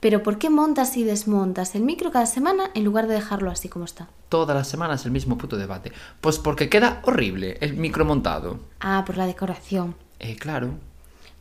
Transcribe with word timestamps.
Pero 0.00 0.22
¿por 0.22 0.38
qué 0.38 0.48
montas 0.48 0.96
y 0.96 1.02
desmontas 1.04 1.74
el 1.74 1.82
micro 1.82 2.12
cada 2.12 2.26
semana 2.26 2.70
en 2.74 2.84
lugar 2.84 3.08
de 3.08 3.14
dejarlo 3.14 3.50
así 3.50 3.68
como 3.68 3.84
está? 3.84 4.08
Todas 4.28 4.56
las 4.56 4.68
semanas 4.68 5.04
el 5.04 5.10
mismo 5.10 5.36
puto 5.38 5.56
debate. 5.56 5.92
Pues 6.20 6.38
porque 6.38 6.68
queda 6.68 7.00
horrible 7.04 7.58
el 7.60 7.74
micro 7.74 8.04
montado. 8.04 8.60
Ah, 8.80 9.02
por 9.04 9.16
la 9.16 9.26
decoración. 9.26 9.96
Eh, 10.20 10.36
claro. 10.36 10.74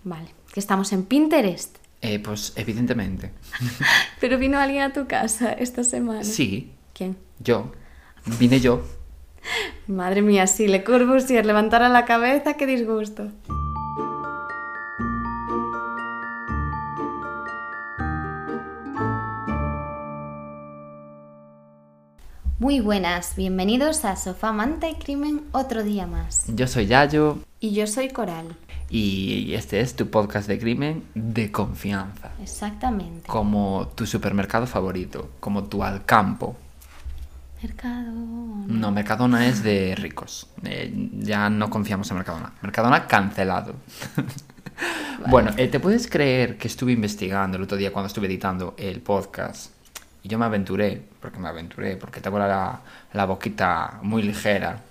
Vale, 0.04 0.33
que 0.54 0.59
estamos 0.59 0.91
en 0.91 1.04
Pinterest. 1.04 1.78
Eh, 2.01 2.20
pues 2.20 2.54
evidentemente. 2.55 3.31
Pero 4.20 4.38
vino 4.39 4.59
alguien 4.59 4.83
a 4.83 4.93
tu 4.93 5.07
casa 5.07 5.51
esta 5.51 5.83
semana. 5.83 6.23
Sí, 6.23 6.71
¿Quién? 6.93 7.17
yo. 7.39 7.71
Vine 8.39 8.59
yo. 8.59 8.81
Madre 9.87 10.21
mía, 10.21 10.47
si 10.47 10.67
Le 10.67 10.83
Corbusier 10.83 11.45
levantara 11.45 11.89
la 11.89 12.05
cabeza, 12.05 12.55
qué 12.55 12.65
disgusto. 12.65 13.29
Muy 22.59 22.79
buenas, 22.79 23.35
bienvenidos 23.35 24.03
a 24.03 24.16
Sofá 24.16 24.52
Manta 24.52 24.89
y 24.89 24.95
Crimen 24.95 25.43
otro 25.52 25.84
día 25.84 26.07
más. 26.07 26.45
Yo 26.48 26.65
soy 26.67 26.88
Yayo 26.88 27.38
Y 27.59 27.71
yo 27.73 27.85
soy 27.85 28.09
Coral. 28.09 28.55
y 28.89 29.53
este 29.53 29.79
es 29.79 29.95
tu 29.95 30.09
podcast 30.09 30.48
de 30.48 30.57
crimen 30.57 31.03
de 31.13 31.51
confianza. 31.51 32.31
Exactamente. 32.41 33.27
Como 33.27 33.91
tu 33.95 34.05
supermercado 34.07 34.65
favorito, 34.65 35.29
como 35.39 35.65
tu 35.65 35.84
Alcampo. 35.84 36.55
Mercado. 37.62 38.12
No, 38.12 38.91
Mercadona 38.91 39.45
es 39.48 39.62
de 39.62 39.95
ricos. 39.95 40.48
Eh, 40.63 41.09
ya 41.20 41.49
no 41.49 41.70
confiamos 41.70 42.09
en 42.09 42.17
Mercadona. 42.17 42.53
Mercadona 42.62 43.07
cancelado. 43.07 43.76
Bueno, 45.31 45.51
eh, 45.57 45.67
¿te 45.67 45.79
puedes 45.79 46.07
creer 46.07 46.59
que 46.59 46.67
estuve 46.67 46.91
investigando 46.91 47.57
el 47.57 47.63
otro 47.63 47.76
día 47.77 47.91
cuando 47.91 48.05
estuve 48.07 48.27
editando 48.27 48.76
el 48.77 49.01
podcast? 49.01 49.71
Y 50.23 50.30
yo 50.30 50.38
me 50.39 50.45
aventuré, 50.45 51.02
porque 51.20 51.39
me 51.39 51.48
aventuré, 51.48 51.95
porque 51.98 52.21
tengo 52.21 52.40
la, 52.40 52.82
la 53.13 53.26
boquita 53.26 53.99
muy 54.01 54.23
ligera. 54.23 54.84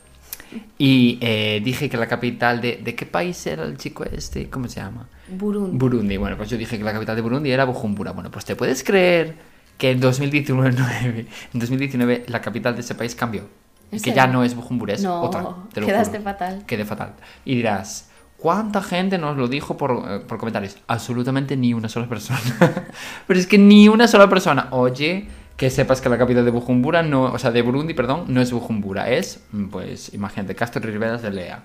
Y 0.79 1.19
eh, 1.21 1.61
dije 1.65 1.89
que 1.91 1.97
la 1.97 2.07
capital 2.07 2.61
de... 2.61 2.77
¿De 2.79 2.95
qué 2.95 3.07
país 3.07 3.47
era 3.47 3.65
el 3.65 3.77
chico 3.77 4.05
este? 4.05 4.49
¿Cómo 4.51 4.69
se 4.69 4.81
llama? 4.81 5.09
Burundi. 5.27 5.77
Burundi. 5.79 6.17
Bueno, 6.17 6.37
pues 6.37 6.49
yo 6.51 6.57
dije 6.57 6.79
que 6.79 6.85
la 6.85 6.93
capital 6.93 7.17
de 7.17 7.23
Burundi 7.23 7.51
era 7.51 7.65
Bujumbura. 7.65 8.13
Bueno, 8.13 8.31
pues 8.31 8.45
¿te 8.45 8.57
puedes 8.57 8.85
creer 8.85 9.37
que 9.79 9.91
en 9.91 10.01
2019, 10.01 11.27
en 11.53 11.61
2019 11.61 12.25
la 12.29 12.41
capital 12.41 12.75
de 12.75 12.81
ese 12.83 12.95
país 12.95 13.15
cambió? 13.15 13.49
¿En 13.91 13.99
Y 13.99 14.01
que 14.01 14.13
ya 14.13 14.27
no 14.27 14.45
es 14.45 14.55
Bujumbura, 14.55 14.95
es 14.95 15.03
No, 15.03 15.21
otra. 15.21 15.43
Te 15.73 15.81
lo 15.81 15.87
quedaste 15.87 16.19
juro. 16.19 16.31
fatal. 16.31 16.65
Quedé 16.67 16.85
fatal. 16.85 17.15
Y 17.45 17.57
dirás, 17.57 18.11
¿cuánta 18.47 18.81
gente 18.81 19.19
nos 19.19 19.37
lo 19.37 19.49
dijo 19.49 19.77
por, 19.77 20.05
eh, 20.09 20.21
por 20.21 20.39
comentarios? 20.39 20.77
Absolutamente 20.87 21.57
ni 21.57 21.75
una 21.75 21.89
sola 21.89 22.09
persona. 22.09 22.41
Pero 23.27 23.41
es 23.41 23.45
que 23.45 23.59
ni 23.59 23.89
una 23.89 24.07
sola 24.07 24.29
persona. 24.29 24.69
Oye, 24.71 25.27
que 25.57 25.69
sepas 25.69 26.01
que 26.01 26.09
la 26.09 26.17
capital 26.17 26.45
de 26.45 26.53
Bujumbura, 26.53 27.03
no, 27.03 27.25
o 27.25 27.39
sea, 27.41 27.51
de 27.51 27.61
Burundi, 27.63 27.93
perdón, 27.93 28.27
no 28.29 28.41
es 28.41 28.53
Bujumbura, 28.53 29.11
es, 29.11 29.41
mm, 29.51 29.65
pues, 29.65 30.15
imagínate, 30.15 30.55
Castro 30.55 30.81
Riberas 30.81 31.23
de 31.23 31.33
Lea. 31.33 31.65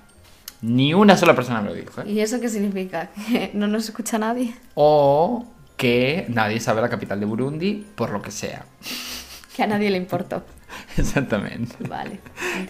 Ni 0.63 0.95
una 0.95 1.15
sola 1.17 1.35
persona 1.35 1.61
me 1.61 1.69
lo 1.69 1.75
dijo. 1.75 2.01
¿eh? 2.01 2.05
¿Y 2.07 2.19
eso 2.19 2.41
qué 2.41 2.49
significa? 2.49 3.11
¿Que 3.29 3.51
no 3.53 3.67
nos 3.67 3.85
escucha 3.85 4.17
nadie? 4.17 4.55
O 4.73 5.45
que 5.77 6.25
nadie 6.29 6.59
sabe 6.59 6.81
la 6.81 6.89
capital 6.89 7.19
de 7.19 7.27
Burundi 7.27 7.85
por 7.93 8.09
lo 8.09 8.23
que 8.23 8.31
sea. 8.31 8.65
Que 9.55 9.61
a 9.61 9.67
nadie 9.67 9.91
le 9.91 9.97
importó. 9.97 10.43
Exactamente. 10.97 11.75
Vale. 11.87 12.19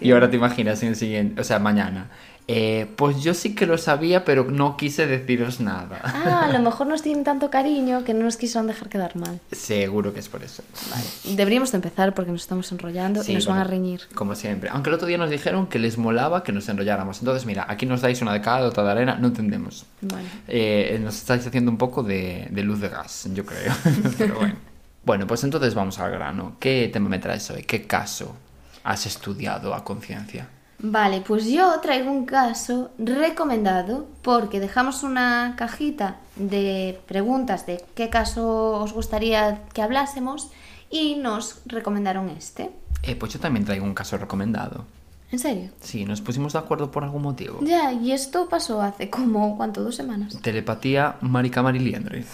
Y 0.02 0.10
ahora 0.12 0.28
te 0.28 0.36
imaginas 0.36 0.82
en 0.82 0.90
el 0.90 0.96
siguiente, 0.96 1.40
o 1.40 1.44
sea, 1.44 1.58
mañana. 1.58 2.10
Eh, 2.48 2.86
pues 2.96 3.22
yo 3.22 3.34
sí 3.34 3.54
que 3.54 3.66
lo 3.66 3.78
sabía, 3.78 4.24
pero 4.24 4.44
no 4.44 4.76
quise 4.76 5.06
deciros 5.06 5.60
nada. 5.60 6.00
Ah, 6.02 6.46
a 6.46 6.52
lo 6.52 6.58
mejor 6.62 6.86
nos 6.86 7.02
tienen 7.02 7.24
tanto 7.24 7.50
cariño 7.50 8.04
que 8.04 8.14
no 8.14 8.24
nos 8.24 8.36
quisieron 8.36 8.66
dejar 8.66 8.88
quedar 8.88 9.16
mal. 9.16 9.40
Seguro 9.52 10.12
que 10.12 10.20
es 10.20 10.28
por 10.28 10.42
eso. 10.42 10.62
Vale. 10.90 11.36
Deberíamos 11.36 11.70
de 11.72 11.76
empezar 11.76 12.14
porque 12.14 12.32
nos 12.32 12.42
estamos 12.42 12.70
enrollando 12.72 13.22
Sí, 13.22 13.32
y 13.32 13.34
nos 13.36 13.46
van 13.46 13.58
a 13.58 13.60
bueno, 13.60 13.70
reñir. 13.70 14.00
Como 14.14 14.34
siempre. 14.34 14.70
Aunque 14.70 14.90
el 14.90 14.94
otro 14.94 15.06
día 15.06 15.18
nos 15.18 15.30
dijeron 15.30 15.66
que 15.66 15.78
les 15.78 15.98
molaba 15.98 16.42
que 16.42 16.52
nos 16.52 16.68
enrolláramos. 16.68 17.20
Entonces, 17.20 17.46
mira, 17.46 17.66
aquí 17.68 17.86
nos 17.86 18.00
dais 18.00 18.20
una 18.22 18.32
de 18.32 18.40
cada, 18.40 18.66
otra 18.66 18.82
de 18.84 18.90
arena, 18.90 19.16
no 19.20 19.28
entendemos. 19.28 19.86
Vale. 20.00 20.24
Eh, 20.48 20.98
nos 21.02 21.16
estáis 21.16 21.46
haciendo 21.46 21.70
un 21.70 21.78
poco 21.78 22.02
de, 22.02 22.48
de 22.50 22.62
luz 22.62 22.80
de 22.80 22.88
gas, 22.88 23.28
yo 23.32 23.46
creo. 23.46 23.72
Pero 24.18 24.34
bueno. 24.36 24.72
Bueno, 25.04 25.26
pues 25.26 25.42
entonces 25.42 25.74
vamos 25.74 25.98
al 25.98 26.12
grano. 26.12 26.56
¿Qué 26.60 26.88
tema 26.92 27.08
me 27.08 27.18
traes 27.18 27.50
hoy? 27.50 27.64
¿Qué 27.64 27.86
caso 27.86 28.36
has 28.84 29.06
estudiado 29.06 29.74
a 29.74 29.84
conciencia? 29.84 30.48
Vale, 30.82 31.20
pues 31.20 31.46
yo 31.46 31.78
traigo 31.80 32.10
un 32.10 32.26
caso 32.26 32.90
recomendado 32.98 34.08
porque 34.20 34.58
dejamos 34.58 35.04
una 35.04 35.54
cajita 35.56 36.16
de 36.34 37.00
preguntas 37.06 37.66
de 37.66 37.84
qué 37.94 38.10
caso 38.10 38.82
os 38.82 38.92
gustaría 38.92 39.62
que 39.72 39.80
hablásemos 39.80 40.50
y 40.90 41.14
nos 41.14 41.62
recomendaron 41.66 42.30
este. 42.30 42.70
Eh, 43.04 43.14
pues 43.14 43.32
yo 43.32 43.38
también 43.38 43.64
traigo 43.64 43.84
un 43.84 43.94
caso 43.94 44.18
recomendado. 44.18 44.84
¿En 45.30 45.38
serio? 45.38 45.70
Sí, 45.80 46.04
nos 46.04 46.20
pusimos 46.20 46.52
de 46.52 46.58
acuerdo 46.58 46.90
por 46.90 47.04
algún 47.04 47.22
motivo. 47.22 47.60
Ya, 47.62 47.92
y 47.92 48.10
esto 48.10 48.48
pasó 48.48 48.82
hace 48.82 49.08
como, 49.08 49.56
¿cuánto? 49.56 49.82
Dos 49.82 49.94
semanas. 49.94 50.36
Telepatía 50.42 51.16
Marica 51.20 51.62
Mariliendre. 51.62 52.26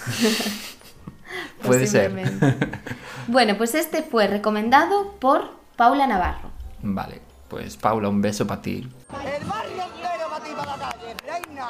Puede 1.62 1.86
ser. 1.86 2.12
Bueno, 3.28 3.58
pues 3.58 3.74
este 3.74 4.02
fue 4.02 4.26
recomendado 4.26 5.12
por 5.20 5.50
Paula 5.76 6.06
Navarro. 6.06 6.50
Vale, 6.82 7.20
pues 7.48 7.76
Paula, 7.76 8.08
un 8.08 8.20
beso 8.22 8.46
para 8.46 8.62
ti. 8.62 8.86
El 9.38 9.44
barrio 9.46 9.72
entero 9.82 10.28
para 10.30 10.44
ti 10.44 10.50
para 10.56 10.76
la 10.76 10.88
calle, 10.90 11.14
reina. 11.26 11.68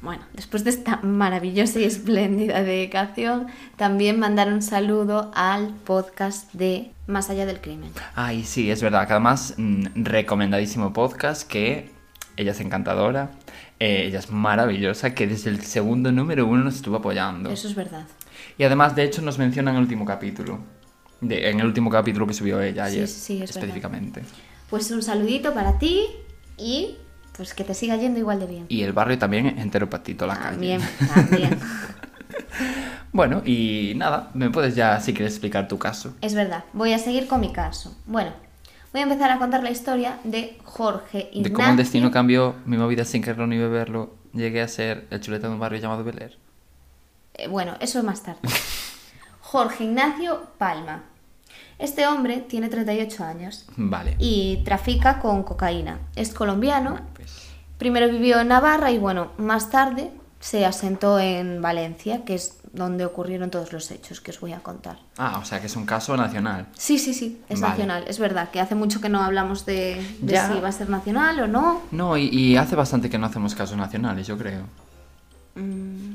Bueno, 0.00 0.22
después 0.32 0.62
de 0.64 0.70
esta 0.70 0.98
maravillosa 1.02 1.80
y 1.80 1.84
espléndida 1.84 2.62
dedicación, 2.62 3.48
también 3.76 4.18
mandar 4.20 4.48
un 4.52 4.62
saludo 4.62 5.30
al 5.34 5.74
podcast 5.84 6.52
de 6.54 6.92
Más 7.08 7.30
allá 7.30 7.46
del 7.46 7.60
crimen. 7.60 7.90
Ay, 8.14 8.44
sí, 8.44 8.70
es 8.70 8.80
verdad, 8.82 9.06
que 9.06 9.12
además, 9.14 9.54
mm, 9.56 9.86
recomendadísimo 10.04 10.92
podcast, 10.92 11.48
que 11.48 11.90
ella 12.36 12.52
es 12.52 12.60
encantadora, 12.60 13.32
eh, 13.80 14.04
ella 14.06 14.20
es 14.20 14.30
maravillosa, 14.30 15.14
que 15.14 15.26
desde 15.26 15.50
el 15.50 15.62
segundo 15.62 16.12
número 16.12 16.46
uno 16.46 16.62
nos 16.64 16.76
estuvo 16.76 16.96
apoyando. 16.96 17.50
Eso 17.50 17.66
es 17.66 17.74
verdad. 17.74 18.06
Y 18.56 18.62
además, 18.64 18.94
de 18.94 19.02
hecho, 19.02 19.20
nos 19.22 19.38
menciona 19.38 19.70
en 19.72 19.78
el 19.78 19.82
último 19.82 20.04
capítulo. 20.04 20.60
De- 21.20 21.50
en 21.50 21.58
el 21.58 21.66
último 21.66 21.90
capítulo 21.90 22.26
que 22.26 22.34
subió 22.34 22.60
ella 22.62 22.84
ayer, 22.84 23.08
sí, 23.08 23.14
sí, 23.38 23.42
es 23.42 23.52
verdad. 23.54 23.74
Pues 24.70 24.90
un 24.90 25.02
saludito 25.02 25.54
para 25.54 25.78
ti 25.78 26.06
y 26.56 26.96
pues 27.36 27.54
que 27.54 27.64
te 27.64 27.74
siga 27.74 27.96
yendo 27.96 28.18
igual 28.18 28.40
de 28.40 28.46
bien. 28.46 28.66
Y 28.68 28.82
el 28.82 28.92
barrio 28.92 29.18
también 29.18 29.46
entero 29.58 29.88
para 29.88 30.02
ti, 30.02 30.14
toda 30.14 30.34
la 30.34 30.40
También, 30.42 30.80
calle. 30.80 31.12
también. 31.14 31.60
Bueno, 33.12 33.42
y 33.44 33.94
nada, 33.96 34.30
me 34.34 34.50
puedes 34.50 34.74
ya, 34.74 35.00
si 35.00 35.12
quieres, 35.14 35.32
explicar 35.34 35.66
tu 35.66 35.78
caso. 35.78 36.14
Es 36.20 36.34
verdad, 36.34 36.64
voy 36.72 36.92
a 36.92 36.98
seguir 36.98 37.26
con 37.26 37.40
mi 37.40 37.52
caso. 37.52 37.96
Bueno, 38.06 38.32
voy 38.92 39.00
a 39.00 39.04
empezar 39.04 39.30
a 39.30 39.38
contar 39.38 39.62
la 39.62 39.70
historia 39.70 40.18
de 40.24 40.58
Jorge 40.64 41.30
Ignacio. 41.32 41.42
De 41.42 41.52
cómo 41.52 41.68
el 41.68 41.76
destino 41.76 42.10
cambió 42.10 42.56
mi 42.66 42.76
movida 42.76 43.04
sin 43.04 43.22
quererlo 43.22 43.46
ni 43.46 43.56
beberlo, 43.56 44.14
llegué 44.34 44.60
a 44.60 44.68
ser 44.68 45.06
el 45.10 45.20
chuleta 45.20 45.48
de 45.48 45.54
un 45.54 45.58
barrio 45.60 45.80
llamado 45.80 46.04
Bel 46.04 46.20
Air. 46.20 46.38
Eh, 47.34 47.48
bueno, 47.48 47.76
eso 47.80 48.02
más 48.02 48.22
tarde. 48.22 48.40
Jorge 49.40 49.84
Ignacio 49.84 50.42
Palma. 50.58 51.04
Este 51.78 52.06
hombre 52.06 52.38
tiene 52.40 52.68
38 52.68 53.24
años 53.24 53.66
Vale. 53.76 54.16
y 54.18 54.62
trafica 54.64 55.20
con 55.20 55.42
cocaína. 55.44 55.98
Es 56.16 56.34
colombiano. 56.34 56.98
Pues, 57.14 57.46
Primero 57.78 58.08
vivió 58.08 58.40
en 58.40 58.48
Navarra 58.48 58.90
y 58.90 58.98
bueno, 58.98 59.30
más 59.38 59.70
tarde 59.70 60.10
se 60.40 60.66
asentó 60.66 61.18
en 61.20 61.62
Valencia, 61.62 62.24
que 62.24 62.34
es 62.34 62.58
donde 62.72 63.04
ocurrieron 63.04 63.50
todos 63.50 63.72
los 63.72 63.90
hechos 63.92 64.20
que 64.20 64.32
os 64.32 64.40
voy 64.40 64.52
a 64.52 64.58
contar. 64.60 64.98
Ah, 65.16 65.38
o 65.40 65.44
sea 65.44 65.60
que 65.60 65.66
es 65.66 65.76
un 65.76 65.86
caso 65.86 66.16
nacional. 66.16 66.66
Sí, 66.76 66.98
sí, 66.98 67.14
sí, 67.14 67.40
es 67.48 67.60
Vale. 67.60 67.70
nacional. 67.72 68.04
Es 68.08 68.18
verdad 68.18 68.50
que 68.50 68.60
hace 68.60 68.74
mucho 68.74 69.00
que 69.00 69.08
no 69.08 69.22
hablamos 69.22 69.64
de, 69.64 70.04
de 70.20 70.32
Ya. 70.32 70.52
si 70.52 70.58
va 70.60 70.68
a 70.68 70.72
ser 70.72 70.90
nacional 70.90 71.38
o 71.40 71.46
no. 71.46 71.82
No, 71.92 72.16
y, 72.16 72.26
y 72.28 72.56
hace 72.56 72.74
bastante 72.76 73.08
que 73.08 73.18
no 73.18 73.26
hacemos 73.26 73.54
casos 73.54 73.76
nacionales, 73.76 74.26
yo 74.26 74.36
creo. 74.36 74.62
Mm, 75.54 76.14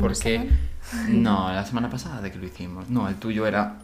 Porque. 0.00 0.50
semana. 0.82 1.08
No, 1.10 1.52
la 1.52 1.64
semana 1.66 1.88
pasada 1.90 2.20
de 2.22 2.32
que 2.32 2.38
lo 2.38 2.46
hicimos. 2.46 2.88
No, 2.90 3.08
el 3.08 3.16
tuyo 3.16 3.46
era 3.46 3.76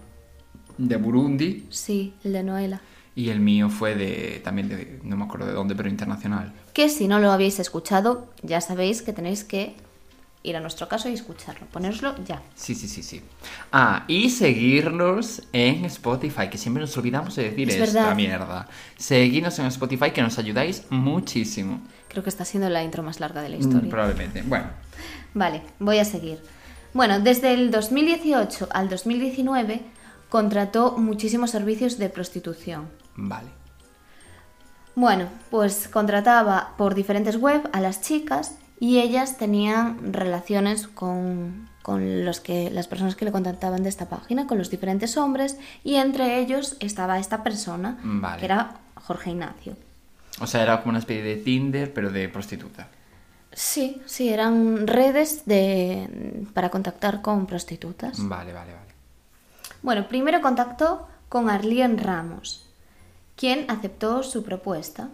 de 0.88 0.96
Burundi 0.96 1.66
Sí, 1.70 2.14
el 2.24 2.32
de 2.32 2.42
Noela. 2.42 2.80
y 3.14 3.28
el 3.28 3.40
mío 3.40 3.68
fue 3.68 3.94
de. 3.94 4.40
también 4.42 4.68
de. 4.68 5.00
no 5.04 5.16
me 5.16 5.24
acuerdo 5.24 5.46
de 5.46 5.52
dónde, 5.52 5.74
pero 5.74 5.88
internacional. 5.88 6.52
Que 6.72 6.88
si 6.88 7.06
no 7.08 7.18
lo 7.18 7.30
habéis 7.32 7.58
escuchado, 7.58 8.28
ya 8.42 8.60
sabéis 8.60 9.02
que 9.02 9.12
tenéis 9.12 9.44
que 9.44 9.74
ir 10.42 10.56
a 10.56 10.60
nuestro 10.60 10.88
caso 10.88 11.08
y 11.10 11.12
escucharlo. 11.12 11.66
Ponéroslo 11.66 12.14
ya. 12.24 12.40
Sí, 12.54 12.74
sí, 12.74 12.88
sí, 12.88 13.02
sí. 13.02 13.20
Ah, 13.72 14.04
y 14.08 14.30
seguirnos 14.30 15.42
en 15.52 15.84
Spotify, 15.84 16.48
que 16.50 16.56
siempre 16.56 16.80
nos 16.80 16.96
olvidamos 16.96 17.36
de 17.36 17.50
decir 17.50 17.68
Es 17.68 17.76
esta 17.76 18.00
verdad. 18.00 18.16
mierda. 18.16 18.68
Seguidnos 18.96 19.58
en 19.58 19.66
Spotify, 19.66 20.12
que 20.12 20.22
nos 20.22 20.38
ayudáis 20.38 20.84
muchísimo. 20.88 21.80
Creo 22.08 22.22
que 22.24 22.30
está 22.30 22.44
siendo 22.46 22.70
la 22.70 22.82
intro 22.82 23.02
más 23.02 23.20
larga 23.20 23.42
de 23.42 23.50
la 23.50 23.56
Mm, 23.56 23.60
historia. 23.60 23.90
Probablemente. 23.90 24.42
Bueno, 24.42 24.66
Vale, 25.34 25.62
voy 25.78 25.98
a 25.98 26.04
seguir. 26.04 26.38
Bueno, 26.94 27.20
desde 27.20 27.52
el 27.54 27.70
2018 27.70 28.68
al 28.72 28.88
2019 28.88 29.80
contrató 30.30 30.96
muchísimos 30.96 31.50
servicios 31.50 31.98
de 31.98 32.08
prostitución. 32.08 32.88
vale. 33.16 33.50
Bueno, 34.96 35.28
pues 35.50 35.88
contrataba 35.88 36.74
por 36.76 36.94
diferentes 36.94 37.36
web 37.36 37.68
a 37.72 37.80
las 37.80 38.00
chicas 38.00 38.56
y 38.80 38.98
ellas 38.98 39.38
tenían 39.38 40.12
relaciones 40.12 40.88
con, 40.88 41.68
con 41.82 42.24
los 42.24 42.40
que 42.40 42.70
las 42.70 42.88
personas 42.88 43.14
que 43.14 43.24
le 43.24 43.32
contactaban 43.32 43.82
de 43.82 43.88
esta 43.88 44.08
página, 44.08 44.46
con 44.46 44.58
los 44.58 44.68
diferentes 44.68 45.16
hombres, 45.16 45.58
y 45.84 45.94
entre 45.94 46.38
ellos 46.40 46.76
estaba 46.80 47.18
esta 47.18 47.42
persona, 47.42 47.98
Vale. 48.02 48.38
que 48.40 48.44
era 48.46 48.74
Jorge 48.96 49.30
Ignacio. 49.30 49.76
O 50.40 50.46
sea, 50.46 50.62
era 50.62 50.80
como 50.80 50.90
una 50.90 50.98
especie 50.98 51.22
de 51.22 51.36
Tinder, 51.36 51.92
pero 51.94 52.10
de 52.10 52.28
prostituta. 52.28 52.88
Sí, 53.52 54.00
sí, 54.06 54.28
eran 54.28 54.86
redes 54.86 55.44
de, 55.46 56.44
para 56.52 56.68
contactar 56.70 57.22
con 57.22 57.46
prostitutas. 57.46 58.16
Vale, 58.28 58.52
vale, 58.52 58.72
vale. 58.72 58.89
Bueno, 59.82 60.08
primero 60.08 60.40
contactó 60.40 61.06
con 61.28 61.48
Arlien 61.48 61.98
Ramos, 61.98 62.66
quien 63.36 63.70
aceptó 63.70 64.22
su 64.22 64.42
propuesta. 64.42 65.08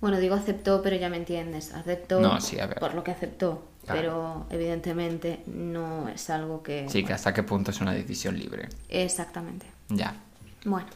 Bueno, 0.00 0.18
digo 0.18 0.34
aceptó, 0.34 0.82
pero 0.82 0.96
ya 0.96 1.08
me 1.08 1.16
entiendes. 1.16 1.72
Aceptó 1.74 2.20
No, 2.20 2.40
sí, 2.40 2.58
a 2.60 2.66
ver. 2.66 2.78
por 2.78 2.94
lo 2.94 3.02
que 3.02 3.10
aceptó, 3.10 3.64
Claro. 3.84 4.00
pero 4.00 4.46
evidentemente 4.50 5.42
no 5.46 6.08
es 6.08 6.28
algo 6.30 6.62
que... 6.62 6.86
Sí, 6.88 7.04
que 7.04 7.12
hasta 7.12 7.32
qué 7.32 7.42
punto 7.42 7.70
es 7.70 7.80
una 7.80 7.92
decisión 7.92 8.38
libre. 8.38 8.68
Exactamente. 8.88 9.66
Ya, 9.88 10.14
Bueno, 10.64 10.88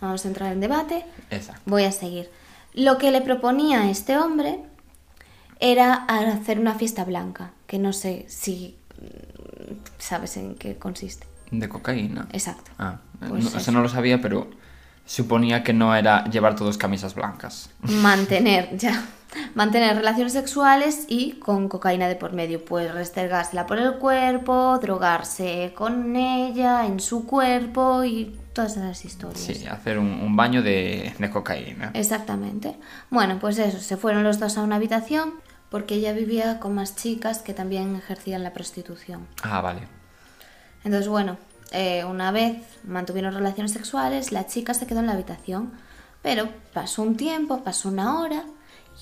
vamos 0.00 0.24
a 0.24 0.28
entrar 0.28 0.52
en 0.52 0.60
debate. 0.60 1.04
exacto. 1.30 1.62
Voy 1.66 1.84
a 1.84 1.92
seguir. 1.92 2.30
Lo 2.74 2.98
que 2.98 3.10
le 3.10 3.20
proponía 3.22 3.82
a 3.82 3.90
este 3.90 4.18
hombre 4.18 4.60
era 5.60 5.94
hacer 6.06 6.58
una 6.60 6.74
fiesta 6.74 7.04
blanca, 7.04 7.52
que 7.66 7.78
no 7.78 7.92
sé 7.92 8.26
si 8.28 8.76
mm, 9.00 9.74
sabes 9.98 10.36
en 10.36 10.54
qué 10.54 10.76
consiste. 10.76 11.26
¿De 11.50 11.68
cocaína? 11.68 12.28
Exacto. 12.32 12.70
Ah, 12.78 12.98
Pues 13.20 13.42
no, 13.42 13.48
eso. 13.48 13.58
eso 13.58 13.72
no 13.72 13.80
lo 13.82 13.88
sabía, 13.88 14.20
pero 14.20 14.48
suponía 15.06 15.62
que 15.62 15.72
no 15.72 15.94
era 15.94 16.24
llevar 16.24 16.54
todos 16.56 16.76
camisas 16.78 17.14
blancas. 17.14 17.70
mantener 17.82 18.76
ya 18.76 19.04
mantener 19.54 19.94
relaciones 19.94 20.32
sexuales 20.32 21.04
y 21.06 21.32
con 21.34 21.68
cocaína 21.68 22.08
de 22.08 22.16
por 22.16 22.32
medio 22.32 22.64
pues 22.64 22.92
restregársela 22.94 23.66
por 23.66 23.78
el 23.78 23.94
cuerpo 23.98 24.78
drogarse 24.80 25.74
con 25.76 26.16
ella 26.16 26.86
en 26.86 26.98
su 26.98 27.26
cuerpo 27.26 28.04
y 28.04 28.38
todas 28.54 28.78
esas 28.78 29.04
historias 29.04 29.38
Sí, 29.40 29.66
hacer 29.66 29.98
un, 29.98 30.06
un 30.06 30.34
baño 30.34 30.62
de, 30.62 31.12
de 31.18 31.30
cocaína. 31.30 31.90
exactamente 31.92 32.76
bueno 33.10 33.38
pues 33.38 33.58
eso 33.58 33.78
se 33.80 33.98
fueron 33.98 34.24
los 34.24 34.40
dos 34.40 34.56
a 34.56 34.62
una 34.62 34.76
habitación 34.76 35.34
porque 35.70 35.96
ella 35.96 36.14
vivía 36.14 36.58
con 36.58 36.74
más 36.74 36.96
chicas 36.96 37.40
que 37.42 37.52
también 37.52 37.96
ejercían 37.96 38.42
la 38.42 38.54
prostitución 38.54 39.26
Ah, 39.42 39.60
vale. 39.60 39.80
Entonces, 40.84 41.08
bueno, 41.08 41.36
eh, 41.72 42.04
una 42.04 42.30
vez 42.30 42.56
mantuvieron 42.84 43.34
relaciones 43.34 43.72
sexuales, 43.72 44.32
la 44.32 44.46
chica 44.46 44.74
se 44.74 44.86
quedó 44.86 45.00
en 45.00 45.06
la 45.06 45.12
habitación, 45.12 45.72
pero 46.22 46.48
pasó 46.72 47.02
un 47.02 47.16
tiempo, 47.16 47.62
pasó 47.62 47.88
una 47.88 48.20
hora, 48.20 48.44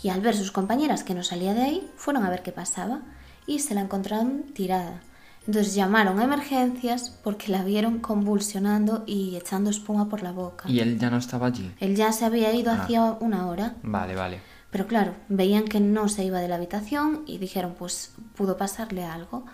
y 0.03 0.11
al 0.11 0.21
ver 0.21 0.37
sus 0.37 0.53
compañeras 0.53 1.05
que 1.05 1.15
no 1.15 1.23
salía 1.23 1.55
de 1.55 1.63
ahí, 1.63 1.91
fueron 1.97 2.25
a 2.25 2.31
ver 2.31 2.43
qué 2.43 2.53
pasaba 2.53 3.01
y 3.47 3.61
se 3.61 3.75
la 3.75 3.81
encontraron 3.81 4.43
tirada. 4.55 5.01
Entonces 5.47 5.75
llamaron 5.75 6.19
a 6.19 6.25
emergencias 6.25 7.11
porque 7.23 7.53
la 7.53 7.63
vieron 7.63 8.01
convulsionando 8.01 9.05
y 9.07 9.37
echando 9.37 9.71
espuma 9.71 10.09
por 10.09 10.23
la 10.23 10.33
boca. 10.33 10.69
¿Y 10.69 10.81
él 10.81 10.99
ya 10.99 11.09
no 11.09 11.17
estaba 11.19 11.47
allí? 11.47 11.73
Él 11.81 11.95
ya 11.95 12.13
se 12.13 12.25
había 12.25 12.53
ido 12.53 12.73
Ah. 12.73 12.83
hacía 12.83 13.17
una 13.21 13.47
hora. 13.47 13.77
Vale, 13.83 14.15
vale. 14.17 14.41
Pero 14.71 14.87
claro, 14.89 15.15
veían 15.29 15.65
que 15.65 15.79
no 15.81 16.09
se 16.09 16.25
iba 16.25 16.41
de 16.41 16.49
la 16.49 16.57
habitación 16.57 17.23
y 17.27 17.39
dijeron, 17.39 17.75
pues 17.79 18.13
pudo 18.35 18.57
pasarle 18.57 19.05
algo. 19.05 19.47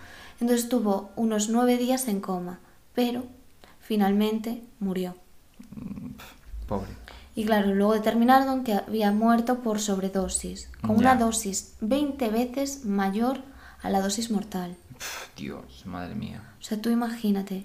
Entonces 0.42 0.64
estuvo 0.64 1.12
unos 1.14 1.50
nueve 1.50 1.78
días 1.78 2.08
en 2.08 2.20
coma, 2.20 2.58
pero 2.96 3.26
finalmente 3.78 4.64
murió. 4.80 5.14
Pobre. 6.66 6.90
Y 7.36 7.44
claro, 7.44 7.72
luego 7.72 7.92
determinaron 7.92 8.64
que 8.64 8.74
había 8.74 9.12
muerto 9.12 9.60
por 9.60 9.78
sobredosis, 9.78 10.68
con 10.80 10.96
una 10.96 11.14
dosis 11.14 11.76
20 11.80 12.28
veces 12.30 12.84
mayor 12.84 13.38
a 13.82 13.90
la 13.90 14.00
dosis 14.00 14.32
mortal. 14.32 14.76
Dios, 15.36 15.86
madre 15.86 16.16
mía. 16.16 16.42
O 16.60 16.64
sea, 16.64 16.80
tú 16.82 16.90
imagínate. 16.90 17.64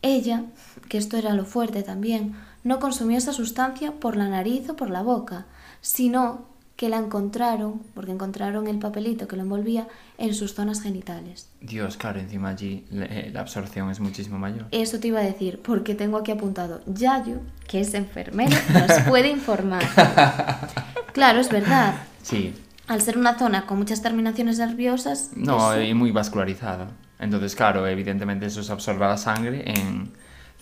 Ella, 0.00 0.44
que 0.88 0.96
esto 0.96 1.18
era 1.18 1.34
lo 1.34 1.44
fuerte 1.44 1.82
también, 1.82 2.36
no 2.64 2.80
consumió 2.80 3.18
esa 3.18 3.34
sustancia 3.34 3.92
por 4.00 4.16
la 4.16 4.30
nariz 4.30 4.70
o 4.70 4.76
por 4.76 4.88
la 4.88 5.02
boca, 5.02 5.44
sino 5.82 6.46
que 6.78 6.88
la 6.88 6.98
encontraron, 6.98 7.82
porque 7.92 8.12
encontraron 8.12 8.68
el 8.68 8.78
papelito 8.78 9.26
que 9.26 9.34
lo 9.34 9.42
envolvía, 9.42 9.88
en 10.16 10.32
sus 10.32 10.54
zonas 10.54 10.80
genitales. 10.80 11.48
Dios, 11.60 11.96
claro, 11.96 12.20
encima 12.20 12.50
allí 12.50 12.86
le- 12.92 13.30
la 13.32 13.40
absorción 13.40 13.90
es 13.90 13.98
muchísimo 13.98 14.38
mayor. 14.38 14.66
Eso 14.70 15.00
te 15.00 15.08
iba 15.08 15.18
a 15.18 15.24
decir, 15.24 15.60
porque 15.60 15.96
tengo 15.96 16.18
aquí 16.18 16.30
apuntado, 16.30 16.80
Yayo, 16.86 17.40
que 17.66 17.80
es 17.80 17.94
enfermero, 17.94 18.56
nos 18.72 19.00
puede 19.08 19.28
informar. 19.28 19.82
Claro, 21.12 21.40
es 21.40 21.48
verdad. 21.50 21.96
Sí. 22.22 22.54
Al 22.86 23.00
ser 23.02 23.18
una 23.18 23.36
zona 23.36 23.66
con 23.66 23.78
muchas 23.78 24.00
terminaciones 24.02 24.58
nerviosas, 24.58 25.30
No, 25.34 25.72
eso- 25.72 25.82
y 25.82 25.94
muy 25.94 26.12
vascularizada. 26.12 26.90
Entonces, 27.18 27.56
claro, 27.56 27.88
evidentemente 27.88 28.46
eso 28.46 28.62
se 28.62 28.70
absorbe 28.70 29.04
a 29.04 29.08
la 29.08 29.16
sangre 29.16 29.64
en 29.68 30.12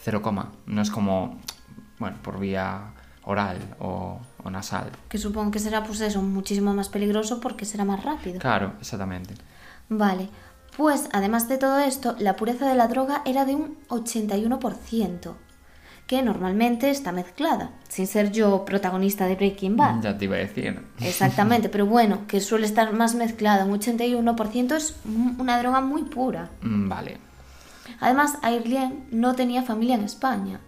0, 0.02 0.22
no 0.64 0.80
es 0.80 0.90
como, 0.90 1.38
bueno, 1.98 2.16
por 2.22 2.40
vía 2.40 2.84
oral 3.26 3.58
o, 3.80 4.18
o 4.42 4.50
nasal. 4.50 4.88
que 5.10 5.18
supongo 5.18 5.50
que 5.50 5.58
será 5.58 5.82
pues 5.84 6.00
eso, 6.00 6.22
muchísimo 6.22 6.72
más 6.72 6.88
peligroso 6.88 7.40
porque 7.40 7.64
será 7.66 7.84
más 7.84 8.02
rápido. 8.02 8.38
Claro, 8.38 8.72
exactamente. 8.80 9.34
Vale, 9.90 10.28
pues 10.76 11.08
además 11.12 11.48
de 11.48 11.58
todo 11.58 11.78
esto, 11.80 12.16
la 12.18 12.36
pureza 12.36 12.66
de 12.68 12.74
la 12.76 12.88
droga 12.88 13.22
era 13.24 13.44
de 13.44 13.54
un 13.54 13.76
81%, 13.88 15.34
que 16.06 16.22
normalmente 16.22 16.88
está 16.90 17.10
mezclada, 17.12 17.70
sin 17.88 18.06
ser 18.06 18.30
yo 18.30 18.64
protagonista 18.64 19.26
de 19.26 19.34
Breaking 19.34 19.76
Bad. 19.76 20.02
Ya 20.02 20.16
te 20.16 20.26
iba 20.26 20.36
a 20.36 20.40
decir. 20.40 20.80
Exactamente, 21.00 21.68
pero 21.68 21.86
bueno, 21.86 22.26
que 22.28 22.40
suele 22.40 22.66
estar 22.66 22.92
más 22.92 23.14
mezclada, 23.16 23.64
un 23.64 23.72
81% 23.72 24.76
es 24.76 24.94
un- 25.04 25.36
una 25.40 25.58
droga 25.58 25.80
muy 25.80 26.04
pura. 26.04 26.50
Mm, 26.62 26.88
Vale. 26.88 27.18
Además, 28.00 28.38
Airlien 28.42 29.06
no 29.10 29.34
tenía 29.34 29.62
familia 29.62 29.94
en 29.96 30.04
España. 30.04 30.60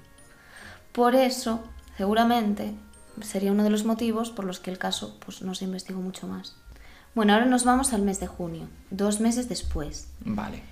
Por 0.93 1.15
eso, 1.15 1.63
seguramente, 1.99 2.73
sería 3.21 3.53
uno 3.53 3.65
de 3.65 3.71
los 3.71 3.85
motivos 3.85 4.31
por 4.31 4.45
los 4.47 4.61
que 4.61 4.71
el 4.71 4.79
caso 4.79 5.19
pues, 5.25 5.43
no 5.43 5.55
se 5.55 5.65
investigó 5.67 6.01
mucho 6.01 6.27
más. 6.29 6.57
Bueno, 7.15 7.33
ahora 7.35 7.47
nos 7.47 7.65
vamos 7.65 7.93
al 7.93 8.03
mes 8.03 8.21
de 8.21 8.29
junio, 8.29 8.69
dos 8.91 9.21
meses 9.21 9.49
después. 9.49 10.09
Vale. 10.25 10.63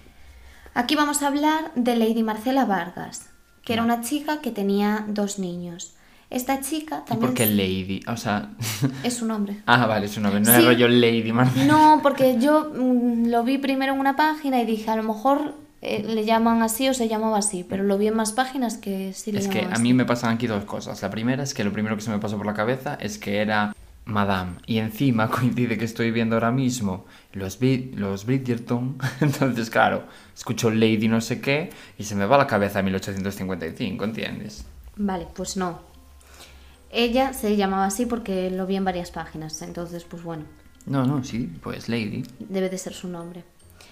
Aquí 0.74 0.94
vamos 0.94 1.22
a 1.22 1.26
hablar 1.28 1.72
de 1.74 1.96
Lady 1.96 2.22
Marcela 2.22 2.64
Vargas, 2.64 3.28
que 3.64 3.72
era 3.72 3.82
una 3.82 4.00
chica 4.02 4.40
que 4.40 4.52
tenía 4.52 5.04
dos 5.08 5.38
niños. 5.38 5.94
Esta 6.28 6.60
chica 6.60 7.02
¿Y 7.04 7.08
también 7.08 7.30
por 7.30 7.34
qué 7.34 7.46
Lady? 7.46 8.00
O 8.08 8.16
sea... 8.16 8.50
es 9.02 9.14
su 9.16 9.26
nombre. 9.26 9.62
ah, 9.66 9.86
vale, 9.86 10.06
es 10.06 10.16
un 10.16 10.24
nombre. 10.24 10.40
No 10.40 10.52
Sí. 10.52 10.58
es 10.58 10.64
rollo 10.64 10.88
Lady 10.88 11.32
Marcela. 11.32 11.64
No, 11.66 12.00
porque 12.02 12.38
yo 12.38 12.70
mm, 12.74 13.26
lo 13.28 13.42
vi 13.42 13.58
primero 13.58 13.94
en 13.94 14.00
una 14.00 14.14
página 14.16 14.60
y 14.60 14.66
dije, 14.66 14.90
a 14.90 14.96
lo 14.96 15.02
mejor 15.02 15.54
eh, 15.86 16.02
le 16.02 16.24
llaman 16.24 16.62
así 16.62 16.88
o 16.88 16.94
se 16.94 17.08
llamaba 17.08 17.38
así, 17.38 17.64
pero 17.64 17.84
lo 17.84 17.96
vi 17.98 18.08
en 18.08 18.16
más 18.16 18.32
páginas 18.32 18.76
que 18.76 19.12
sí 19.12 19.30
le 19.30 19.38
Es 19.38 19.48
que 19.48 19.60
a 19.70 19.78
mí 19.78 19.94
me 19.94 20.04
pasan 20.04 20.34
aquí 20.34 20.46
dos 20.46 20.64
cosas. 20.64 21.00
La 21.02 21.10
primera 21.10 21.42
es 21.42 21.54
que 21.54 21.62
lo 21.64 21.72
primero 21.72 21.94
que 21.96 22.02
se 22.02 22.10
me 22.10 22.18
pasó 22.18 22.36
por 22.36 22.46
la 22.46 22.54
cabeza 22.54 22.96
es 23.00 23.18
que 23.18 23.38
era 23.38 23.74
Madame. 24.04 24.52
Y 24.66 24.78
encima 24.78 25.28
coincide 25.30 25.78
que 25.78 25.84
estoy 25.84 26.10
viendo 26.10 26.36
ahora 26.36 26.50
mismo 26.50 27.06
los, 27.32 27.58
los 27.94 28.26
Bridgerton. 28.26 28.98
Entonces, 29.20 29.70
claro, 29.70 30.04
escucho 30.34 30.70
Lady 30.70 31.08
no 31.08 31.20
sé 31.20 31.40
qué 31.40 31.70
y 31.98 32.04
se 32.04 32.14
me 32.14 32.26
va 32.26 32.36
la 32.38 32.46
cabeza 32.46 32.80
a 32.80 32.82
1855, 32.82 34.04
¿entiendes? 34.04 34.64
Vale, 34.96 35.26
pues 35.34 35.56
no. 35.56 35.80
Ella 36.90 37.32
se 37.32 37.56
llamaba 37.56 37.86
así 37.86 38.06
porque 38.06 38.50
lo 38.50 38.66
vi 38.66 38.76
en 38.76 38.84
varias 38.84 39.10
páginas, 39.10 39.60
entonces 39.62 40.04
pues 40.04 40.22
bueno, 40.22 40.44
No, 40.86 41.04
no, 41.04 41.22
sí, 41.24 41.50
pues 41.62 41.88
Lady. 41.88 42.22
debe 42.38 42.70
de 42.70 42.78
ser 42.78 42.94
su 42.94 43.08
nombre. 43.08 43.44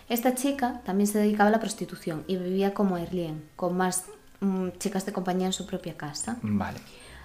Esta 0.08 0.34
chica 0.34 0.80
también 0.84 1.06
se 1.06 1.18
dedicaba 1.18 1.48
a 1.48 1.52
la 1.52 1.60
prostitución 1.60 2.24
y 2.26 2.36
vivía 2.36 2.74
como 2.74 2.98
Erlien, 2.98 3.48
con 3.56 3.76
más 3.76 4.04
mm, 4.40 4.68
chicas 4.78 5.06
de 5.06 5.12
compañía 5.12 5.46
en 5.46 5.52
su 5.52 5.66
propia 5.66 5.96
casa. 5.96 6.38
Vale. 6.42 6.78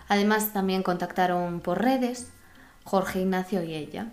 Además, 0.07 0.53
también 0.53 0.81
contactaron 0.83 1.59
por 1.59 1.81
redes 1.81 2.31
Jorge 2.83 3.21
Ignacio 3.21 3.63
y 3.63 3.75
ella 3.75 4.07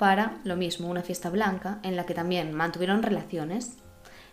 para 0.00 0.38
lo 0.44 0.56
mismo, 0.56 0.88
una 0.88 1.02
fiesta 1.02 1.28
blanca 1.28 1.78
en 1.82 1.94
la 1.94 2.06
que 2.06 2.14
también 2.14 2.54
mantuvieron 2.54 3.02
relaciones. 3.02 3.72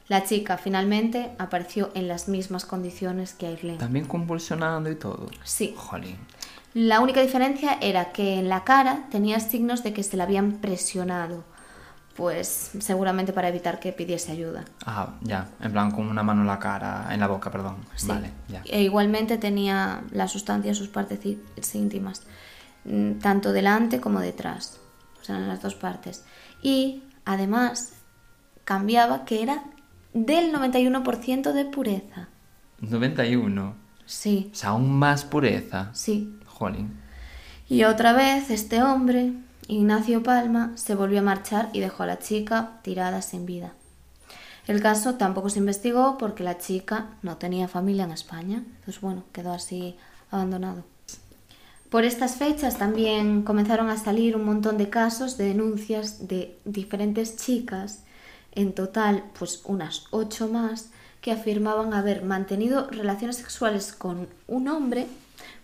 La 0.08 0.24
chica 0.24 0.58
finalmente 0.58 1.32
apareció 1.40 1.92
en 1.94 2.08
las 2.08 2.30
mismas 2.30 2.64
condiciones 2.64 3.34
que 3.34 3.48
Aileen. 3.48 3.78
También 3.78 4.06
convulsionando 4.06 4.90
y 4.90 4.96
todo. 4.96 5.30
Sí. 5.44 5.74
Jolín. 5.76 6.16
La 6.74 7.02
única 7.02 7.22
diferencia 7.22 7.78
era 7.82 8.14
que 8.14 8.40
en 8.40 8.48
la 8.48 8.64
cara 8.64 9.08
tenía 9.12 9.42
signos 9.42 9.84
de 9.84 9.92
que 9.92 10.04
se 10.04 10.16
la 10.16 10.24
habían 10.24 10.54
presionado, 10.62 11.44
pues 12.18 12.72
seguramente 12.80 13.32
para 13.32 13.48
evitar 13.50 13.80
que 13.80 13.94
pidiese 13.94 14.32
ayuda. 14.32 14.66
Ah, 14.86 15.14
ya. 15.22 15.48
En 15.62 15.72
plan, 15.72 15.92
con 15.92 16.08
una 16.08 16.24
mano 16.24 16.42
en 16.42 16.48
la 16.48 16.58
cara, 16.58 17.08
en 17.12 17.20
la 17.20 17.28
boca, 17.28 17.52
perdón. 17.52 17.76
Sí. 17.96 18.08
Vale, 18.08 18.32
ya. 18.50 18.64
E 18.66 18.82
igualmente 18.82 19.38
tenía 19.38 20.02
la 20.12 20.28
sustancia 20.28 20.70
en 20.70 20.76
sus 20.76 20.88
partes 20.88 21.20
íntimas, 21.76 22.24
mm, 22.86 23.20
tanto 23.20 23.54
delante 23.54 24.02
como 24.02 24.20
detrás, 24.20 24.80
o 25.22 25.24
sea, 25.24 25.38
en 25.38 25.48
las 25.48 25.62
dos 25.62 25.76
partes. 25.76 26.26
Y 26.64 27.04
además 27.24 27.94
cambiaba 28.66 29.24
que 29.24 29.44
era 29.44 29.64
del 30.14 30.52
91% 30.52 31.54
de 31.54 31.66
pureza. 31.66 32.30
91. 32.82 33.76
Sí, 34.06 34.50
O 34.54 34.56
sea, 34.56 34.70
aún 34.70 34.92
más 34.98 35.24
pureza. 35.24 35.90
sí. 35.94 36.34
Jolín. 36.48 37.00
Y 37.70 37.84
otra 37.84 38.14
vez 38.14 38.50
este 38.50 38.82
hombre, 38.82 39.34
Ignacio 39.68 40.24
Palma, 40.24 40.72
se 40.76 40.96
volvió 40.96 41.20
a 41.20 41.24
marchar 41.24 41.70
y 41.74 41.82
dejó 41.82 42.04
a 42.04 42.08
la 42.08 42.20
chica 42.20 42.80
tirada 42.84 43.22
sin 43.22 43.46
vida. 43.46 43.74
El 44.68 44.82
caso 44.82 45.16
tampoco 45.16 45.50
se 45.50 45.60
investigó 45.60 46.18
porque 46.18 46.44
la 46.44 46.58
chica 46.58 47.08
no 47.22 47.38
tenía 47.38 47.68
familia 47.68 48.06
en 48.06 48.12
España. 48.12 48.64
Entonces, 48.66 49.02
bueno, 49.02 49.24
quedó 49.32 49.54
así 49.54 49.96
abandonado. 50.32 50.84
Por 51.90 52.04
estas 52.04 52.36
fechas 52.36 52.78
también 52.78 53.44
comenzaron 53.44 53.90
a 53.90 53.98
salir 53.98 54.36
un 54.36 54.44
montón 54.44 54.78
de 54.78 54.90
casos 54.90 55.38
de 55.38 55.46
denuncias 55.46 56.28
de 56.28 56.58
diferentes 56.66 57.38
chicas, 57.38 58.04
en 58.54 58.74
total 58.74 59.24
pues 59.40 59.62
unas 59.66 60.06
ocho 60.12 60.50
más, 60.50 60.90
que 61.22 61.32
afirmaban 61.32 61.94
haber 61.94 62.24
mantenido 62.24 62.88
relaciones 62.90 63.38
sexuales 63.38 63.94
con 63.94 64.28
un 64.48 64.68
hombre, 64.68 65.08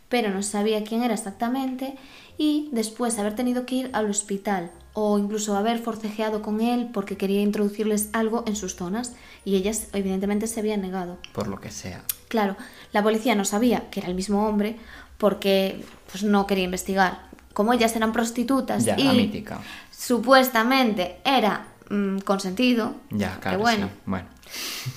pero 0.07 0.29
no 0.29 0.43
sabía 0.43 0.83
quién 0.83 1.03
era 1.03 1.13
exactamente, 1.13 1.97
y 2.37 2.69
después 2.71 3.17
haber 3.19 3.35
tenido 3.35 3.65
que 3.65 3.75
ir 3.75 3.89
al 3.93 4.09
hospital 4.09 4.71
o 4.93 5.17
incluso 5.17 5.55
haber 5.57 5.79
forcejeado 5.79 6.41
con 6.41 6.61
él 6.61 6.89
porque 6.93 7.17
quería 7.17 7.41
introducirles 7.41 8.09
algo 8.13 8.43
en 8.47 8.55
sus 8.55 8.75
zonas 8.75 9.13
y 9.43 9.55
ellas 9.55 9.87
evidentemente 9.93 10.45
se 10.47 10.59
habían 10.59 10.81
negado. 10.81 11.17
Por 11.33 11.47
lo 11.47 11.59
que 11.59 11.71
sea. 11.71 12.03
Claro, 12.27 12.55
la 12.91 13.01
policía 13.03 13.33
no 13.35 13.45
sabía 13.45 13.89
que 13.89 13.99
era 14.01 14.09
el 14.09 14.15
mismo 14.15 14.47
hombre 14.47 14.77
porque 15.17 15.83
pues 16.11 16.23
no 16.23 16.45
quería 16.47 16.63
investigar. 16.65 17.21
Como 17.53 17.73
ellas 17.73 17.95
eran 17.95 18.11
prostitutas 18.13 18.85
Ya, 18.85 18.95
y 18.99 19.03
la 19.03 19.13
mítica. 19.13 19.61
supuestamente 19.91 21.17
era 21.25 21.67
mm, 21.89 22.19
consentido, 22.19 22.95
Ya, 23.11 23.35
que 23.35 23.41
claro. 23.41 23.59
bueno, 23.59 23.87
sí. 23.87 23.93
Bueno. 24.05 24.27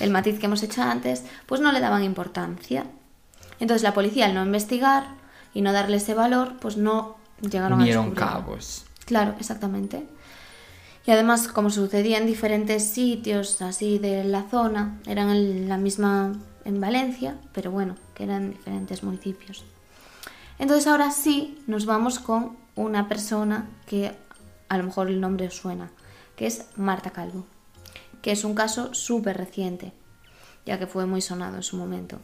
el 0.00 0.10
matiz 0.10 0.38
que 0.38 0.46
hemos 0.46 0.62
hecho 0.62 0.82
antes, 0.82 1.22
pues 1.46 1.60
no 1.60 1.72
le 1.72 1.80
daban 1.80 2.04
importancia. 2.04 2.84
Entonces 3.60 3.82
la 3.82 3.94
policía 3.94 4.26
al 4.26 4.34
no 4.34 4.44
investigar 4.44 5.06
y 5.54 5.62
no 5.62 5.72
darle 5.72 5.96
ese 5.98 6.14
valor, 6.14 6.54
pues 6.60 6.76
no 6.76 7.16
llegaron 7.40 7.80
Unieron 7.80 8.12
a 8.12 8.14
cabos. 8.14 8.84
Claro, 9.04 9.34
exactamente. 9.38 10.06
Y 11.06 11.10
además, 11.12 11.46
como 11.48 11.70
sucedía 11.70 12.18
en 12.18 12.26
diferentes 12.26 12.90
sitios 12.90 13.62
así 13.62 13.98
de 13.98 14.24
la 14.24 14.42
zona, 14.44 14.98
eran 15.06 15.30
en 15.30 15.68
la 15.68 15.78
misma 15.78 16.32
en 16.64 16.80
Valencia, 16.80 17.36
pero 17.52 17.70
bueno, 17.70 17.94
que 18.14 18.24
eran 18.24 18.50
diferentes 18.50 19.04
municipios. 19.04 19.64
Entonces 20.58 20.88
ahora 20.88 21.12
sí 21.12 21.62
nos 21.68 21.86
vamos 21.86 22.18
con 22.18 22.56
una 22.74 23.08
persona 23.08 23.68
que 23.86 24.12
a 24.68 24.76
lo 24.76 24.84
mejor 24.84 25.08
el 25.08 25.20
nombre 25.20 25.46
os 25.46 25.54
suena, 25.54 25.90
que 26.34 26.46
es 26.46 26.66
Marta 26.74 27.10
Calvo, 27.10 27.46
que 28.20 28.32
es 28.32 28.42
un 28.42 28.56
caso 28.56 28.92
súper 28.94 29.36
reciente, 29.36 29.92
ya 30.64 30.78
que 30.78 30.88
fue 30.88 31.06
muy 31.06 31.20
sonado 31.20 31.56
en 31.56 31.62
su 31.62 31.76
momento. 31.76 32.18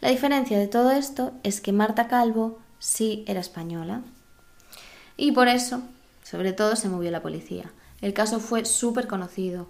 La 0.00 0.08
diferencia 0.08 0.58
de 0.58 0.66
todo 0.66 0.90
esto 0.90 1.32
es 1.42 1.60
que 1.60 1.72
Marta 1.72 2.08
Calvo 2.08 2.58
sí 2.78 3.24
era 3.26 3.40
española, 3.40 4.00
y 5.20 5.32
por 5.32 5.48
eso, 5.48 5.82
sobre 6.24 6.52
todo, 6.54 6.76
se 6.76 6.88
movió 6.88 7.10
la 7.10 7.20
policía. 7.20 7.70
El 8.00 8.14
caso 8.14 8.40
fue 8.40 8.64
súper 8.64 9.06
conocido. 9.06 9.68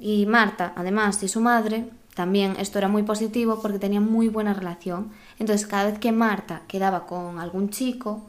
Y 0.00 0.26
Marta, 0.26 0.72
además, 0.74 1.22
y 1.22 1.28
su 1.28 1.40
madre, 1.40 1.88
también 2.14 2.56
esto 2.58 2.78
era 2.78 2.88
muy 2.88 3.04
positivo 3.04 3.60
porque 3.62 3.78
tenían 3.78 4.10
muy 4.10 4.28
buena 4.28 4.54
relación. 4.54 5.12
Entonces, 5.38 5.68
cada 5.68 5.84
vez 5.84 5.98
que 6.00 6.10
Marta 6.10 6.62
quedaba 6.66 7.06
con 7.06 7.38
algún 7.38 7.70
chico, 7.70 8.28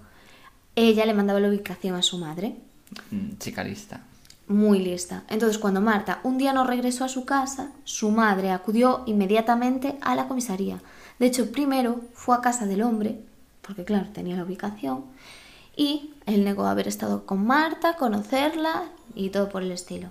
ella 0.76 1.06
le 1.08 1.16
mandaba 1.16 1.40
la 1.40 1.50
ubicación 1.50 1.96
a 1.96 2.04
su 2.04 2.20
madre. 2.20 2.56
Mm, 3.10 3.38
Chica 3.40 3.64
lista. 3.64 4.02
Muy 4.48 4.78
lista. 4.78 5.24
Entonces, 5.30 5.58
cuando 5.58 5.82
Marta 5.82 6.20
un 6.24 6.38
día 6.38 6.54
no 6.54 6.66
regresó 6.66 7.04
a 7.04 7.10
su 7.10 7.26
casa, 7.26 7.72
su 7.84 8.12
madre 8.12 8.52
acudió 8.52 9.02
inmediatamente 9.08 9.98
a 10.02 10.16
la 10.16 10.28
comisaría. 10.28 10.82
De 11.18 11.26
hecho, 11.26 11.52
primero 11.52 12.02
fue 12.14 12.36
a 12.36 12.42
casa 12.42 12.68
del 12.68 12.84
hombre, 12.84 13.22
porque 13.62 13.86
claro, 13.86 14.10
tenía 14.14 14.36
la 14.36 14.44
ubicación, 14.44 15.06
y 15.76 16.14
él 16.26 16.44
negó 16.46 16.66
haber 16.68 16.88
estado 16.88 17.26
con 17.26 17.46
Marta, 17.46 17.96
conocerla 17.96 18.84
y 19.16 19.30
todo 19.30 19.50
por 19.50 19.64
el 19.64 19.72
estilo. 19.72 20.10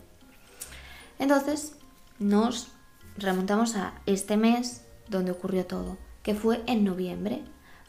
Entonces, 1.18 1.76
nos 2.18 2.68
remontamos 3.16 3.76
a 3.76 3.94
este 4.06 4.36
mes 4.36 4.84
donde 5.08 5.30
ocurrió 5.32 5.66
todo, 5.66 5.96
que 6.22 6.34
fue 6.34 6.62
en 6.66 6.84
noviembre. 6.84 7.42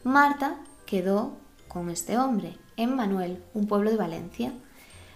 Marta 0.04 0.56
quedó 0.86 1.36
con 1.68 1.90
este 1.90 2.18
hombre, 2.18 2.56
en 2.76 2.94
Manuel, 2.94 3.42
un 3.54 3.66
pueblo 3.66 3.90
de 3.90 3.96
Valencia. 3.96 4.52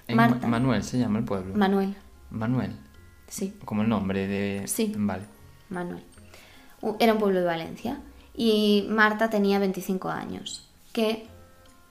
En 0.07 0.17
Marta. 0.17 0.47
Ma- 0.47 0.59
Manuel 0.59 0.83
se 0.83 0.99
llama 0.99 1.19
el 1.19 1.25
pueblo. 1.25 1.55
Manuel, 1.55 1.95
Manuel. 2.31 2.77
sí, 3.29 3.55
Como 3.65 3.83
el 3.83 3.89
nombre 3.89 4.27
de. 4.27 4.67
Sí. 4.67 4.93
Vale. 4.97 5.25
Manuel. 5.69 6.03
Era 6.99 7.13
un 7.15 7.19
pueblo 7.19 7.41
de 7.41 7.47
Valencia 7.47 7.99
y 8.35 8.87
Marta 8.89 9.29
tenía 9.31 9.59
25 9.59 10.09
años, 10.09 10.67
que 10.93 11.27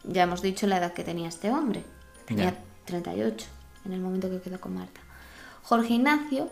ya 0.08 0.24
hemos 0.24 0.42
dicho 0.42 0.68
la 0.68 0.78
edad 0.78 0.94
que 0.94 1.04
tenía 1.04 1.30
este 1.30 1.50
hombre. 1.52 1.84
Tenía 2.26 2.52
Ya. 2.52 2.58
38 2.86 3.46
en 3.86 3.94
el 3.94 4.00
momento 4.02 4.30
que 4.30 4.40
quedó 4.42 4.60
con 4.62 4.76
Marta. 4.76 5.02
Jorge 5.64 5.94
Ignacio 5.96 6.50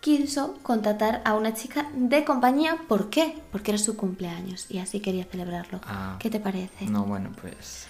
quiso 0.00 0.54
contratar 0.62 1.22
a 1.24 1.34
una 1.34 1.54
chica 1.54 1.86
de 1.94 2.24
compañía. 2.24 2.76
¿Por 2.88 3.08
qué? 3.10 3.40
Porque 3.52 3.70
era 3.70 3.78
su 3.78 3.96
cumpleaños 3.96 4.66
y 4.68 4.78
así 4.78 5.00
quería 5.00 5.24
celebrarlo. 5.24 5.80
Ah. 5.84 6.16
¿Qué 6.18 6.28
te 6.30 6.40
parece? 6.40 6.86
No, 6.86 7.04
bueno, 7.04 7.30
pues. 7.40 7.86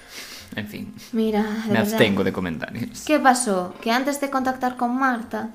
En 0.54 0.68
fin. 0.68 0.94
Mira, 1.12 1.42
Me 1.66 1.72
verdad. 1.74 1.92
abstengo 1.94 2.24
de 2.24 2.32
comentarios. 2.32 3.02
¿Qué 3.06 3.18
pasó? 3.18 3.74
Que 3.80 3.90
antes 3.90 4.20
de 4.20 4.28
contactar 4.28 4.76
con 4.76 4.94
Marta, 4.94 5.50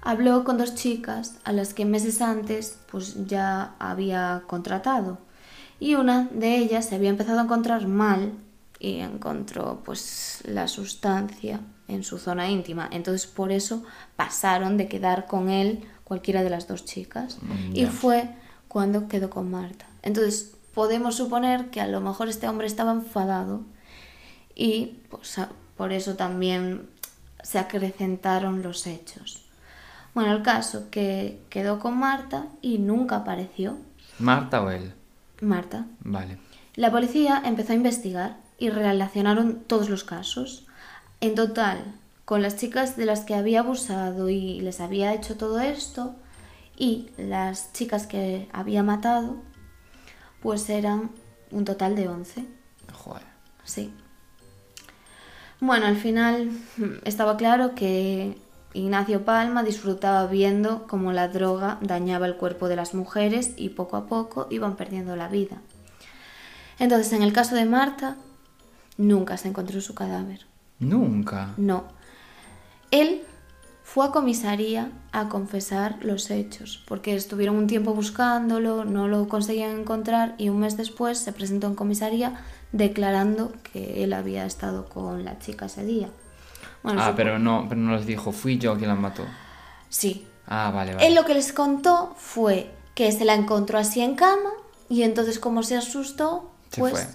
habló 0.00 0.44
con 0.44 0.56
dos 0.56 0.74
chicas 0.74 1.34
a 1.44 1.52
las 1.52 1.74
que 1.74 1.84
meses 1.84 2.22
antes 2.22 2.78
pues 2.90 3.26
ya 3.26 3.74
había 3.78 4.42
contratado. 4.46 5.18
Y 5.78 5.94
una 5.96 6.28
de 6.32 6.56
ellas 6.56 6.86
se 6.86 6.94
había 6.94 7.10
empezado 7.10 7.40
a 7.40 7.42
encontrar 7.44 7.86
mal 7.86 8.32
y 8.80 9.00
encontró 9.00 9.82
pues 9.84 10.42
la 10.46 10.66
sustancia 10.66 11.60
en 11.86 12.02
su 12.02 12.18
zona 12.18 12.48
íntima. 12.48 12.88
Entonces 12.90 13.26
por 13.28 13.52
eso 13.52 13.84
pasaron 14.16 14.78
de 14.78 14.88
quedar 14.88 15.26
con 15.26 15.50
él 15.50 15.84
cualquiera 16.02 16.42
de 16.42 16.50
las 16.50 16.66
dos 16.66 16.86
chicas. 16.86 17.38
Mm, 17.42 17.76
Y 17.76 17.86
fue 17.86 18.30
cuando 18.66 19.06
quedó 19.06 19.28
con 19.28 19.50
Marta. 19.50 19.86
Entonces 20.02 20.56
podemos 20.74 21.16
suponer 21.16 21.70
que 21.70 21.80
a 21.82 21.86
lo 21.86 22.00
mejor 22.00 22.28
este 22.28 22.48
hombre 22.48 22.66
estaba 22.66 22.92
enfadado 22.92 23.62
y 24.54 24.98
pues, 25.10 25.38
por 25.76 25.92
eso 25.92 26.16
también 26.16 26.88
se 27.42 27.58
acrecentaron 27.58 28.62
los 28.62 28.86
hechos. 28.86 29.44
Bueno, 30.14 30.32
el 30.32 30.42
caso 30.42 30.90
que 30.90 31.40
quedó 31.50 31.78
con 31.78 31.98
Marta 31.98 32.46
y 32.62 32.78
nunca 32.78 33.16
apareció. 33.16 33.76
¿Marta 34.18 34.62
o 34.62 34.70
él? 34.70 34.94
Marta. 35.40 35.86
Vale. 36.00 36.38
La 36.76 36.90
policía 36.90 37.42
empezó 37.44 37.72
a 37.72 37.76
investigar 37.76 38.36
y 38.60 38.70
relacionaron 38.70 39.64
todos 39.64 39.88
los 39.88 40.04
casos. 40.04 40.66
En 41.20 41.34
total, 41.34 41.82
con 42.24 42.42
las 42.42 42.56
chicas 42.56 42.96
de 42.96 43.06
las 43.06 43.22
que 43.24 43.34
había 43.34 43.60
abusado 43.60 44.28
y 44.28 44.60
les 44.60 44.80
había 44.80 45.12
hecho 45.12 45.36
todo 45.36 45.58
esto 45.58 46.14
y 46.76 47.10
las 47.16 47.72
chicas 47.72 48.06
que 48.06 48.48
había 48.52 48.84
matado, 48.84 49.36
pues 50.40 50.70
eran 50.70 51.10
un 51.50 51.64
total 51.64 51.96
de 51.96 52.08
11. 52.08 52.46
Joder. 52.92 53.22
Sí. 53.64 53.92
Bueno, 55.58 55.86
al 55.86 55.96
final 55.96 56.50
estaba 57.04 57.36
claro 57.36 57.74
que 57.74 58.38
Ignacio 58.72 59.24
Palma 59.24 59.62
disfrutaba 59.62 60.26
viendo 60.26 60.86
cómo 60.86 61.12
la 61.12 61.28
droga 61.28 61.78
dañaba 61.80 62.26
el 62.26 62.36
cuerpo 62.36 62.68
de 62.68 62.76
las 62.76 62.94
mujeres 62.94 63.54
y 63.56 63.70
poco 63.70 63.96
a 63.96 64.06
poco 64.06 64.46
iban 64.50 64.76
perdiendo 64.76 65.16
la 65.16 65.28
vida. 65.28 65.60
Entonces, 66.78 67.12
en 67.12 67.22
el 67.22 67.32
caso 67.32 67.56
de 67.56 67.66
Marta, 67.66 68.16
nunca 69.00 69.36
se 69.36 69.48
encontró 69.48 69.80
su 69.80 69.94
cadáver. 69.94 70.46
Nunca. 70.78 71.54
No. 71.56 71.84
Él 72.90 73.22
fue 73.82 74.06
a 74.06 74.10
comisaría 74.10 74.92
a 75.10 75.28
confesar 75.28 75.96
los 76.02 76.30
hechos, 76.30 76.84
porque 76.86 77.16
estuvieron 77.16 77.56
un 77.56 77.66
tiempo 77.66 77.94
buscándolo, 77.94 78.84
no 78.84 79.08
lo 79.08 79.26
conseguían 79.28 79.80
encontrar 79.80 80.34
y 80.38 80.48
un 80.48 80.60
mes 80.60 80.76
después 80.76 81.18
se 81.18 81.32
presentó 81.32 81.66
en 81.66 81.74
comisaría 81.74 82.44
declarando 82.72 83.52
que 83.72 84.04
él 84.04 84.12
había 84.12 84.44
estado 84.46 84.88
con 84.88 85.24
la 85.24 85.38
chica 85.38 85.66
ese 85.66 85.84
día. 85.84 86.08
Bueno, 86.82 87.00
Ah, 87.02 87.14
pero 87.16 87.38
no, 87.38 87.66
pero 87.68 87.80
no 87.80 87.96
les 87.96 88.06
dijo, 88.06 88.32
fui 88.32 88.58
yo 88.58 88.76
quien 88.76 88.88
la 88.88 88.94
mató. 88.94 89.24
Sí. 89.88 90.26
Ah, 90.46 90.70
vale, 90.72 90.94
vale. 90.94 91.06
Él 91.06 91.14
lo 91.14 91.24
que 91.24 91.34
les 91.34 91.52
contó 91.52 92.14
fue 92.16 92.70
que 92.94 93.10
se 93.12 93.24
la 93.24 93.34
encontró 93.34 93.78
así 93.78 94.00
en 94.00 94.14
cama 94.14 94.50
y 94.88 95.02
entonces 95.02 95.38
como 95.38 95.62
se 95.62 95.76
asustó, 95.76 96.50
Se 96.70 96.80
pues... 96.80 96.92
fue. 96.92 97.06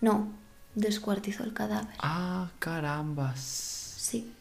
No, 0.00 0.28
descuartizó 0.74 1.44
el 1.44 1.52
cadáver. 1.52 1.94
Ah, 1.98 2.48
carambas. 2.58 3.38
Sí. 3.40 4.32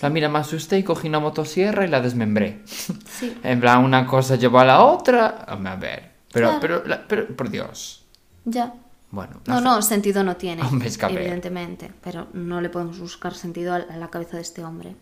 Plan, 0.00 0.12
mira, 0.12 0.28
me 0.28 0.38
asusté 0.38 0.78
y 0.78 0.84
cogí 0.84 1.08
una 1.08 1.18
motosierra 1.20 1.84
y 1.84 1.88
la 1.88 2.00
desmembré. 2.00 2.62
Sí. 2.66 3.36
En 3.42 3.60
plan, 3.60 3.84
una 3.84 4.06
cosa 4.06 4.36
llevó 4.36 4.60
a 4.60 4.64
la 4.64 4.82
otra. 4.84 5.44
A 5.46 5.56
ver. 5.76 6.12
Pero, 6.32 6.46
Claro. 6.48 6.60
pero, 6.60 6.84
la- 6.86 7.06
pero, 7.08 7.26
por 7.36 7.50
Dios. 7.50 8.04
Ya. 8.44 8.74
Bueno. 9.10 9.40
No, 9.46 9.54
la- 9.56 9.60
no, 9.60 9.82
sentido 9.82 10.22
no 10.22 10.36
tiene, 10.36 10.62
Hombre, 10.66 10.88
evidentemente, 11.10 11.90
pero 12.02 12.28
no 12.32 12.60
le 12.60 12.68
podemos 12.68 12.98
buscar 12.98 13.34
sentido 13.34 13.74
a 13.74 13.78
la 13.78 14.08
cabeza 14.08 14.36
de 14.36 14.42
este 14.42 14.62
hombre. 14.64 14.94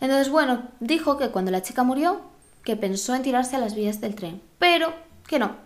Entonces, 0.00 0.30
bueno, 0.30 0.62
dijo 0.80 1.16
que 1.18 1.30
cuando 1.30 1.50
la 1.50 1.62
chica 1.62 1.82
murió, 1.82 2.20
que 2.62 2.76
pensó 2.76 3.14
en 3.14 3.22
tirarse 3.22 3.56
a 3.56 3.58
las 3.58 3.74
vías 3.74 4.00
del 4.00 4.14
tren, 4.14 4.40
pero 4.58 4.94
que 5.26 5.38
no, 5.38 5.56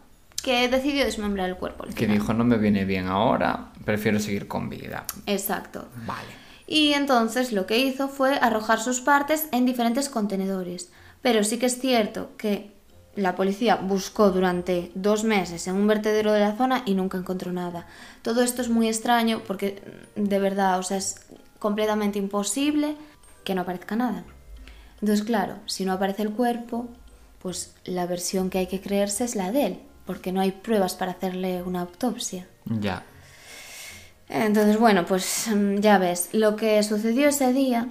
que 0.42 0.68
decidió 0.68 1.04
desmembrar 1.04 1.48
el 1.48 1.56
cuerpo. 1.56 1.84
Que 1.94 2.06
dijo, 2.06 2.34
no 2.34 2.44
me 2.44 2.58
viene 2.58 2.84
bien 2.84 3.06
ahora, 3.06 3.72
prefiero 3.84 4.18
seguir 4.18 4.48
con 4.48 4.68
vida. 4.68 5.04
Exacto. 5.26 5.88
Vale. 6.06 6.42
Y 6.66 6.94
entonces 6.94 7.52
lo 7.52 7.66
que 7.66 7.78
hizo 7.78 8.08
fue 8.08 8.34
arrojar 8.40 8.80
sus 8.80 9.00
partes 9.00 9.48
en 9.52 9.66
diferentes 9.66 10.08
contenedores 10.08 10.90
Pero 11.20 11.44
sí 11.44 11.58
que 11.58 11.66
es 11.66 11.78
cierto 11.78 12.30
que 12.38 12.72
la 13.14 13.34
policía 13.36 13.76
buscó 13.76 14.30
durante 14.30 14.90
dos 14.94 15.22
meses 15.22 15.66
en 15.66 15.74
un 15.76 15.86
vertedero 15.86 16.32
de 16.32 16.40
la 16.40 16.56
zona 16.56 16.82
y 16.86 16.94
nunca 16.94 17.18
encontró 17.18 17.52
nada. 17.52 17.86
Todo 18.22 18.42
esto 18.42 18.62
es 18.62 18.70
muy 18.70 18.88
extraño 18.88 19.42
porque 19.46 19.82
de 20.16 20.38
verdad, 20.38 20.78
o 20.78 20.82
sea, 20.82 20.96
es 20.96 21.26
completamente 21.58 22.18
imposible 22.18 22.96
que 23.44 23.54
no 23.54 23.62
aparezca 23.62 23.96
nada. 23.96 24.24
Entonces, 25.00 25.24
claro, 25.24 25.56
si 25.66 25.84
no 25.84 25.92
aparece 25.92 26.22
el 26.22 26.30
cuerpo, 26.30 26.88
pues 27.40 27.74
la 27.84 28.06
versión 28.06 28.48
que 28.48 28.58
hay 28.58 28.66
que 28.66 28.80
creerse 28.80 29.24
es 29.24 29.36
la 29.36 29.52
de 29.52 29.66
él, 29.66 29.78
porque 30.06 30.32
no 30.32 30.40
hay 30.40 30.52
pruebas 30.52 30.94
para 30.94 31.12
hacerle 31.12 31.62
una 31.62 31.82
autopsia. 31.82 32.46
Ya. 32.64 33.04
Entonces, 34.28 34.78
bueno, 34.78 35.04
pues 35.06 35.48
mm, 35.54 35.76
ya 35.76 35.98
ves, 35.98 36.30
lo 36.32 36.56
que 36.56 36.82
sucedió 36.82 37.28
ese 37.28 37.52
día... 37.52 37.88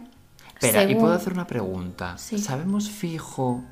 Espera, 0.60 0.84
¿y 0.84 0.96
puedo 0.96 1.14
hacer 1.14 1.34
una 1.34 1.48
pregunta? 1.48 2.18
Sí. 2.20 2.38
¿Sabemos 2.38 2.90
fijo 2.90 3.64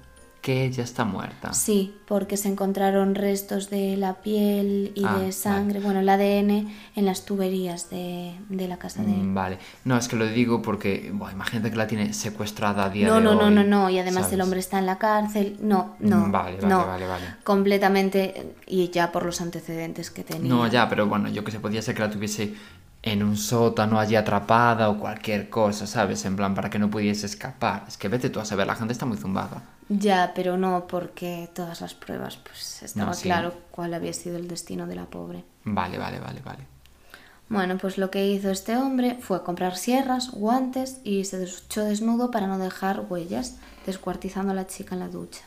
que 0.41 0.63
ella 0.65 0.83
está 0.83 1.03
muerta? 1.05 1.53
Sí, 1.53 1.95
porque 2.07 2.37
se 2.37 2.47
encontraron 2.47 3.13
restos 3.15 3.69
de 3.69 3.97
la 3.97 4.15
piel 4.21 4.91
y 4.95 5.03
Ah, 5.05 5.17
de 5.19 5.31
sangre, 5.31 5.79
bueno, 5.79 5.99
el 5.99 6.07
ADN 6.09 6.73
en 6.95 7.05
las 7.05 7.25
tuberías 7.25 7.89
de, 7.89 8.33
de 8.49 8.67
la 8.67 8.77
casa 8.77 9.03
de 9.03 9.11
él. 9.11 9.23
Mm, 9.27 9.33
Vale. 9.33 9.57
No, 9.85 9.97
es 9.97 10.07
que 10.07 10.15
lo 10.15 10.25
digo 10.27 10.61
porque, 10.61 11.11
buah, 11.13 11.31
imagínate 11.33 11.69
que 11.71 11.75
la 11.77 11.87
tiene 11.87 12.13
secuestrada 12.13 12.85
a 12.85 12.89
día 12.89 13.07
No, 13.07 13.15
de 13.15 13.21
no, 13.21 13.31
hoy. 13.31 13.37
no, 13.37 13.49
no, 13.51 13.63
no, 13.63 13.89
y 13.89 13.99
además 13.99 14.31
el 14.31 14.41
hombre 14.41 14.59
está 14.59 14.79
en 14.79 14.85
la 14.85 14.97
cárcel. 14.97 15.57
No, 15.61 15.95
no, 15.99 16.27
Mm, 16.27 16.31
vale, 16.31 16.55
vale, 16.57 16.67
no. 16.67 16.85
vale, 16.87 17.07
vale. 17.07 17.25
Completamente, 17.43 18.55
y 18.65 18.89
ya 18.89 19.11
por 19.11 19.25
los 19.25 19.41
antecedentes 19.41 20.09
que 20.11 20.23
tenía. 20.23 20.49
No, 20.49 20.67
ya, 20.67 20.87
pero 20.89 21.05
bueno, 21.07 21.29
yo 21.29 21.43
que 21.43 21.51
sé, 21.51 21.59
podía 21.59 21.81
ser 21.81 21.95
que 21.95 22.01
la 22.01 22.09
tuviese 22.09 22.53
en 23.11 23.23
un 23.23 23.37
sótano 23.37 23.99
allí 23.99 24.15
atrapada 24.15 24.89
o 24.89 24.99
cualquier 24.99 25.49
cosa, 25.49 25.87
¿sabes? 25.87 26.25
En 26.25 26.35
plan, 26.35 26.55
para 26.55 26.69
que 26.69 26.79
no 26.79 26.89
pudiese 26.89 27.25
escapar. 27.25 27.85
Es 27.87 27.97
que 27.97 28.07
vete 28.09 28.29
tú 28.29 28.39
a 28.39 28.45
saber, 28.45 28.67
la 28.67 28.75
gente 28.75 28.93
está 28.93 29.05
muy 29.05 29.17
zumbada. 29.17 29.63
Ya, 29.89 30.31
pero 30.35 30.57
no, 30.57 30.87
porque 30.87 31.49
todas 31.53 31.81
las 31.81 31.93
pruebas, 31.95 32.37
pues 32.37 32.83
estaba 32.83 33.11
No, 33.11 33.13
sí. 33.13 33.23
claro 33.23 33.53
cuál 33.71 33.93
había 33.93 34.13
sido 34.13 34.37
el 34.37 34.47
destino 34.47 34.85
de 34.87 34.95
la 34.95 35.05
pobre. 35.09 35.43
Vale, 35.63 35.97
vale, 35.97 36.19
vale, 36.19 36.41
vale. 36.41 36.67
Bueno, 37.49 37.77
pues 37.79 37.97
lo 37.97 38.11
que 38.11 38.27
hizo 38.27 38.51
este 38.51 38.77
hombre 38.77 39.17
fue 39.21 39.43
comprar 39.43 39.75
sierras, 39.75 40.31
guantes 40.31 40.99
y 41.03 41.25
se 41.25 41.39
duchó 41.39 41.83
desnudo 41.83 42.29
para 42.31 42.45
no 42.47 42.59
dejar 42.59 43.05
huellas, 43.09 43.57
descuartizando 43.85 44.51
a 44.51 44.55
la 44.55 44.67
chica 44.67 44.93
en 44.95 44.99
la 45.01 45.07
ducha. 45.09 45.41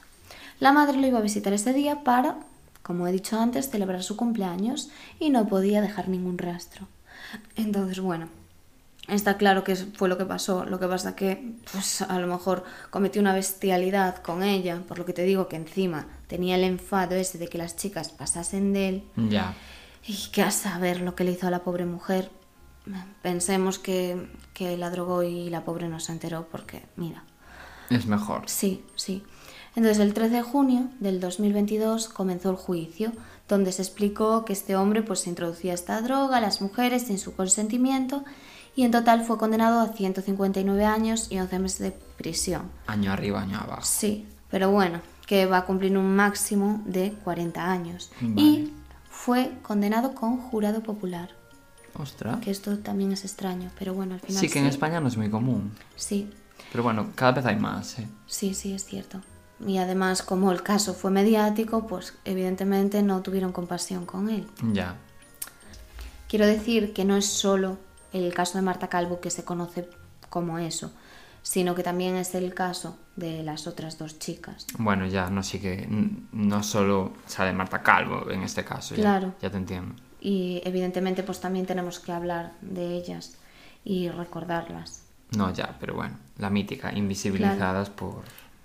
La 0.59 0.73
madre 0.73 0.99
lo 0.99 1.07
iba 1.07 1.19
a 1.21 1.23
visitar 1.23 1.53
ese 1.53 1.73
día 1.73 2.03
para, 2.03 2.39
como 2.83 3.07
he 3.07 3.13
dicho 3.13 3.39
antes, 3.39 3.71
celebrar 3.71 4.03
su 4.03 4.17
cumpleaños 4.17 4.91
y 5.21 5.31
no 5.31 5.47
podía 5.47 5.81
dejar 5.81 6.09
ningún 6.09 6.39
rastro. 6.39 6.89
Entonces, 7.57 8.01
bueno, 8.01 8.29
está 9.09 9.37
claro 9.37 9.65
que 9.65 9.77
fue 9.77 10.09
lo 10.09 10.19
que 10.19 10.25
pasó. 10.25 10.65
Lo 10.65 10.79
que 10.79 10.87
pasa 10.87 11.17
que, 11.17 11.55
pues 11.73 12.03
a 12.03 12.19
lo 12.19 12.27
mejor 12.27 12.65
cometió 12.91 13.21
una 13.21 13.35
bestialidad 13.35 14.17
con 14.23 14.43
ella, 14.43 14.81
por 14.87 14.99
lo 14.99 15.05
que 15.05 15.13
te 15.13 15.23
digo 15.23 15.49
que 15.49 15.57
encima 15.57 16.07
tenía 16.27 16.57
el 16.57 16.65
enfado 16.65 17.15
ese 17.15 17.39
de 17.39 17.49
que 17.49 17.59
las 17.59 17.77
chicas 17.77 18.11
pasasen 18.11 18.73
de 18.73 18.89
él. 18.89 19.05
Ya. 19.29 19.55
Y 20.07 20.31
que 20.33 20.43
a 20.43 20.51
saber 20.51 21.01
lo 21.01 21.15
que 21.15 21.25
le 21.25 21.33
hizo 21.33 21.47
a 21.47 21.51
la 21.51 21.63
pobre 21.63 21.85
mujer. 21.85 22.31
Pensemos 23.23 23.79
que, 23.79 24.29
que 24.55 24.77
la 24.77 24.91
drogó 24.91 25.23
y 25.23 25.49
la 25.51 25.65
pobre 25.65 25.89
no 25.89 26.01
se 26.01 26.11
enteró 26.11 26.49
porque, 26.51 26.83
mira, 26.97 27.23
Es 27.91 28.07
mejor. 28.07 28.43
sí, 28.47 28.85
sí. 28.97 29.23
Entonces 29.77 30.01
el 30.01 30.13
13 30.13 30.35
de 30.35 30.43
junio 30.43 30.89
del 31.01 31.21
2022 31.21 32.09
comenzó 32.09 32.51
el 32.51 32.57
juicio, 32.57 33.13
donde 33.53 33.71
se 33.71 33.83
explicó 33.83 34.47
que 34.47 34.55
este 34.55 34.77
hombre 34.77 35.03
pues 35.03 35.27
introducía 35.27 35.75
esta 35.75 36.01
droga 36.01 36.39
a 36.39 36.41
las 36.41 36.63
mujeres 36.63 37.03
sin 37.03 37.19
su 37.19 37.35
consentimiento 37.37 38.25
y 38.75 38.85
en 38.85 38.91
total 38.91 39.25
fue 39.25 39.37
condenado 39.37 39.81
a 39.81 39.89
159 39.89 40.85
años 40.87 41.27
y 41.31 41.39
11 41.39 41.59
meses 41.59 41.79
de 41.81 41.91
prisión. 42.17 42.71
Año 42.87 43.13
arriba, 43.13 43.43
año 43.43 43.59
abajo. 43.59 43.83
Sí, 43.85 44.27
pero 44.51 44.71
bueno, 44.71 45.03
que 45.27 45.45
va 45.45 45.59
a 45.59 45.65
cumplir 45.67 45.99
un 45.99 46.17
máximo 46.17 46.81
de 46.87 47.13
40 47.25 47.71
años. 47.71 48.11
Vale. 48.23 48.41
Y 48.41 48.73
fue 49.11 49.53
condenado 49.61 50.15
con 50.15 50.39
jurado 50.39 50.83
popular. 50.83 51.29
Ostras. 51.93 52.41
Que 52.41 52.51
esto 52.51 52.79
también 52.79 53.13
es 53.13 53.23
extraño, 53.25 53.71
pero 53.79 53.93
bueno, 53.93 54.15
al 54.15 54.21
final 54.21 54.41
Sí 54.41 54.49
que 54.49 54.61
en 54.61 54.67
España 54.67 54.99
no 54.99 55.09
es 55.09 55.19
muy 55.19 55.29
común. 55.29 55.73
Sí, 55.95 56.31
Pero 56.71 56.83
bueno, 56.83 57.11
cada 57.15 57.33
vez 57.33 57.45
hay 57.45 57.57
más, 57.57 57.99
¿eh? 57.99 58.09
sí, 58.27 58.55
sí, 58.55 58.73
es 58.73 58.87
cierto. 58.87 59.21
Y 59.67 59.79
además, 59.79 60.23
como 60.23 60.51
el 60.51 60.63
caso 60.63 60.95
fue 60.95 61.11
mediático, 61.11 61.87
pues 61.87 62.15
evidentemente 62.25 63.03
no 63.03 63.23
tuvieron 63.23 63.53
compasión 63.53 64.07
con 64.07 64.29
él. 64.29 64.47
Ya. 64.73 64.97
Quiero 66.29 66.47
decir 66.47 66.93
que 66.93 67.05
no 67.05 67.17
es 67.17 67.27
solo 67.27 67.79
el 68.13 68.33
caso 68.35 68.59
de 68.59 68.63
Marta 68.63 68.89
Calvo 68.89 69.21
que 69.21 69.31
se 69.31 69.45
conoce 69.45 69.89
como 70.31 70.59
eso, 70.59 70.93
sino 71.43 71.75
que 71.75 71.83
también 71.83 72.17
es 72.17 72.35
el 72.35 72.55
caso 72.55 72.99
de 73.17 73.43
las 73.43 73.67
otras 73.67 73.99
dos 73.99 74.19
chicas. 74.19 74.67
Bueno, 74.79 75.07
ya, 75.07 75.29
no 75.29 75.43
sí 75.43 75.61
que... 75.61 75.87
No 76.33 76.63
solo 76.63 77.13
sale 77.27 77.53
Marta 77.53 77.83
Calvo 77.83 78.31
en 78.31 78.43
este 78.43 78.65
caso. 78.65 78.95
Claro. 78.95 79.35
Ya 79.43 79.51
te 79.51 79.59
entiendo. 79.59 79.95
Y 80.21 80.63
evidentemente 80.65 81.23
pues 81.23 81.41
también 81.41 81.67
tenemos 81.67 81.99
que 81.99 82.13
hablar 82.13 82.53
de 82.61 82.95
ellas 82.97 83.37
y 83.85 84.09
recordarlas. 84.09 85.03
No, 85.37 85.53
ya, 85.53 85.77
pero 85.81 85.95
bueno. 85.95 86.17
La 86.39 86.51
mítica, 86.51 86.93
invisibilizadas 86.93 87.91
por 87.91 88.23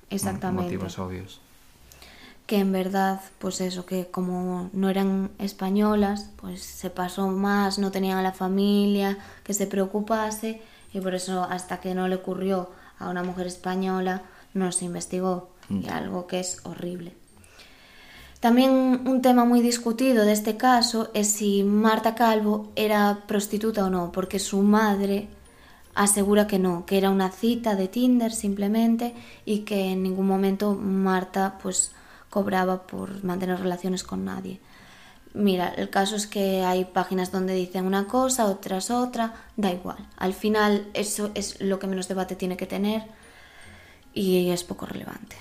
Exactamente. 0.09 0.63
motivos 0.63 0.99
obvios. 0.99 1.41
que 2.45 2.59
en 2.59 2.71
verdad, 2.71 3.19
pues 3.39 3.59
eso, 3.59 3.85
que 3.85 4.07
como 4.07 4.69
no 4.71 4.89
eran 4.89 5.31
españolas, 5.37 6.29
pues 6.37 6.63
se 6.63 6.89
pasó 6.89 7.27
más, 7.27 7.77
no 7.77 7.91
tenían 7.91 8.17
a 8.17 8.21
la 8.21 8.31
familia 8.31 9.17
que 9.43 9.53
se 9.53 9.67
preocupase 9.67 10.61
y 10.93 11.01
por 11.01 11.13
eso 11.13 11.43
hasta 11.43 11.81
que 11.81 11.93
no 11.93 12.07
le 12.07 12.15
ocurrió 12.15 12.69
a 12.99 13.09
una 13.09 13.21
mujer 13.21 13.47
española 13.47 14.23
no 14.53 14.71
se 14.71 14.85
investigó, 14.85 15.49
y 15.69 15.87
algo 15.89 16.25
que 16.25 16.39
es 16.39 16.65
horrible. 16.65 17.13
También 18.39 19.01
un 19.05 19.21
tema 19.21 19.45
muy 19.45 19.61
discutido 19.61 20.23
de 20.23 20.31
este 20.31 20.57
caso 20.57 21.09
es 21.13 21.27
si 21.27 21.63
Marta 21.63 22.15
Calvo 22.15 22.71
era 22.75 23.23
prostituta 23.27 23.85
o 23.85 23.89
no, 23.89 24.11
porque 24.11 24.39
su 24.39 24.61
madre 24.61 25.27
asegura 25.97 26.45
que 26.45 26.59
no, 26.59 26.85
que 26.85 26.97
era 26.97 27.09
una 27.09 27.31
cita 27.31 27.75
de 27.75 27.87
Tinder 27.87 28.31
simplemente 28.31 29.15
y 29.45 29.59
que 29.59 29.91
en 29.91 30.03
ningún 30.03 30.27
momento 30.27 30.75
Marta 30.75 31.57
pues 31.61 31.91
cobraba 32.29 32.85
por 32.85 33.23
mantener 33.23 33.59
relaciones 33.59 34.03
con 34.03 34.23
nadie. 34.23 34.59
Mira, 35.33 35.73
el 35.75 35.89
caso 35.89 36.15
es 36.15 36.27
que 36.27 36.63
hay 36.63 36.85
páginas 36.85 37.31
donde 37.31 37.53
dicen 37.53 37.85
una 37.85 38.05
cosa, 38.05 38.45
otras 38.45 38.91
otra, 38.91 39.33
da 39.55 39.71
igual. 39.71 39.97
Al 40.17 40.33
final 40.33 40.87
eso 40.93 41.31
es 41.33 41.59
lo 41.61 41.79
que 41.79 41.87
menos 41.87 42.07
debate 42.07 42.35
tiene 42.35 42.57
que 42.57 42.67
tener 42.67 43.03
y 44.13 44.49
es 44.51 44.63
poco 44.63 44.85
relevante. 44.85 45.35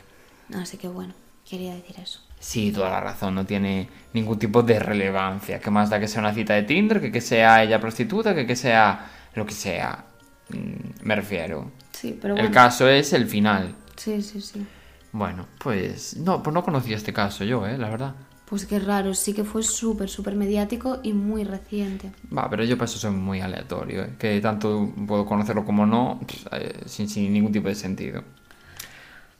Así 0.55 0.79
que 0.79 0.89
bueno, 0.89 1.13
quería 1.49 1.75
decir 1.75 1.97
eso. 2.01 2.21
Sí, 2.41 2.73
toda 2.73 2.91
la 2.91 3.01
razón, 3.01 3.35
no 3.35 3.45
tiene 3.45 3.89
ningún 4.15 4.39
tipo 4.39 4.63
de 4.63 4.79
relevancia. 4.79 5.61
Que 5.61 5.71
más 5.71 5.91
da 5.91 6.01
que 6.01 6.09
sea 6.09 6.21
una 6.21 6.33
cita 6.33 6.55
de 6.55 6.63
Tinder, 6.63 7.01
que 7.01 7.13
que 7.13 7.21
sea 7.21 7.63
ella 7.63 7.81
prostituta, 7.81 8.35
que 8.35 8.47
que 8.47 8.57
sea 8.57 9.11
lo 9.35 9.45
que 9.45 9.55
sea. 9.55 10.16
Mm, 10.49 11.05
Me 11.07 11.17
refiero. 11.17 11.71
Sí, 11.93 12.19
pero 12.21 12.37
El 12.37 12.51
caso 12.51 12.89
es 12.89 13.13
el 13.13 13.27
final. 13.27 13.75
Sí, 13.97 14.21
sí, 14.23 14.41
sí. 14.41 14.67
Bueno, 15.13 15.47
pues 15.59 16.17
no, 16.19 16.43
pues 16.43 16.53
no 16.53 16.63
conocía 16.63 16.97
este 16.97 17.13
caso 17.13 17.45
yo, 17.45 17.67
eh, 17.67 17.79
la 17.79 17.89
verdad. 17.89 18.15
Pues 18.45 18.65
qué 18.67 18.79
raro, 18.79 19.13
sí 19.15 19.33
que 19.33 19.43
fue 19.43 19.63
súper, 19.63 20.09
súper 20.09 20.37
mediático 20.37 21.01
y 21.03 21.13
muy 21.15 21.43
reciente. 21.43 22.13
Va, 22.37 22.49
pero 22.49 22.63
yo 22.65 22.77
para 22.77 22.85
eso 22.85 22.99
soy 22.99 23.11
muy 23.11 23.41
aleatorio, 23.41 24.05
¿eh? 24.05 24.15
que 24.19 24.41
tanto 24.41 24.93
puedo 25.07 25.27
conocerlo 25.27 25.65
como 25.65 25.85
no, 25.87 26.21
pff, 26.25 26.47
eh, 26.53 26.81
sin, 26.87 27.09
sin 27.09 27.33
ningún 27.33 27.51
tipo 27.51 27.67
de 27.69 27.75
sentido. 27.75 28.23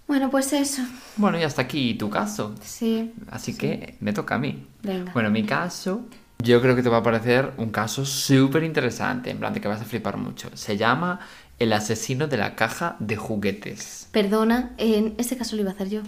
Bueno, 0.09 0.31
pues 0.31 0.53
eso. 0.53 0.83
Bueno, 1.17 1.39
y 1.39 1.43
hasta 1.43 1.63
aquí 1.63 1.95
tu 1.95 2.09
caso. 2.11 2.55
Sí. 2.63 3.13
Así 3.31 3.57
que 3.57 3.97
me 4.01 4.13
toca 4.13 4.37
a 4.37 4.39
mí. 4.39 4.67
Venga. 4.83 5.13
Bueno, 5.13 5.31
mi 5.31 5.45
caso, 5.45 6.07
yo 6.39 6.61
creo 6.61 6.77
que 6.77 6.83
te 6.83 6.89
va 6.89 6.99
a 6.99 7.03
parecer 7.03 7.53
un 7.57 7.71
caso 7.71 8.05
súper 8.05 8.63
interesante, 8.63 9.31
en 9.31 9.39
plan 9.39 9.53
de 9.53 9.61
que 9.61 9.69
vas 9.69 9.81
a 9.81 9.85
flipar 9.85 10.17
mucho. 10.17 10.51
Se 10.55 10.77
llama 10.77 11.21
El 11.59 11.73
asesino 11.73 12.27
de 12.27 12.37
la 12.37 12.55
caja 12.55 12.97
de 12.99 13.17
juguetes. 13.17 14.09
Perdona, 14.13 14.73
en 14.79 15.15
ese 15.19 15.37
caso 15.37 15.57
lo 15.57 15.63
iba 15.63 15.71
a 15.71 15.75
hacer 15.75 15.89
yo. 15.89 16.03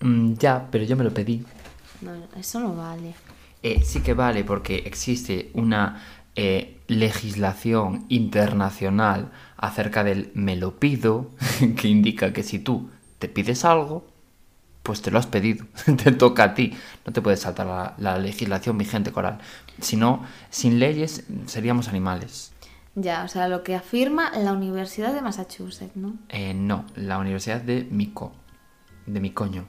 Mm, 0.00 0.34
ya, 0.34 0.66
pero 0.70 0.84
yo 0.84 0.96
me 0.96 1.04
lo 1.04 1.12
pedí. 1.12 1.44
No, 2.00 2.12
eso 2.38 2.60
no 2.60 2.74
vale. 2.74 3.14
Eh, 3.62 3.82
sí 3.84 4.00
que 4.00 4.14
vale 4.14 4.44
porque 4.44 4.82
existe 4.84 5.50
una 5.54 6.02
eh, 6.36 6.78
legislación 6.88 8.04
internacional 8.08 9.30
acerca 9.56 10.04
del 10.04 10.30
me 10.34 10.56
lo 10.56 10.78
pido, 10.78 11.30
que 11.80 11.88
indica 11.88 12.32
que 12.32 12.42
si 12.42 12.58
tú 12.58 12.90
te 13.18 13.28
pides 13.28 13.64
algo, 13.64 14.06
pues 14.84 15.02
te 15.02 15.10
lo 15.10 15.18
has 15.18 15.26
pedido, 15.26 15.66
te 16.04 16.12
toca 16.12 16.44
a 16.44 16.54
ti, 16.54 16.72
no 17.04 17.12
te 17.12 17.20
puedes 17.20 17.40
saltar 17.40 17.66
la, 17.66 17.94
la 17.98 18.18
legislación 18.18 18.78
vigente 18.78 19.10
coral. 19.10 19.38
Si 19.80 19.96
no, 19.96 20.22
sin 20.50 20.78
leyes 20.78 21.24
seríamos 21.46 21.88
animales. 21.88 22.52
Ya, 22.94 23.24
o 23.24 23.28
sea, 23.28 23.48
lo 23.48 23.64
que 23.64 23.74
afirma 23.74 24.30
la 24.38 24.52
Universidad 24.52 25.12
de 25.12 25.22
Massachusetts, 25.22 25.96
¿no? 25.96 26.16
Eh, 26.28 26.54
no, 26.54 26.84
la 26.94 27.18
Universidad 27.18 27.60
de 27.60 27.88
Mico, 27.90 28.32
de 29.06 29.20
mi 29.20 29.30
coño. 29.30 29.66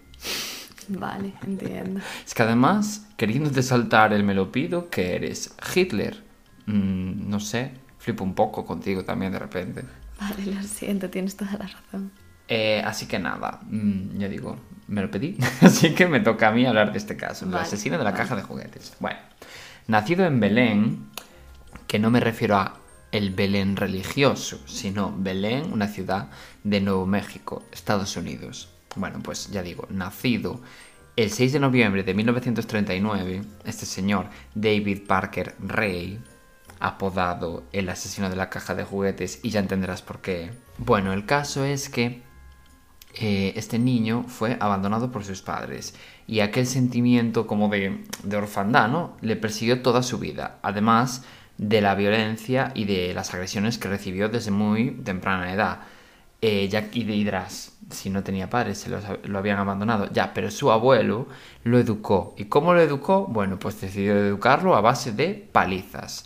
Vale, 0.90 1.34
entiendo. 1.48 2.02
Es 2.26 2.36
que 2.36 2.44
además, 2.44 3.08
queriéndote 3.18 3.64
saltar 3.64 4.14
el 4.14 4.24
me 4.24 4.34
lo 4.34 4.52
pido, 4.52 4.90
que 4.90 5.16
eres 5.16 5.56
Hitler. 5.74 6.24
Mm, 6.68 7.30
no 7.30 7.40
sé, 7.40 7.72
flipo 7.98 8.26
un 8.26 8.36
poco 8.36 8.66
contigo 8.66 9.06
también 9.06 9.32
de 9.32 9.40
repente. 9.40 9.86
Vale, 10.20 10.46
lo 10.54 10.62
siento, 10.62 11.10
tienes 11.10 11.36
toda 11.36 11.54
la 11.54 11.68
razón. 11.68 12.12
Eh, 12.48 12.84
así 12.86 13.08
que 13.08 13.18
nada, 13.18 13.62
mm, 13.64 14.20
ya 14.20 14.28
digo, 14.28 14.56
me 14.88 15.02
lo 15.02 15.12
pedí. 15.12 15.38
así 15.62 15.94
que 15.94 16.08
me 16.08 16.20
toca 16.20 16.50
a 16.50 16.52
mí 16.52 16.66
hablar 16.66 16.92
de 16.92 16.98
este 16.98 17.16
caso, 17.16 17.46
el 17.46 17.56
asesino 17.56 17.98
de 17.98 18.04
la 18.04 18.14
caja 18.14 18.36
de 18.36 18.42
juguetes. 18.42 18.94
Bueno, 19.00 19.20
nacido 19.88 20.26
en 20.26 20.40
Belén, 20.40 21.10
que 21.88 22.00
no 22.00 22.10
me 22.12 22.20
refiero 22.20 22.58
a 22.58 22.80
el 23.12 23.32
Belén 23.32 23.78
religioso, 23.78 24.60
sino 24.66 25.14
Belén, 25.18 25.72
una 25.72 25.88
ciudad 25.88 26.30
de 26.64 26.82
Nuevo 26.82 27.06
México, 27.06 27.64
Estados 27.72 28.18
Unidos. 28.18 28.70
Bueno, 28.96 29.20
pues 29.24 29.50
ya 29.52 29.64
digo, 29.64 29.88
nacido 29.90 30.62
el 31.16 31.32
6 31.32 31.54
de 31.54 31.60
noviembre 31.60 32.04
de 32.04 32.14
1939, 32.14 33.42
este 33.64 33.86
señor 33.86 34.26
David 34.54 35.04
Parker 35.08 35.56
Ray, 35.60 36.20
apodado 36.82 37.64
el 37.72 37.88
asesino 37.88 38.30
de 38.30 38.36
la 38.36 38.50
caja 38.50 38.76
de 38.76 38.84
juguetes, 38.84 39.40
y 39.44 39.50
ya 39.50 39.62
entenderás 39.62 40.02
por 40.02 40.20
qué. 40.20 40.52
Bueno, 40.78 41.14
el 41.14 41.26
caso 41.26 41.64
es 41.64 41.88
que 41.88 42.22
eh, 43.16 43.54
este 43.56 43.80
niño 43.80 44.26
fue 44.28 44.58
abandonado 44.60 45.12
por 45.12 45.24
sus 45.24 45.42
padres 45.42 45.96
y 46.28 46.42
aquel 46.42 46.68
sentimiento 46.68 47.48
como 47.48 47.70
de, 47.70 48.04
orfandad, 48.38 48.90
¿no? 48.90 49.18
Le 49.22 49.36
persiguió 49.36 49.82
toda 49.82 50.04
su 50.04 50.18
vida, 50.20 50.60
además 50.62 51.24
de 51.58 51.82
la 51.82 51.96
violencia 51.96 52.72
y 52.76 52.86
de 52.86 53.14
las 53.14 53.34
agresiones 53.34 53.78
que 53.78 53.88
recibió 53.88 54.28
desde 54.30 54.52
muy 54.52 54.92
temprana 55.04 55.54
edad. 55.54 55.80
Eh, 56.42 56.68
ya, 56.70 56.90
y 56.94 57.04
si 57.90 58.10
no 58.10 58.24
tenía 58.24 58.50
padres, 58.50 58.80
se 58.80 58.90
los- 58.90 59.04
lo 59.24 59.38
habían 59.40 59.58
abandonado. 59.60 60.10
Ya, 60.12 60.34
pero 60.34 60.52
su 60.52 60.72
abuelo 60.72 61.28
lo 61.64 61.80
educó. 61.80 62.36
¿Y 62.38 62.46
cómo 62.46 62.74
lo 62.74 62.82
educó? 62.82 63.26
Bueno, 63.28 63.58
pues 63.60 63.80
decidió 63.82 64.16
educarlo 64.18 64.76
a 64.76 64.82
base 64.82 65.12
de 65.12 65.34
palizas. 65.52 66.25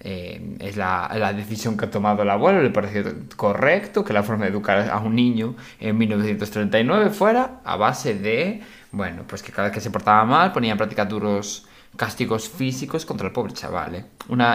Eh, 0.00 0.56
es 0.60 0.76
la, 0.76 1.10
la 1.16 1.32
decisión 1.32 1.76
que 1.76 1.86
ha 1.86 1.90
tomado 1.90 2.22
el 2.22 2.30
abuelo, 2.30 2.62
le 2.62 2.70
pareció 2.70 3.02
correcto 3.36 4.04
que 4.04 4.12
la 4.12 4.22
forma 4.22 4.44
de 4.44 4.50
educar 4.50 4.88
a 4.90 4.98
un 4.98 5.14
niño 5.14 5.56
en 5.80 5.96
1939 5.98 7.10
fuera 7.10 7.60
a 7.64 7.76
base 7.76 8.14
de, 8.14 8.62
bueno, 8.92 9.24
pues 9.26 9.42
que 9.42 9.52
cada 9.52 9.68
vez 9.68 9.74
que 9.74 9.80
se 9.80 9.90
portaba 9.90 10.24
mal 10.24 10.52
ponía 10.52 10.72
en 10.72 10.78
práctica 10.78 11.04
duros 11.06 11.66
castigos 11.96 12.48
físicos 12.48 13.04
contra 13.06 13.26
el 13.26 13.32
pobre 13.32 13.52
chaval. 13.52 13.94
¿eh? 13.94 14.04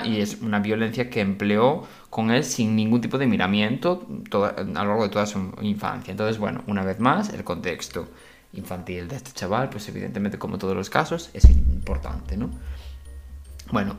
Y 0.05 0.21
es 0.21 0.37
una 0.41 0.59
violencia 0.59 1.09
que 1.09 1.21
empleó 1.21 1.87
con 2.09 2.31
él 2.31 2.43
sin 2.43 2.75
ningún 2.75 3.01
tipo 3.01 3.17
de 3.17 3.27
miramiento 3.27 4.07
a 4.31 4.61
lo 4.61 4.73
largo 4.73 5.03
de 5.03 5.09
toda 5.09 5.25
su 5.25 5.53
infancia. 5.61 6.11
Entonces, 6.11 6.37
bueno, 6.37 6.63
una 6.67 6.83
vez 6.83 6.99
más, 6.99 7.29
el 7.33 7.43
contexto 7.43 8.07
infantil 8.53 9.07
de 9.07 9.15
este 9.15 9.31
chaval, 9.31 9.69
pues 9.69 9.87
evidentemente 9.89 10.37
como 10.37 10.57
todos 10.57 10.75
los 10.75 10.89
casos, 10.89 11.29
es 11.33 11.49
importante, 11.49 12.37
¿no? 12.37 12.49
Bueno, 13.71 13.97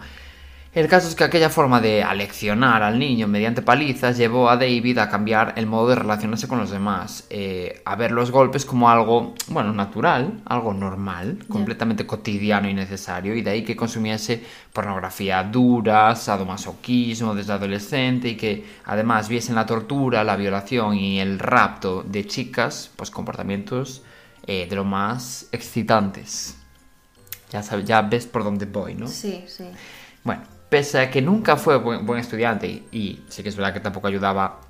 el 0.74 0.88
caso 0.88 1.06
es 1.06 1.14
que 1.14 1.24
aquella 1.24 1.50
forma 1.50 1.82
de 1.82 2.02
aleccionar 2.02 2.82
al 2.82 2.98
niño 2.98 3.28
mediante 3.28 3.60
palizas 3.60 4.16
llevó 4.16 4.48
a 4.48 4.56
David 4.56 4.96
a 4.98 5.10
cambiar 5.10 5.52
el 5.56 5.66
modo 5.66 5.90
de 5.90 5.96
relacionarse 5.96 6.48
con 6.48 6.58
los 6.58 6.70
demás, 6.70 7.26
eh, 7.28 7.82
a 7.84 7.94
ver 7.94 8.10
los 8.10 8.30
golpes 8.30 8.64
como 8.64 8.88
algo, 8.88 9.34
bueno, 9.48 9.74
natural, 9.74 10.40
algo 10.46 10.72
normal, 10.72 11.44
completamente 11.46 12.06
cotidiano 12.06 12.70
y 12.70 12.74
necesario, 12.74 13.34
y 13.34 13.42
de 13.42 13.50
ahí 13.50 13.64
que 13.64 13.76
consumiese 13.76 14.42
pornografía 14.72 15.42
dura, 15.44 16.16
sadomasoquismo 16.16 17.34
desde 17.34 17.52
adolescente, 17.52 18.30
y 18.30 18.36
que 18.36 18.64
además 18.86 19.28
viesen 19.28 19.54
la 19.54 19.66
tortura, 19.66 20.24
la 20.24 20.36
violación 20.36 20.94
y 20.94 21.20
el 21.20 21.38
rapto 21.38 22.02
de 22.02 22.26
chicas, 22.26 22.90
pues 22.96 23.10
comportamientos 23.10 24.02
eh, 24.46 24.66
de 24.70 24.76
lo 24.76 24.84
más 24.84 25.48
excitantes. 25.52 26.56
Ya, 27.50 27.62
sabes, 27.62 27.84
ya 27.84 28.00
ves 28.00 28.26
por 28.26 28.42
dónde 28.42 28.64
voy, 28.64 28.94
¿no? 28.94 29.06
Sí, 29.06 29.44
sí. 29.46 29.64
Bueno, 30.24 30.42
pese 30.72 30.98
a 31.00 31.10
que 31.10 31.20
nunca 31.20 31.58
fue 31.58 31.76
buen, 31.76 32.18
estudiante 32.18 32.66
y, 32.90 33.20
sí 33.28 33.42
que 33.42 33.50
es 33.50 33.56
verdad 33.56 33.74
que 33.74 33.80
tampoco 33.80 34.06
ayudaba 34.08 34.60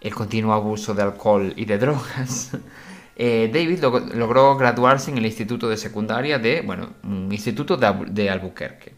el 0.00 0.12
continuo 0.12 0.52
abuso 0.52 0.94
de 0.94 1.02
alcohol 1.02 1.52
y 1.56 1.64
de 1.64 1.78
drogas, 1.78 2.50
eh, 3.16 3.48
David 3.54 3.78
log- 3.84 4.12
logró 4.14 4.56
graduarse 4.56 5.12
en 5.12 5.18
el 5.18 5.26
Instituto 5.26 5.68
de 5.68 5.76
Secundaria 5.76 6.40
de, 6.40 6.60
bueno, 6.62 6.94
un 7.04 7.30
instituto 7.30 7.76
de, 7.76 7.86
Albu- 7.86 8.06
de 8.08 8.30
Albuquerque 8.30 8.94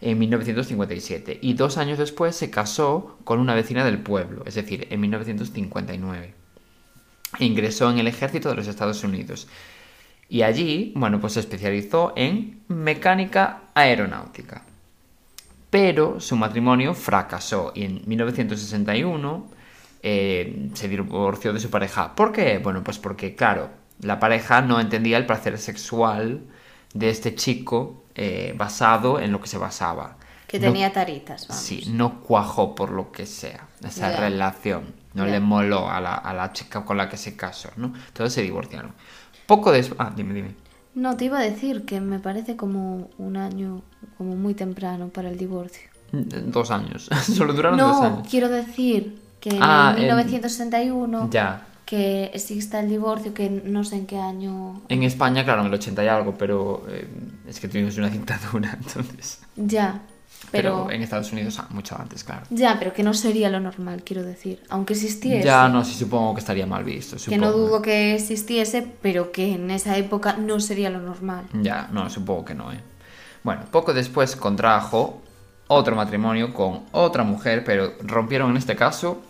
en 0.00 0.18
1957 0.18 1.40
y 1.42 1.52
dos 1.52 1.76
años 1.76 1.98
después 1.98 2.34
se 2.34 2.48
casó 2.50 3.18
con 3.24 3.38
una 3.38 3.54
vecina 3.54 3.84
del 3.84 3.98
pueblo, 3.98 4.44
es 4.46 4.54
decir, 4.54 4.86
en 4.90 5.00
1959. 5.00 6.34
E 7.38 7.44
ingresó 7.44 7.90
en 7.90 7.98
el 7.98 8.06
ejército 8.06 8.48
de 8.48 8.54
los 8.56 8.66
Estados 8.66 9.04
Unidos. 9.04 9.46
Y 10.30 10.40
allí, 10.42 10.92
bueno, 10.96 11.20
pues 11.20 11.34
se 11.34 11.40
especializó 11.40 12.14
en 12.16 12.62
mecánica 12.68 13.64
aeronáutica. 13.74 14.62
Pero 15.70 16.20
su 16.20 16.36
matrimonio 16.36 16.94
fracasó 16.94 17.72
y 17.74 17.84
en 17.84 18.02
1961 18.06 19.46
eh, 20.02 20.70
se 20.74 20.88
divorció 20.88 21.52
de 21.52 21.60
su 21.60 21.70
pareja. 21.70 22.14
¿Por 22.14 22.32
qué? 22.32 22.58
Bueno, 22.58 22.82
pues 22.82 22.98
porque, 22.98 23.34
claro, 23.34 23.70
la 24.00 24.18
pareja 24.18 24.62
no 24.62 24.80
entendía 24.80 25.18
el 25.18 25.26
placer 25.26 25.58
sexual 25.58 26.40
de 26.94 27.10
este 27.10 27.34
chico 27.34 28.04
eh, 28.14 28.54
basado 28.56 29.20
en 29.20 29.32
lo 29.32 29.40
que 29.40 29.48
se 29.48 29.58
basaba. 29.58 30.16
Que 30.46 30.58
No- 30.58 30.66
tenía 30.68 30.92
taritas, 30.92 31.46
vamos. 31.46 31.62
Sí, 31.62 31.84
no 31.90 32.20
cuajó 32.20 32.74
por 32.74 32.90
lo 32.90 33.12
que 33.12 33.26
sea 33.26 33.68
esa 33.84 34.16
relación. 34.16 34.94
No 35.12 35.26
le 35.26 35.40
moló 35.40 35.90
a 35.90 36.00
la, 36.00 36.14
a 36.14 36.32
la 36.32 36.52
chica 36.52 36.84
con 36.84 36.96
la 36.96 37.08
que 37.08 37.16
se 37.16 37.36
casó, 37.36 37.70
¿no? 37.76 37.92
Entonces 38.08 38.32
se 38.32 38.42
divorciaron. 38.42 38.92
Poco 39.46 39.72
después... 39.72 39.98
Ah, 40.00 40.12
dime, 40.14 40.32
dime. 40.32 40.54
No, 40.98 41.16
te 41.16 41.26
iba 41.26 41.38
a 41.38 41.42
decir 41.42 41.84
que 41.84 42.00
me 42.00 42.18
parece 42.18 42.56
como 42.56 43.08
un 43.18 43.36
año 43.36 43.82
como 44.16 44.34
muy 44.36 44.54
temprano 44.54 45.08
para 45.08 45.30
el 45.30 45.38
divorcio. 45.38 45.88
Mm, 46.12 46.50
Dos 46.50 46.70
años. 46.70 47.08
Solo 47.22 47.52
duraron 47.52 47.78
dos 47.78 48.00
No, 48.00 48.06
años. 48.06 48.28
quiero 48.28 48.48
decir 48.48 49.18
que 49.40 49.50
en 49.50 49.58
Ah, 49.62 49.92
en- 49.96 50.02
1961 50.02 51.30
Ya. 51.30 51.66
que 51.86 52.24
exista 52.34 52.80
el 52.80 52.88
divorcio, 52.88 53.32
que 53.32 53.48
no 53.48 53.84
sé 53.84 53.96
en 53.96 54.06
qué 54.06 54.18
año... 54.18 54.82
En 54.88 55.02
España, 55.04 55.44
claro, 55.44 55.60
en 55.62 55.68
el 55.68 55.74
80 55.74 56.04
y 56.04 56.08
algo, 56.08 56.34
pero 56.36 56.84
eh, 56.88 57.06
es 57.46 57.60
que 57.60 57.68
tuvimos 57.68 57.96
una 57.96 58.08
dictadura, 58.18 58.76
entonces... 58.78 59.40
Ya, 59.56 60.00
Pero, 60.50 60.84
pero... 60.84 60.90
en 60.92 61.02
Estados 61.02 61.30
Unidos, 61.32 61.58
ah, 61.58 61.66
mucho 61.70 61.96
antes, 61.98 62.24
claro. 62.24 62.46
Ya, 62.50 62.76
pero 62.78 62.92
que 62.94 63.02
no 63.02 63.12
sería 63.12 63.50
lo 63.50 63.60
normal, 63.60 64.02
quiero 64.04 64.22
decir. 64.22 64.62
Aunque 64.70 64.94
existiese. 64.94 65.44
Ya, 65.44 65.68
no, 65.68 65.84
sí, 65.84 65.94
supongo 65.94 66.34
que 66.34 66.40
estaría 66.40 66.66
mal 66.66 66.84
visto. 66.84 67.16
Que 67.16 67.36
no 67.36 67.48
supongo. 67.48 67.66
dudo 67.68 67.82
que 67.82 68.14
existiese, 68.14 68.82
pero 69.02 69.30
que 69.30 69.52
en 69.54 69.70
esa 69.70 69.96
época 69.98 70.34
no 70.38 70.58
sería 70.60 70.88
lo 70.90 71.00
normal. 71.00 71.44
Ya, 71.52 71.88
no, 71.92 72.08
supongo 72.08 72.44
que 72.46 72.54
no, 72.54 72.72
¿eh? 72.72 72.80
Bueno, 73.42 73.62
poco 73.70 73.92
después 73.92 74.36
contrajo 74.36 75.20
otro 75.66 75.94
matrimonio 75.96 76.54
con 76.54 76.84
otra 76.92 77.24
mujer, 77.24 77.62
pero 77.64 77.92
rompieron 78.00 78.50
en 78.52 78.56
este 78.56 78.74
caso 78.74 79.20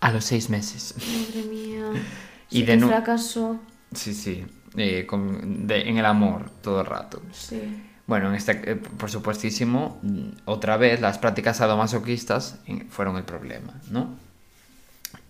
a 0.00 0.12
los 0.12 0.24
seis 0.24 0.48
meses. 0.50 0.94
Madre 0.96 1.42
mía. 1.48 1.84
Y 2.50 2.60
Sí 2.60 2.62
de 2.62 2.76
nu- 2.78 2.88
fracaso. 2.88 3.58
Sí, 3.92 4.14
sí, 4.14 4.46
eh, 4.76 5.04
con- 5.06 5.66
de- 5.66 5.86
en 5.86 5.98
el 5.98 6.06
amor 6.06 6.48
todo 6.62 6.80
el 6.80 6.86
rato. 6.86 7.20
Sí. 7.32 7.82
Bueno, 8.08 8.30
en 8.30 8.36
este, 8.36 8.72
eh, 8.72 8.74
por 8.74 9.10
supuestísimo, 9.10 10.00
otra 10.46 10.78
vez 10.78 11.02
las 11.02 11.18
prácticas 11.18 11.58
sadomasoquistas 11.58 12.58
fueron 12.88 13.18
el 13.18 13.24
problema, 13.24 13.74
¿no? 13.90 14.16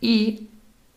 Y 0.01 0.49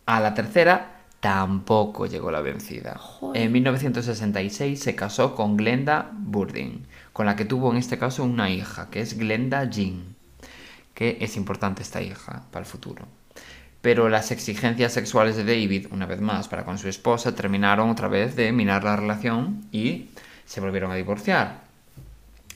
a 0.06 0.20
la 0.20 0.32
tercera 0.32 1.00
tampoco 1.18 2.06
llegó 2.06 2.30
la 2.30 2.40
vencida. 2.40 2.94
Joder. 2.96 3.42
En 3.42 3.50
1966 3.50 4.78
se 4.78 4.94
casó 4.94 5.34
con 5.34 5.56
Glenda 5.56 6.08
Burdin, 6.12 6.86
con 7.12 7.26
la 7.26 7.34
que 7.34 7.44
tuvo 7.44 7.72
en 7.72 7.78
este 7.78 7.98
caso 7.98 8.22
una 8.22 8.48
hija, 8.48 8.88
que 8.88 9.00
es 9.00 9.18
Glenda 9.18 9.64
Jean, 9.64 10.14
que 10.94 11.18
es 11.20 11.36
importante 11.36 11.82
esta 11.82 12.00
hija 12.00 12.44
para 12.52 12.64
el 12.64 12.70
futuro. 12.70 13.08
Pero 13.80 14.08
las 14.08 14.30
exigencias 14.30 14.92
sexuales 14.92 15.34
de 15.34 15.42
David, 15.42 15.88
una 15.90 16.06
vez 16.06 16.20
más, 16.20 16.46
para 16.46 16.64
con 16.64 16.78
su 16.78 16.86
esposa, 16.86 17.34
terminaron 17.34 17.90
otra 17.90 18.06
vez 18.06 18.36
de 18.36 18.52
minar 18.52 18.84
la 18.84 18.94
relación 18.94 19.66
y 19.72 20.10
se 20.46 20.60
volvieron 20.60 20.92
a 20.92 20.94
divorciar. 20.94 21.71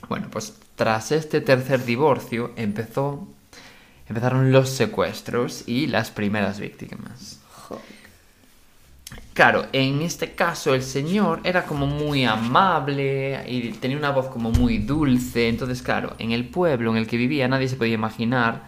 Bueno, 0.09 0.29
pues 0.31 0.55
tras 0.77 1.13
este 1.13 1.41
tercer 1.41 1.85
divorcio 1.85 2.53
empezó, 2.57 3.27
empezaron 4.09 4.53
los 4.53 4.69
secuestros 4.71 5.65
y 5.67 5.87
las 5.87 6.11
primeras 6.11 6.61
víctimas. 6.61 7.41
Claro, 9.37 9.67
en 9.73 10.01
este 10.01 10.33
caso 10.33 10.75
el 10.75 10.83
señor 10.83 11.41
era 11.45 11.65
como 11.65 11.87
muy 11.87 12.25
amable 12.25 13.45
y 13.47 13.71
tenía 13.73 13.99
una 13.99 14.11
voz 14.11 14.29
como 14.29 14.51
muy 14.51 14.79
dulce. 14.79 15.49
Entonces, 15.49 15.83
claro, 15.83 16.15
en 16.19 16.33
el 16.33 16.49
pueblo 16.49 16.91
en 16.93 16.97
el 16.97 17.07
que 17.07 17.19
vivía 17.19 17.47
nadie 17.47 17.69
se 17.69 17.77
podía 17.77 17.93
imaginar, 17.95 18.63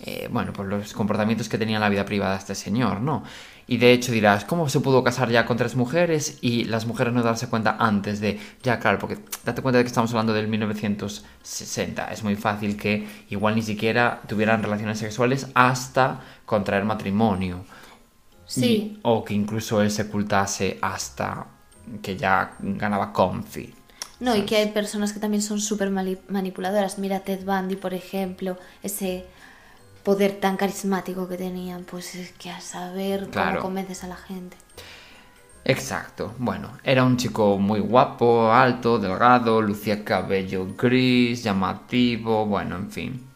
eh, 0.00 0.28
bueno, 0.30 0.52
pues 0.52 0.68
los 0.68 0.92
comportamientos 0.92 1.48
que 1.48 1.56
tenía 1.56 1.76
en 1.76 1.80
la 1.80 1.88
vida 1.88 2.04
privada 2.04 2.36
este 2.36 2.54
señor, 2.54 3.00
¿no? 3.00 3.24
Y 3.66 3.78
de 3.78 3.92
hecho 3.92 4.12
dirás, 4.12 4.44
¿cómo 4.44 4.68
se 4.68 4.80
pudo 4.80 5.02
casar 5.02 5.30
ya 5.30 5.46
con 5.46 5.56
tres 5.56 5.74
mujeres 5.74 6.38
y 6.42 6.64
las 6.64 6.86
mujeres 6.86 7.14
no 7.14 7.22
darse 7.22 7.48
cuenta 7.48 7.76
antes 7.78 8.20
de... 8.20 8.38
Ya, 8.62 8.78
claro, 8.78 8.98
porque 8.98 9.18
date 9.44 9.62
cuenta 9.62 9.78
de 9.78 9.84
que 9.84 9.88
estamos 9.88 10.10
hablando 10.10 10.34
del 10.34 10.48
1960. 10.48 12.12
Es 12.12 12.22
muy 12.22 12.36
fácil 12.36 12.76
que 12.76 13.06
igual 13.30 13.54
ni 13.54 13.62
siquiera 13.62 14.20
tuvieran 14.28 14.62
relaciones 14.62 14.98
sexuales 14.98 15.48
hasta 15.54 16.20
contraer 16.44 16.84
matrimonio. 16.84 17.64
Sí. 18.46 18.66
Y- 18.66 18.98
o 19.02 19.24
que 19.24 19.34
incluso 19.34 19.80
él 19.80 19.90
se 19.90 20.02
ocultase 20.02 20.78
hasta 20.82 21.46
que 22.02 22.16
ya 22.16 22.56
ganaba 22.60 23.12
confi. 23.12 23.74
No, 24.20 24.36
y 24.36 24.42
que 24.42 24.56
hay 24.56 24.68
personas 24.70 25.12
que 25.12 25.20
también 25.20 25.42
son 25.42 25.60
súper 25.60 25.90
manipuladoras. 25.90 26.98
Mira 26.98 27.20
Ted 27.20 27.44
Bundy, 27.44 27.76
por 27.76 27.94
ejemplo, 27.94 28.56
ese 28.82 29.26
poder 30.04 30.32
tan 30.40 30.56
carismático 30.56 31.28
que 31.28 31.36
tenían, 31.36 31.84
pues 31.84 32.14
es 32.14 32.32
que 32.32 32.50
a 32.50 32.60
saber 32.60 33.28
Claro. 33.30 33.50
cómo 33.52 33.62
convences 33.62 34.04
a 34.04 34.08
la 34.08 34.16
gente. 34.16 34.56
Exacto. 35.64 36.34
Bueno, 36.38 36.70
era 36.84 37.04
un 37.04 37.16
chico 37.16 37.56
muy 37.58 37.80
guapo, 37.80 38.52
alto, 38.52 38.98
delgado, 38.98 39.62
lucía 39.62 40.04
cabello 40.04 40.66
gris, 40.76 41.42
llamativo, 41.42 42.44
bueno, 42.46 42.76
en 42.76 42.90
fin. 42.90 43.26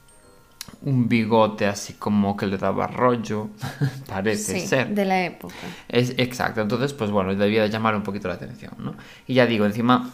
Un 0.82 1.08
bigote 1.08 1.66
así 1.66 1.94
como 1.94 2.36
que 2.36 2.46
le 2.46 2.58
daba 2.58 2.86
rollo, 2.86 3.48
parece 4.08 4.60
Sí, 4.60 4.66
ser. 4.66 4.88
de 4.94 5.04
la 5.06 5.24
época. 5.24 5.54
Es 5.88 6.10
exacto, 6.18 6.60
entonces 6.60 6.92
pues 6.92 7.10
bueno, 7.10 7.34
debía 7.34 7.62
de 7.62 7.70
llamar 7.70 7.96
un 7.96 8.02
poquito 8.02 8.28
la 8.28 8.34
atención, 8.34 8.74
¿no? 8.78 8.94
Y 9.26 9.34
ya 9.34 9.46
digo, 9.46 9.64
encima, 9.64 10.10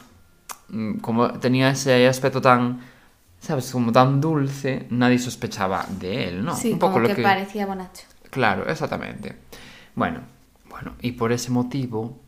mm, 0.68 0.98
como 0.98 1.32
tenía 1.40 1.70
ese 1.70 2.06
aspecto 2.06 2.40
tan, 2.40 2.80
¿sabes? 3.44 3.70
Como 3.70 3.92
tan 3.92 4.20
dulce, 4.20 4.87
nadie 4.90 5.18
sospechaba 5.18 5.87
de 6.00 6.28
él, 6.28 6.44
¿no? 6.44 6.57
sí, 6.57 6.72
un 6.72 6.78
poco 6.78 6.94
como 6.94 7.09
lo 7.09 7.14
que, 7.14 7.22
parecía 7.22 7.66
bonacho. 7.66 8.04
Claro, 8.30 8.66
exactamente. 8.68 9.37
Bueno, 9.94 10.20
bueno, 10.70 10.94
y 11.02 11.12
por 11.12 11.30
ese 11.30 11.50
motivo, 11.50 12.18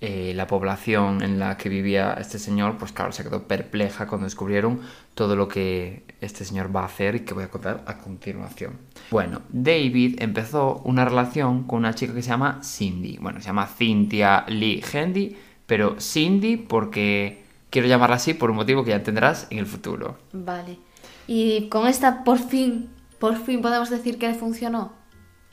eh, 0.00 0.32
la 0.34 0.46
población 0.46 1.22
en 1.22 1.38
la 1.38 1.58
que 1.58 1.68
vivía 1.68 2.14
este 2.14 2.38
señor, 2.38 2.78
pues 2.78 2.92
claro, 2.92 3.12
se 3.12 3.24
quedó 3.24 3.42
perpleja 3.42 4.06
cuando 4.06 4.24
descubrieron 4.24 4.80
todo 5.14 5.36
lo 5.36 5.48
que 5.48 6.04
este 6.22 6.46
señor 6.46 6.74
va 6.74 6.82
a 6.82 6.86
hacer 6.86 7.16
y 7.16 7.20
que 7.20 7.34
voy 7.34 7.44
a 7.44 7.50
contar 7.50 7.84
a 7.86 7.98
continuación. 7.98 8.78
Bueno, 9.10 9.42
David 9.50 10.16
empezó 10.22 10.80
una 10.84 11.04
relación 11.04 11.64
con 11.64 11.80
una 11.80 11.94
chica 11.94 12.14
que 12.14 12.22
se 12.22 12.30
llama 12.30 12.60
Cindy. 12.64 13.18
Bueno, 13.20 13.40
se 13.40 13.46
llama 13.46 13.66
Cynthia 13.66 14.46
Lee 14.48 14.82
Handy, 14.92 15.36
pero 15.66 16.00
Cindy 16.00 16.56
porque 16.56 17.47
quiero 17.70 17.88
llamarla 17.88 18.16
así 18.16 18.34
por 18.34 18.50
un 18.50 18.56
motivo 18.56 18.84
que 18.84 18.90
ya 18.90 18.96
entenderás 18.96 19.46
en 19.50 19.58
el 19.58 19.66
futuro. 19.66 20.18
Vale. 20.32 20.78
Y 21.26 21.68
con 21.68 21.86
esta 21.86 22.24
por 22.24 22.38
fin, 22.38 22.88
por 23.18 23.36
fin 23.36 23.60
podemos 23.62 23.90
decir 23.90 24.18
que 24.18 24.32
funcionó. 24.34 24.92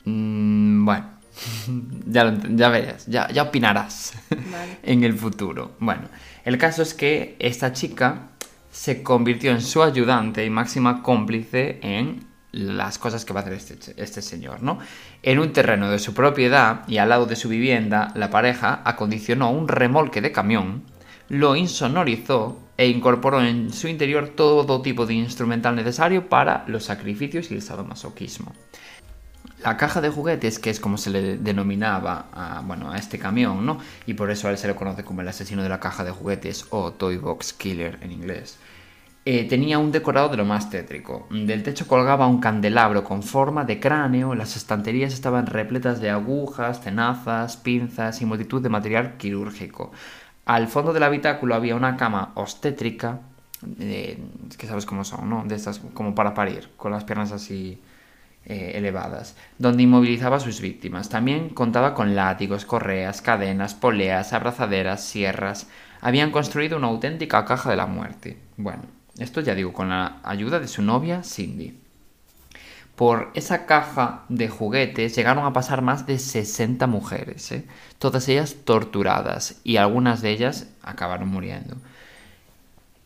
Mm, 0.04 0.84
bueno, 0.84 1.06
ya, 2.06 2.24
lo 2.24 2.32
ent- 2.32 2.56
ya 2.56 2.68
verás, 2.68 3.06
ya, 3.06 3.28
ya 3.30 3.42
opinarás 3.44 4.14
Vale. 4.30 4.78
en 4.82 5.04
el 5.04 5.14
futuro. 5.14 5.72
Bueno, 5.78 6.02
el 6.44 6.58
caso 6.58 6.82
es 6.82 6.94
que 6.94 7.36
esta 7.38 7.72
chica 7.72 8.28
se 8.70 9.02
convirtió 9.02 9.50
en 9.52 9.60
su 9.62 9.82
ayudante 9.82 10.44
y 10.44 10.50
máxima 10.50 11.02
cómplice 11.02 11.78
en 11.82 12.26
las 12.52 12.98
cosas 12.98 13.24
que 13.24 13.32
va 13.34 13.40
a 13.40 13.42
hacer 13.42 13.54
este, 13.54 13.94
este 14.02 14.22
señor, 14.22 14.62
¿no? 14.62 14.78
En 15.22 15.38
un 15.38 15.52
terreno 15.52 15.90
de 15.90 15.98
su 15.98 16.14
propiedad 16.14 16.88
y 16.88 16.98
al 16.98 17.10
lado 17.10 17.26
de 17.26 17.36
su 17.36 17.48
vivienda, 17.50 18.12
la 18.14 18.30
pareja 18.30 18.80
acondicionó 18.84 19.50
un 19.50 19.68
remolque 19.68 20.22
de 20.22 20.32
camión, 20.32 20.84
lo 21.28 21.56
insonorizó 21.56 22.58
e 22.76 22.88
incorporó 22.88 23.42
en 23.42 23.72
su 23.72 23.88
interior 23.88 24.28
todo 24.36 24.82
tipo 24.82 25.06
de 25.06 25.14
instrumental 25.14 25.74
necesario 25.74 26.28
para 26.28 26.64
los 26.66 26.84
sacrificios 26.84 27.50
y 27.50 27.54
el 27.54 27.62
sadomasoquismo. 27.62 28.52
La 29.62 29.76
caja 29.76 30.00
de 30.00 30.10
juguetes, 30.10 30.58
que 30.58 30.70
es 30.70 30.78
como 30.78 30.98
se 30.98 31.10
le 31.10 31.38
denominaba 31.38 32.26
a, 32.32 32.60
bueno, 32.60 32.92
a 32.92 32.98
este 32.98 33.18
camión, 33.18 33.64
¿no? 33.64 33.78
Y 34.06 34.14
por 34.14 34.30
eso 34.30 34.46
a 34.46 34.50
él 34.50 34.58
se 34.58 34.68
le 34.68 34.74
conoce 34.74 35.02
como 35.02 35.22
el 35.22 35.28
asesino 35.28 35.62
de 35.62 35.68
la 35.68 35.80
caja 35.80 36.04
de 36.04 36.10
juguetes 36.10 36.66
o 36.70 36.92
Toy 36.92 37.16
Box 37.16 37.54
Killer 37.54 37.98
en 38.02 38.12
inglés. 38.12 38.58
Eh, 39.28 39.48
tenía 39.48 39.80
un 39.80 39.90
decorado 39.90 40.28
de 40.28 40.36
lo 40.36 40.44
más 40.44 40.70
tétrico. 40.70 41.26
Del 41.30 41.64
techo 41.64 41.88
colgaba 41.88 42.28
un 42.28 42.38
candelabro 42.38 43.02
con 43.02 43.24
forma 43.24 43.64
de 43.64 43.80
cráneo, 43.80 44.36
las 44.36 44.56
estanterías 44.56 45.12
estaban 45.12 45.46
repletas 45.46 46.00
de 46.00 46.10
agujas, 46.10 46.80
tenazas, 46.80 47.56
pinzas 47.56 48.22
y 48.22 48.24
multitud 48.24 48.62
de 48.62 48.68
material 48.68 49.16
quirúrgico. 49.16 49.90
Al 50.46 50.68
fondo 50.68 50.92
del 50.92 51.02
habitáculo 51.02 51.56
había 51.56 51.74
una 51.74 51.96
cama 51.96 52.30
obstétrica, 52.36 53.20
eh, 53.80 54.16
que 54.56 54.66
sabes 54.66 54.86
cómo 54.86 55.04
son, 55.04 55.28
¿no? 55.28 55.44
De 55.44 55.56
estas 55.56 55.80
como 55.92 56.14
para 56.14 56.34
parir, 56.34 56.68
con 56.76 56.92
las 56.92 57.02
piernas 57.02 57.32
así 57.32 57.80
eh, 58.44 58.72
elevadas, 58.76 59.36
donde 59.58 59.82
inmovilizaba 59.82 60.36
a 60.36 60.40
sus 60.40 60.60
víctimas. 60.60 61.08
También 61.08 61.48
contaba 61.48 61.94
con 61.94 62.14
látigos, 62.14 62.64
correas, 62.64 63.22
cadenas, 63.22 63.74
poleas, 63.74 64.32
abrazaderas, 64.32 65.02
sierras. 65.02 65.66
Habían 66.00 66.30
construido 66.30 66.76
una 66.76 66.86
auténtica 66.86 67.44
caja 67.44 67.68
de 67.70 67.76
la 67.76 67.86
muerte. 67.86 68.38
Bueno, 68.56 68.82
esto 69.18 69.40
ya 69.40 69.56
digo, 69.56 69.72
con 69.72 69.88
la 69.88 70.20
ayuda 70.22 70.60
de 70.60 70.68
su 70.68 70.80
novia 70.80 71.24
Cindy. 71.24 71.85
Por 72.96 73.30
esa 73.34 73.66
caja 73.66 74.24
de 74.28 74.48
juguetes 74.48 75.14
llegaron 75.14 75.44
a 75.44 75.52
pasar 75.52 75.82
más 75.82 76.06
de 76.06 76.18
60 76.18 76.86
mujeres, 76.86 77.52
¿eh? 77.52 77.66
todas 77.98 78.26
ellas 78.28 78.56
torturadas 78.64 79.60
y 79.64 79.76
algunas 79.76 80.22
de 80.22 80.30
ellas 80.30 80.68
acabaron 80.82 81.28
muriendo. 81.28 81.76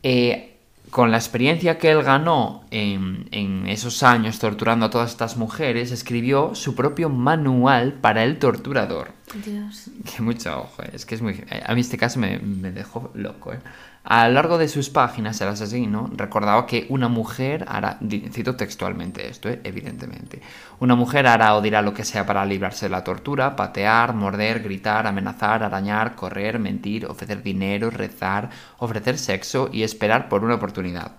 Eh, 0.03 0.57
con 0.91 1.11
la 1.11 1.19
experiencia 1.19 1.79
que 1.79 1.91
él 1.91 2.03
ganó 2.03 2.65
en, 2.71 3.29
en 3.31 3.69
esos 3.69 4.03
años 4.03 4.39
torturando 4.39 4.87
a 4.87 4.91
todas 4.91 5.11
estas 5.11 5.37
mujeres, 5.37 5.93
escribió 5.93 6.55
su 6.55 6.75
propio 6.75 7.09
manual 7.09 7.93
para 7.95 8.25
el 8.25 8.39
torturador. 8.39 9.13
Dios. 9.45 9.91
Que 10.05 10.23
mucho 10.23 10.59
ojo, 10.63 10.83
eh, 10.83 10.91
es 10.93 11.07
que 11.07 11.15
es 11.15 11.23
muy... 11.23 11.45
A 11.65 11.75
mí 11.75 11.81
este 11.81 11.97
caso 11.97 12.19
me, 12.19 12.39
me 12.39 12.73
dejó 12.73 13.11
loco, 13.15 13.53
¿eh? 13.53 13.61
A 14.03 14.27
lo 14.29 14.35
largo 14.35 14.57
de 14.57 14.69
sus 14.69 14.89
páginas, 14.89 15.41
el 15.43 15.49
asesino 15.49 16.11
recordaba 16.15 16.67
que 16.67 16.87
una 16.89 17.09
mujer 17.09 17.67
hará, 17.69 17.99
cito 18.33 18.57
textualmente 18.57 19.29
esto, 19.29 19.51
¿eh? 19.51 19.61
evidentemente, 19.63 20.41
una 20.79 20.95
mujer 20.95 21.27
hará 21.27 21.55
o 21.55 21.61
dirá 21.61 21.83
lo 21.83 21.93
que 21.93 22.05
sea 22.05 22.25
para 22.25 22.47
librarse 22.47 22.87
de 22.87 22.91
la 22.91 23.05
tortura, 23.05 23.57
patear, 23.57 24.15
morder, 24.15 24.63
gritar, 24.63 25.07
amenazar, 25.07 25.63
arañar, 25.63 26.15
correr, 26.15 26.59
mentir, 26.59 27.05
ofrecer 27.05 27.43
dinero, 27.43 27.91
rezar, 27.91 28.49
ofrecer 28.79 29.19
sexo 29.19 29.69
y 29.71 29.83
esperar 29.83 30.31
por 30.31 30.45
una 30.45 30.55
oportunidad. 30.55 31.13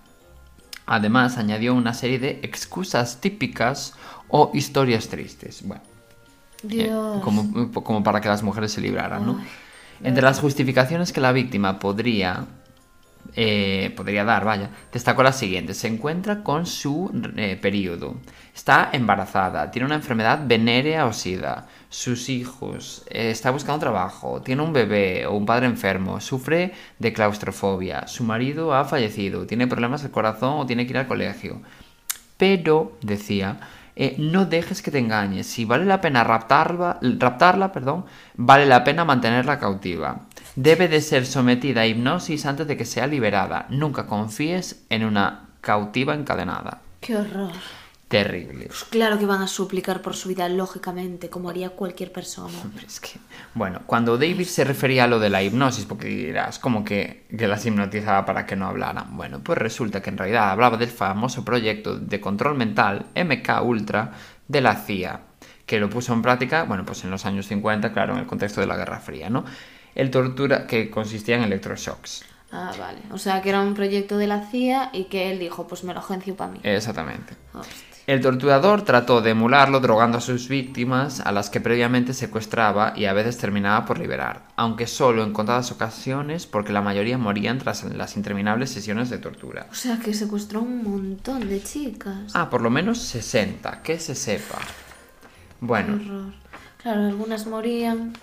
Además, 0.84 1.38
añadió 1.38 1.74
una 1.74 1.94
serie 1.94 2.18
de 2.18 2.40
excusas 2.42 3.20
típicas 3.20 3.94
o 4.28 4.50
historias 4.54 5.08
tristes. 5.08 5.62
Bueno, 5.64 5.82
eh, 6.64 6.66
Dios. 6.66 7.22
como, 7.22 7.70
como 7.70 8.02
para 8.02 8.20
que 8.20 8.28
las 8.28 8.42
mujeres 8.42 8.72
se 8.72 8.80
libraran, 8.80 9.24
¿no? 9.24 9.38
Ay, 9.38 9.46
Entre 10.02 10.22
las 10.22 10.40
justificaciones 10.40 11.12
que 11.12 11.20
la 11.20 11.30
víctima 11.30 11.78
podría, 11.78 12.46
eh, 13.34 13.92
podría 13.96 14.24
dar, 14.24 14.44
vaya, 14.44 14.70
destacó 14.92 15.22
la 15.22 15.32
siguiente. 15.32 15.74
Se 15.74 15.88
encuentra 15.88 16.42
con 16.42 16.66
su 16.66 17.10
eh, 17.36 17.56
periodo, 17.60 18.16
está 18.54 18.90
embarazada, 18.92 19.70
tiene 19.70 19.86
una 19.86 19.94
enfermedad 19.94 20.40
venérea 20.44 21.06
o 21.06 21.12
sida, 21.12 21.66
sus 21.88 22.28
hijos, 22.28 23.04
eh, 23.08 23.30
está 23.30 23.50
buscando 23.50 23.80
trabajo, 23.80 24.42
tiene 24.42 24.62
un 24.62 24.72
bebé 24.72 25.26
o 25.26 25.34
un 25.34 25.46
padre 25.46 25.66
enfermo, 25.66 26.20
sufre 26.20 26.72
de 26.98 27.12
claustrofobia, 27.12 28.06
su 28.06 28.24
marido 28.24 28.74
ha 28.74 28.84
fallecido, 28.84 29.46
tiene 29.46 29.66
problemas 29.66 30.02
del 30.02 30.10
corazón 30.10 30.60
o 30.60 30.66
tiene 30.66 30.84
que 30.86 30.92
ir 30.92 30.98
al 30.98 31.08
colegio. 31.08 31.62
Pero, 32.36 32.98
decía, 33.02 33.60
no 34.18 34.46
dejes 34.46 34.82
que 34.82 34.90
te 34.90 34.98
engañes. 34.98 35.46
Si 35.46 35.64
vale 35.64 35.84
la 35.84 36.00
pena 36.00 36.24
raptarla, 36.24 36.98
raptarla, 37.00 37.72
perdón, 37.72 38.04
vale 38.34 38.66
la 38.66 38.82
pena 38.82 39.04
mantenerla 39.04 39.60
cautiva. 39.60 40.22
Debe 40.56 40.88
de 40.88 41.00
ser 41.00 41.24
sometida 41.26 41.82
a 41.82 41.86
hipnosis 41.86 42.44
antes 42.46 42.66
de 42.66 42.76
que 42.76 42.84
sea 42.84 43.06
liberada. 43.06 43.66
Nunca 43.70 44.06
confíes 44.06 44.84
en 44.90 45.04
una 45.04 45.48
cautiva 45.60 46.14
encadenada. 46.14 46.82
Qué 47.00 47.16
horror. 47.16 47.52
Terrible. 48.08 48.66
Pues 48.66 48.84
claro 48.84 49.18
que 49.18 49.24
van 49.24 49.40
a 49.40 49.46
suplicar 49.46 50.02
por 50.02 50.14
su 50.14 50.28
vida, 50.28 50.46
lógicamente, 50.50 51.30
como 51.30 51.48
haría 51.48 51.70
cualquier 51.70 52.12
persona. 52.12 52.52
Hombre, 52.62 52.84
es 52.86 53.00
que- 53.00 53.18
Bueno, 53.54 53.80
cuando 53.86 54.18
David 54.18 54.44
se 54.44 54.64
refería 54.64 55.04
a 55.04 55.06
lo 55.06 55.18
de 55.18 55.30
la 55.30 55.42
hipnosis, 55.42 55.86
porque 55.86 56.08
dirás 56.08 56.58
como 56.58 56.84
que, 56.84 57.24
que 57.34 57.48
las 57.48 57.64
hipnotizaba 57.64 58.26
para 58.26 58.44
que 58.44 58.54
no 58.54 58.66
hablaran. 58.66 59.16
Bueno, 59.16 59.40
pues 59.42 59.56
resulta 59.56 60.02
que 60.02 60.10
en 60.10 60.18
realidad 60.18 60.50
hablaba 60.50 60.76
del 60.76 60.90
famoso 60.90 61.42
proyecto 61.42 61.96
de 61.98 62.20
control 62.20 62.54
mental 62.58 63.06
MK 63.14 63.62
Ultra 63.62 64.12
de 64.46 64.60
la 64.60 64.76
CIA, 64.76 65.20
que 65.64 65.80
lo 65.80 65.88
puso 65.88 66.12
en 66.12 66.20
práctica, 66.20 66.64
bueno, 66.64 66.84
pues 66.84 67.04
en 67.04 67.10
los 67.10 67.24
años 67.24 67.46
50, 67.46 67.94
claro, 67.94 68.12
en 68.12 68.18
el 68.18 68.26
contexto 68.26 68.60
de 68.60 68.66
la 68.66 68.76
Guerra 68.76 69.00
Fría, 69.00 69.30
¿no? 69.30 69.46
El 69.94 70.10
tortura 70.10 70.66
que 70.66 70.90
consistía 70.90 71.36
en 71.36 71.44
electroshocks. 71.44 72.24
Ah, 72.50 72.72
vale. 72.78 73.00
O 73.10 73.18
sea, 73.18 73.40
que 73.40 73.48
era 73.48 73.60
un 73.60 73.74
proyecto 73.74 74.18
de 74.18 74.26
la 74.26 74.46
CIA 74.46 74.90
y 74.92 75.04
que 75.04 75.32
él 75.32 75.38
dijo, 75.38 75.66
pues 75.66 75.84
me 75.84 75.94
lo 75.94 76.00
agencio 76.00 76.36
para 76.36 76.52
mí. 76.52 76.60
Exactamente. 76.62 77.34
Hostia. 77.54 77.92
El 78.04 78.20
torturador 78.20 78.82
trató 78.82 79.20
de 79.20 79.30
emularlo 79.30 79.78
drogando 79.78 80.18
a 80.18 80.20
sus 80.20 80.48
víctimas, 80.48 81.20
a 81.20 81.30
las 81.30 81.50
que 81.50 81.60
previamente 81.60 82.14
secuestraba 82.14 82.94
y 82.96 83.04
a 83.04 83.12
veces 83.12 83.38
terminaba 83.38 83.84
por 83.84 84.00
liberar, 84.00 84.48
aunque 84.56 84.88
solo 84.88 85.22
en 85.22 85.32
contadas 85.32 85.70
ocasiones 85.70 86.46
porque 86.46 86.72
la 86.72 86.82
mayoría 86.82 87.16
morían 87.16 87.58
tras 87.58 87.84
las 87.84 88.16
interminables 88.16 88.70
sesiones 88.70 89.08
de 89.08 89.18
tortura. 89.18 89.68
O 89.70 89.74
sea, 89.74 90.00
que 90.00 90.14
secuestró 90.14 90.62
un 90.62 90.82
montón 90.82 91.48
de 91.48 91.62
chicas. 91.62 92.32
Ah, 92.34 92.50
por 92.50 92.60
lo 92.60 92.70
menos 92.70 92.98
60, 92.98 93.82
que 93.82 94.00
se 94.00 94.16
sepa. 94.16 94.58
Bueno, 95.60 95.94
horror. 95.94 96.32
Claro, 96.78 97.06
algunas 97.06 97.46
morían 97.46 98.14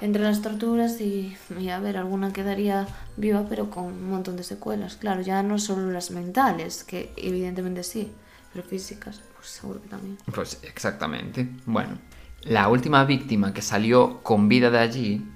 entre 0.00 0.22
las 0.22 0.42
torturas 0.42 1.00
y, 1.00 1.36
y, 1.58 1.68
a 1.68 1.80
ver, 1.80 1.96
alguna 1.96 2.32
quedaría 2.32 2.86
viva 3.16 3.44
pero 3.48 3.70
con 3.70 3.84
un 3.84 4.10
montón 4.10 4.36
de 4.36 4.42
secuelas. 4.42 4.96
Claro, 4.96 5.22
ya 5.22 5.42
no 5.42 5.58
solo 5.58 5.90
las 5.90 6.10
mentales, 6.10 6.84
que 6.84 7.12
evidentemente 7.16 7.82
sí, 7.82 8.10
pero 8.52 8.66
físicas, 8.66 9.20
pues 9.36 9.48
seguro 9.48 9.82
que 9.82 9.88
también. 9.88 10.18
pues 10.34 10.60
exactamente. 10.62 11.48
Bueno, 11.66 11.98
la 12.42 12.68
última 12.68 13.04
víctima 13.04 13.52
que 13.52 13.62
salió 13.62 14.20
con 14.22 14.48
vida 14.48 14.70
de 14.70 14.78
allí 14.78 15.26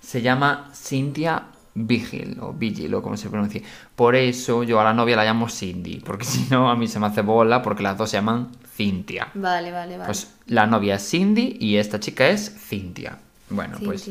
se 0.00 0.22
llama 0.22 0.70
Cynthia 0.74 1.46
Vigil 1.74 2.38
o 2.40 2.52
Vigil 2.52 2.94
o 2.94 3.02
como 3.02 3.16
se 3.16 3.28
pronuncia. 3.28 3.62
Por 3.94 4.16
eso 4.16 4.62
yo 4.62 4.80
a 4.80 4.84
la 4.84 4.92
novia 4.92 5.16
la 5.16 5.24
llamo 5.24 5.48
Cindy, 5.48 6.00
porque 6.00 6.24
si 6.26 6.48
no 6.50 6.70
a 6.70 6.76
mí 6.76 6.88
se 6.88 6.98
me 6.98 7.06
hace 7.06 7.22
bola 7.22 7.62
porque 7.62 7.82
las 7.82 7.96
dos 7.96 8.10
se 8.10 8.16
llaman 8.16 8.50
Cintia. 8.74 9.28
Vale, 9.34 9.70
vale, 9.70 9.96
vale. 9.96 10.06
Pues 10.06 10.34
la 10.46 10.66
novia 10.66 10.96
es 10.96 11.08
Cindy 11.08 11.56
y 11.60 11.76
esta 11.76 12.00
chica 12.00 12.28
es 12.28 12.54
Cintia. 12.68 13.18
Bueno, 13.50 13.78
pues 13.84 14.10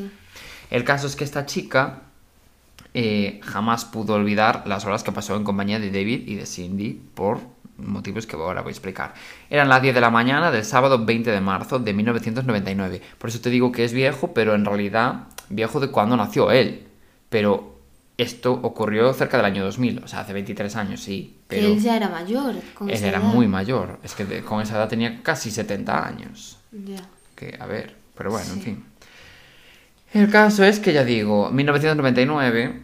el 0.70 0.84
caso 0.84 1.06
es 1.06 1.16
que 1.16 1.24
esta 1.24 1.46
chica 1.46 2.02
eh, 2.94 3.40
jamás 3.42 3.84
pudo 3.84 4.14
olvidar 4.14 4.64
las 4.66 4.84
horas 4.84 5.02
que 5.02 5.12
pasó 5.12 5.36
en 5.36 5.44
compañía 5.44 5.78
de 5.78 5.90
David 5.90 6.26
y 6.26 6.34
de 6.34 6.46
Cindy 6.46 7.00
por 7.14 7.38
motivos 7.78 8.26
que 8.26 8.36
ahora 8.36 8.60
voy 8.62 8.70
a 8.70 8.72
explicar. 8.72 9.14
Eran 9.48 9.68
las 9.68 9.80
10 9.80 9.94
de 9.94 10.00
la 10.00 10.10
mañana 10.10 10.50
del 10.50 10.64
sábado 10.64 11.04
20 11.04 11.30
de 11.30 11.40
marzo 11.40 11.78
de 11.78 11.92
1999. 11.94 13.00
Por 13.18 13.30
eso 13.30 13.40
te 13.40 13.48
digo 13.50 13.72
que 13.72 13.84
es 13.84 13.92
viejo, 13.92 14.34
pero 14.34 14.54
en 14.54 14.64
realidad 14.64 15.28
viejo 15.48 15.80
de 15.80 15.88
cuando 15.88 16.16
nació 16.16 16.50
él. 16.50 16.86
Pero 17.30 17.78
esto 18.18 18.52
ocurrió 18.52 19.12
cerca 19.14 19.38
del 19.38 19.46
año 19.46 19.64
2000, 19.64 20.02
o 20.04 20.08
sea, 20.08 20.20
hace 20.20 20.34
23 20.34 20.76
años, 20.76 21.00
sí. 21.00 21.38
Pero 21.48 21.68
él 21.68 21.80
ya 21.80 21.96
era 21.96 22.08
mayor. 22.10 22.54
Con 22.74 22.90
él 22.90 22.96
esa 22.96 23.06
era 23.08 23.18
edad. 23.18 23.28
muy 23.32 23.46
mayor. 23.48 23.98
Es 24.02 24.14
que 24.14 24.24
de- 24.26 24.42
con 24.42 24.60
esa 24.60 24.74
edad 24.76 24.88
tenía 24.88 25.22
casi 25.22 25.50
70 25.50 26.06
años 26.06 26.58
Ya. 26.72 27.00
que 27.34 27.56
a 27.58 27.64
ver, 27.66 27.96
pero 28.14 28.30
bueno, 28.30 28.52
en 28.52 28.60
fin. 28.60 28.84
El 30.12 30.28
caso 30.28 30.64
es 30.64 30.80
que 30.80 30.92
ya 30.92 31.04
digo, 31.04 31.50
1999, 31.52 32.82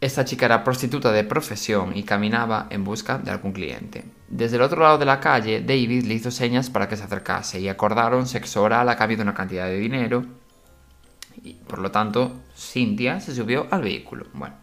esta 0.00 0.24
chica 0.24 0.46
era 0.46 0.62
prostituta 0.62 1.10
de 1.10 1.24
profesión 1.24 1.96
y 1.96 2.04
caminaba 2.04 2.68
en 2.70 2.84
busca 2.84 3.18
de 3.18 3.32
algún 3.32 3.52
cliente. 3.52 4.04
Desde 4.28 4.56
el 4.56 4.62
otro 4.62 4.82
lado 4.82 4.96
de 4.96 5.04
la 5.04 5.18
calle, 5.18 5.60
David 5.60 6.04
le 6.04 6.14
hizo 6.14 6.30
señas 6.30 6.70
para 6.70 6.88
que 6.88 6.96
se 6.96 7.02
acercase 7.02 7.58
y 7.58 7.68
acordaron 7.68 8.28
sexo 8.28 8.62
oral 8.62 8.88
a 8.88 8.96
cambio 8.96 9.16
de 9.16 9.24
una 9.24 9.34
cantidad 9.34 9.66
de 9.66 9.76
dinero. 9.76 10.24
Y 11.42 11.54
por 11.54 11.80
lo 11.80 11.90
tanto, 11.90 12.36
Cynthia 12.56 13.18
se 13.18 13.34
subió 13.34 13.66
al 13.72 13.82
vehículo. 13.82 14.26
Bueno, 14.32 14.54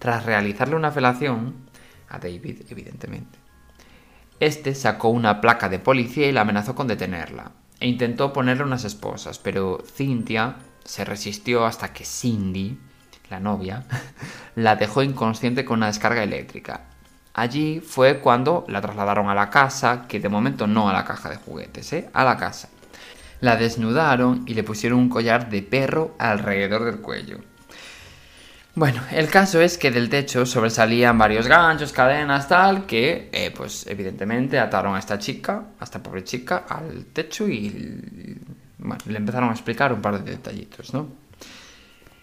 tras 0.00 0.26
realizarle 0.26 0.74
una 0.74 0.90
felación 0.90 1.54
a 2.08 2.18
David, 2.18 2.62
evidentemente, 2.70 3.38
este 4.40 4.74
sacó 4.74 5.10
una 5.10 5.40
placa 5.40 5.68
de 5.68 5.78
policía 5.78 6.26
y 6.26 6.32
la 6.32 6.40
amenazó 6.40 6.74
con 6.74 6.88
detenerla. 6.88 7.52
E 7.78 7.86
intentó 7.86 8.32
ponerle 8.32 8.64
unas 8.64 8.84
esposas, 8.84 9.38
pero 9.38 9.78
Cynthia 9.86 10.56
se 10.84 11.04
resistió 11.04 11.64
hasta 11.64 11.92
que 11.92 12.04
Cindy, 12.04 12.78
la 13.30 13.40
novia, 13.40 13.84
la 14.56 14.76
dejó 14.76 15.02
inconsciente 15.02 15.64
con 15.64 15.78
una 15.78 15.86
descarga 15.86 16.22
eléctrica. 16.22 16.82
Allí 17.34 17.80
fue 17.80 18.20
cuando 18.20 18.64
la 18.68 18.80
trasladaron 18.80 19.28
a 19.28 19.34
la 19.34 19.48
casa, 19.48 20.06
que 20.06 20.20
de 20.20 20.28
momento 20.28 20.66
no 20.66 20.88
a 20.88 20.92
la 20.92 21.04
caja 21.04 21.30
de 21.30 21.36
juguetes, 21.36 21.92
¿eh? 21.94 22.10
A 22.12 22.24
la 22.24 22.36
casa. 22.36 22.68
La 23.40 23.56
desnudaron 23.56 24.44
y 24.46 24.54
le 24.54 24.62
pusieron 24.62 24.98
un 24.98 25.08
collar 25.08 25.48
de 25.48 25.62
perro 25.62 26.14
alrededor 26.18 26.84
del 26.84 27.00
cuello. 27.00 27.38
Bueno, 28.74 29.02
el 29.10 29.28
caso 29.28 29.60
es 29.60 29.76
que 29.76 29.90
del 29.90 30.08
techo 30.08 30.46
sobresalían 30.46 31.18
varios 31.18 31.46
ganchos, 31.46 31.92
cadenas, 31.92 32.48
tal, 32.48 32.86
que, 32.86 33.28
eh, 33.32 33.50
pues, 33.54 33.86
evidentemente 33.86 34.58
ataron 34.58 34.94
a 34.94 34.98
esta 34.98 35.18
chica, 35.18 35.64
a 35.78 35.84
esta 35.84 36.02
pobre 36.02 36.24
chica, 36.24 36.64
al 36.68 37.06
techo 37.06 37.46
y, 37.48 38.38
le 39.06 39.18
empezaron 39.18 39.50
a 39.50 39.52
explicar 39.52 39.92
un 39.92 40.00
par 40.00 40.22
de 40.22 40.30
detallitos, 40.30 40.94
¿no? 40.94 41.08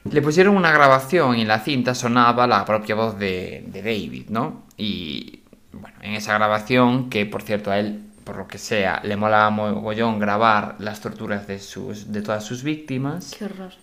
Le 0.10 0.21
pusieron 0.21 0.55
una 0.55 0.71
grabación 0.71 1.38
y 1.38 1.41
en 1.41 1.47
la 1.47 1.60
cinta 1.60 1.93
sonaba 1.93 2.47
la 2.47 2.63
propia 2.65 2.95
voz 2.95 3.19
de, 3.19 3.65
de 3.67 3.82
David, 3.82 4.29
¿no? 4.29 4.63
Y, 4.77 5.41
bueno, 5.73 5.97
en 6.01 6.13
esa 6.13 6.34
grabación, 6.34 7.10
que 7.10 7.25
por 7.25 7.41
cierto 7.41 7.69
a 7.71 7.79
él, 7.79 8.01
por 8.23 8.38
lo 8.38 8.47
que 8.47 8.58
sea, 8.58 9.01
le 9.03 9.17
molaba 9.17 9.49
mogollón 9.49 10.19
grabar 10.19 10.75
las 10.79 11.01
torturas 11.01 11.47
de, 11.47 11.60
sus, 11.60 12.12
de 12.12 12.21
todas 12.21 12.43
sus 12.43 12.63
víctimas. 12.63 13.36
Qué 13.38 13.45
horror. 13.45 13.73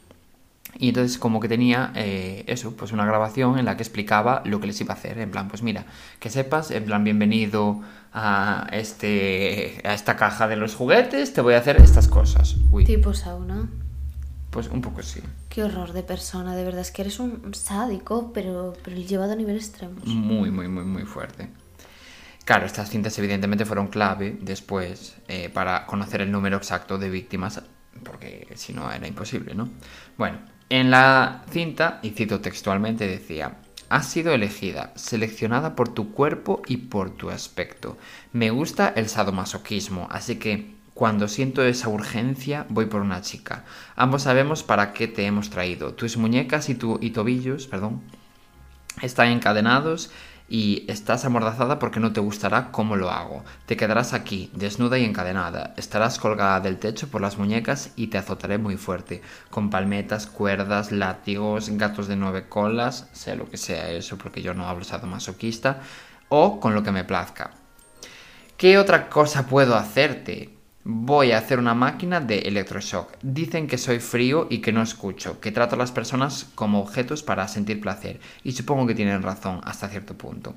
Y 0.79 0.89
entonces 0.89 1.19
como 1.19 1.41
que 1.41 1.49
tenía 1.49 1.93
eh, 1.95 2.45
eso, 2.49 2.77
pues 2.77 2.93
una 2.93 3.07
grabación 3.07 3.59
en 3.59 3.65
la 3.65 3.77
que 3.77 3.83
explicaba 3.83 4.43
lo 4.45 4.61
que 4.61 4.67
les 4.67 4.81
iba 4.81 4.93
a 4.95 4.97
hacer. 4.97 5.19
En 5.19 5.31
plan, 5.31 5.49
pues 5.49 5.62
mira, 5.62 5.87
que 6.21 6.29
sepas, 6.31 6.71
en 6.71 6.85
plan, 6.85 7.03
bienvenido 7.03 7.81
a, 8.12 8.67
este, 8.73 9.81
a 9.85 9.95
esta 9.95 10.17
caja 10.17 10.49
de 10.49 10.57
los 10.57 10.75
juguetes, 10.75 11.33
te 11.33 11.41
voy 11.41 11.55
a 11.55 11.59
hacer 11.59 11.81
estas 11.81 12.09
cosas. 12.09 12.57
Uy, 12.71 12.85
Tipo 12.85 13.15
sauna. 13.15 13.69
pues 14.51 14.69
un 14.69 14.81
poco 14.83 15.03
sí. 15.03 15.21
Qué 15.49 15.65
horror 15.65 15.93
de 15.93 16.03
persona, 16.03 16.55
de 16.55 16.65
verdad. 16.65 16.83
Es 16.83 16.91
que 16.91 17.03
eres 17.03 17.21
un 17.21 17.55
sádico, 17.55 18.33
pero, 18.35 18.75
pero 18.85 18.97
llevado 18.97 19.33
a 19.33 19.37
niveles 19.37 19.69
extremos. 19.69 20.05
Muy, 20.05 20.51
muy, 20.51 20.69
muy, 20.69 20.85
muy 20.85 21.05
fuerte. 21.05 21.49
Claro, 22.45 22.67
estas 22.67 22.91
cintas 22.91 23.19
evidentemente 23.19 23.65
fueron 23.65 23.89
clave 23.89 24.37
después 24.41 25.17
eh, 25.27 25.49
para 25.49 25.85
conocer 25.87 26.21
el 26.21 26.31
número 26.31 26.59
exacto 26.59 26.97
de 26.99 27.11
víctimas, 27.11 27.61
porque 28.05 28.47
si 28.55 28.73
no 28.73 28.91
era 28.93 29.09
imposible, 29.09 29.55
¿no? 29.55 29.69
Bueno, 30.17 30.39
en 30.68 30.90
la 30.90 31.42
cinta, 31.50 32.00
y 32.02 32.11
cito 32.11 32.40
textualmente, 32.40 33.07
decía, 33.07 33.57
has 33.88 34.07
sido 34.07 34.33
elegida, 34.33 34.92
seleccionada 34.96 35.76
por 35.76 35.88
tu 35.88 36.12
cuerpo 36.12 36.62
y 36.66 36.79
por 36.79 37.11
tu 37.11 37.31
aspecto. 37.31 37.96
Me 38.33 38.50
gusta 38.50 38.92
el 38.96 39.09
sadomasoquismo, 39.09 40.09
así 40.11 40.37
que 40.37 40.74
cuando 40.94 41.29
siento 41.29 41.62
esa 41.62 41.88
urgencia 41.88 42.66
voy 42.68 42.87
por 42.87 43.02
una 43.02 43.20
chica. 43.20 43.64
Ambos 43.96 44.22
sabemos 44.22 44.62
para 44.62 44.92
qué 44.92 45.07
te 45.07 45.26
hemos 45.26 45.50
traído. 45.50 45.94
Tus 45.94 46.16
muñecas 46.16 46.68
y, 46.68 46.74
tu, 46.74 46.98
y 47.00 47.11
tobillos, 47.11 47.66
perdón, 47.66 48.02
están 49.02 49.29
encadenados 49.29 50.11
y 50.49 50.85
estás 50.89 51.25
amordazada 51.25 51.79
porque 51.79 52.01
no 52.01 52.13
te 52.13 52.21
gustará 52.21 52.71
cómo 52.71 52.97
lo 52.97 53.11
hago. 53.11 53.45
Te 53.67 53.77
quedarás 53.77 54.13
aquí, 54.13 54.51
desnuda 54.55 54.99
y 54.99 55.05
encadenada. 55.05 55.75
Estarás 55.77 56.19
colgada 56.19 56.61
del 56.61 56.79
techo 56.79 57.09
por 57.09 57.21
las 57.21 57.39
muñecas 57.39 57.91
y 57.97 58.09
te 58.09 58.19
azotaré 58.19 58.59
muy 58.59 58.77
fuerte, 58.77 59.23
con 59.51 59.71
palmetas, 59.71 60.27
cuerdas, 60.27 60.93
látigos, 60.93 61.69
gatos 61.71 62.09
de 62.09 62.17
nueve 62.17 62.49
colas, 62.49 63.09
sé 63.13 63.37
lo 63.37 63.51
que 63.51 63.57
sea 63.57 63.91
eso 63.91 64.17
porque 64.19 64.43
yo 64.43 64.55
no 64.55 64.69
hablo 64.69 64.85
sadomasoquista, 64.85 65.81
o 66.29 66.61
con 66.61 66.75
lo 66.75 66.83
que 66.83 66.93
me 66.93 67.05
plazca. 67.05 67.51
¿Qué 68.57 68.79
otra 68.79 69.09
cosa 69.09 69.47
puedo 69.47 69.77
hacerte? 69.77 70.56
Voy 70.88 71.33
a 71.33 71.38
hacer 71.38 71.59
una 71.59 71.75
máquina 71.75 72.20
de 72.20 72.38
electroshock. 72.42 73.16
Dicen 73.20 73.66
que 73.66 73.77
soy 73.77 73.99
frío 73.99 74.46
y 74.49 74.59
que 74.59 74.70
no 74.70 74.83
escucho, 74.83 75.40
que 75.40 75.51
trato 75.51 75.75
a 75.75 75.79
las 75.79 75.90
personas 75.90 76.46
como 76.55 76.79
objetos 76.79 77.25
para 77.25 77.49
sentir 77.49 77.81
placer, 77.81 78.20
y 78.44 78.53
supongo 78.53 78.87
que 78.87 78.94
tienen 78.94 79.25
razón 79.25 79.61
hasta 79.64 79.88
cierto 79.88 80.16
punto. 80.16 80.55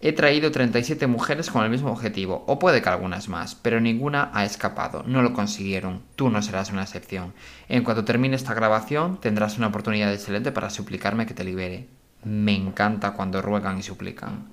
He 0.00 0.12
traído 0.12 0.50
37 0.50 1.06
mujeres 1.06 1.50
con 1.50 1.62
el 1.62 1.70
mismo 1.70 1.92
objetivo, 1.92 2.42
o 2.48 2.58
puede 2.58 2.82
que 2.82 2.88
algunas 2.88 3.28
más, 3.28 3.54
pero 3.54 3.80
ninguna 3.80 4.32
ha 4.34 4.44
escapado, 4.44 5.04
no 5.06 5.22
lo 5.22 5.32
consiguieron, 5.32 6.02
tú 6.16 6.30
no 6.30 6.42
serás 6.42 6.72
una 6.72 6.82
excepción. 6.82 7.32
En 7.68 7.84
cuanto 7.84 8.04
termine 8.04 8.34
esta 8.34 8.54
grabación, 8.54 9.20
tendrás 9.20 9.56
una 9.56 9.68
oportunidad 9.68 10.12
excelente 10.12 10.50
para 10.50 10.68
suplicarme 10.68 11.26
que 11.26 11.34
te 11.34 11.44
libere. 11.44 11.86
Me 12.24 12.56
encanta 12.56 13.12
cuando 13.12 13.40
ruegan 13.40 13.78
y 13.78 13.84
suplican. 13.84 14.48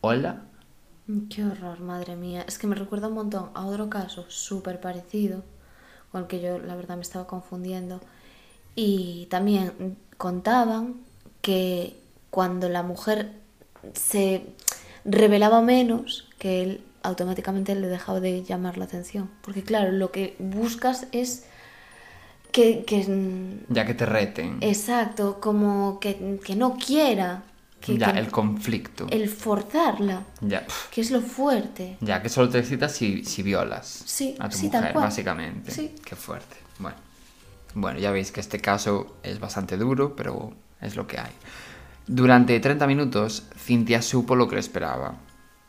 ¿Hola? 0.00 0.49
Qué 1.28 1.44
horror, 1.44 1.80
madre 1.80 2.16
mía. 2.16 2.44
Es 2.46 2.58
que 2.58 2.66
me 2.66 2.74
recuerda 2.74 3.08
un 3.08 3.14
montón 3.14 3.50
a 3.54 3.64
otro 3.66 3.88
caso 3.88 4.26
súper 4.28 4.80
parecido, 4.80 5.42
con 6.12 6.22
el 6.22 6.26
que 6.26 6.40
yo 6.40 6.58
la 6.58 6.74
verdad 6.76 6.96
me 6.96 7.02
estaba 7.02 7.26
confundiendo. 7.26 8.00
Y 8.74 9.26
también 9.30 9.96
contaban 10.16 10.96
que 11.42 12.00
cuando 12.30 12.68
la 12.68 12.82
mujer 12.82 13.32
se 13.94 14.54
revelaba 15.04 15.62
menos, 15.62 16.28
que 16.38 16.62
él 16.62 16.84
automáticamente 17.02 17.74
le 17.74 17.88
dejaba 17.88 18.20
de 18.20 18.42
llamar 18.44 18.78
la 18.78 18.84
atención. 18.84 19.30
Porque 19.42 19.62
claro, 19.64 19.92
lo 19.92 20.12
que 20.12 20.36
buscas 20.38 21.06
es 21.12 21.46
que... 22.52 22.84
que 22.84 23.06
Ya 23.68 23.86
que 23.86 23.94
te 23.94 24.06
reten. 24.06 24.58
exacto, 24.60 25.40
como 25.40 25.98
que, 26.00 26.40
que 26.44 26.56
no 26.56 26.76
quiera. 26.76 27.44
Que, 27.80 27.96
ya, 27.96 28.12
que- 28.12 28.18
el 28.18 28.30
conflicto. 28.30 29.06
el 29.10 29.28
forzarla, 29.28 30.24
Ya, 30.42 30.66
que 30.90 31.00
es 31.00 31.10
lo 31.10 31.20
fuerte. 31.22 31.96
ya, 32.00 32.20
que 32.22 32.28
solo 32.28 32.48
te 32.50 32.58
excitas 32.58 32.92
si, 32.92 33.24
si 33.24 33.42
violas 33.42 34.02
Sí, 34.06 34.36
a 34.38 34.48
tu 34.50 34.58
sí, 34.58 34.68
tal 34.68 34.80
mujer, 34.82 34.92
cual. 34.92 35.04
básicamente. 35.06 35.70
Sí. 35.70 35.94
Qué 36.04 36.14
fuerte. 36.16 36.56
Bueno. 36.78 36.96
bueno, 37.74 37.98
ya 37.98 38.10
veis 38.10 38.32
que 38.32 38.40
este 38.40 38.60
caso 38.60 39.16
es 39.22 39.38
bastante 39.40 39.76
duro, 39.76 40.14
pero 40.16 40.52
es 40.80 40.96
lo 40.96 41.06
que 41.06 41.18
hay. 41.18 41.30
Durante 42.06 42.58
30 42.58 42.86
minutos, 42.86 43.44
Cintia 43.56 44.02
supo 44.02 44.34
lo 44.36 44.48
que 44.48 44.56
le 44.56 44.60
esperaba. 44.60 45.14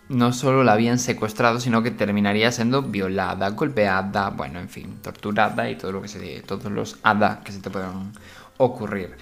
No 0.09 0.33
solo 0.33 0.63
la 0.63 0.73
habían 0.73 0.99
secuestrado, 0.99 1.59
sino 1.61 1.83
que 1.83 1.91
terminaría 1.91 2.51
siendo 2.51 2.81
violada, 2.81 3.49
golpeada, 3.51 4.29
bueno, 4.31 4.59
en 4.59 4.67
fin, 4.67 4.97
torturada 5.01 5.69
y 5.69 5.77
todo 5.77 5.91
lo 5.93 6.01
que 6.01 6.07
se 6.09 6.41
todos 6.41 6.71
los 6.71 6.97
hada 7.03 7.41
que 7.45 7.51
se 7.53 7.59
te 7.59 7.69
puedan 7.69 8.11
ocurrir. 8.57 9.15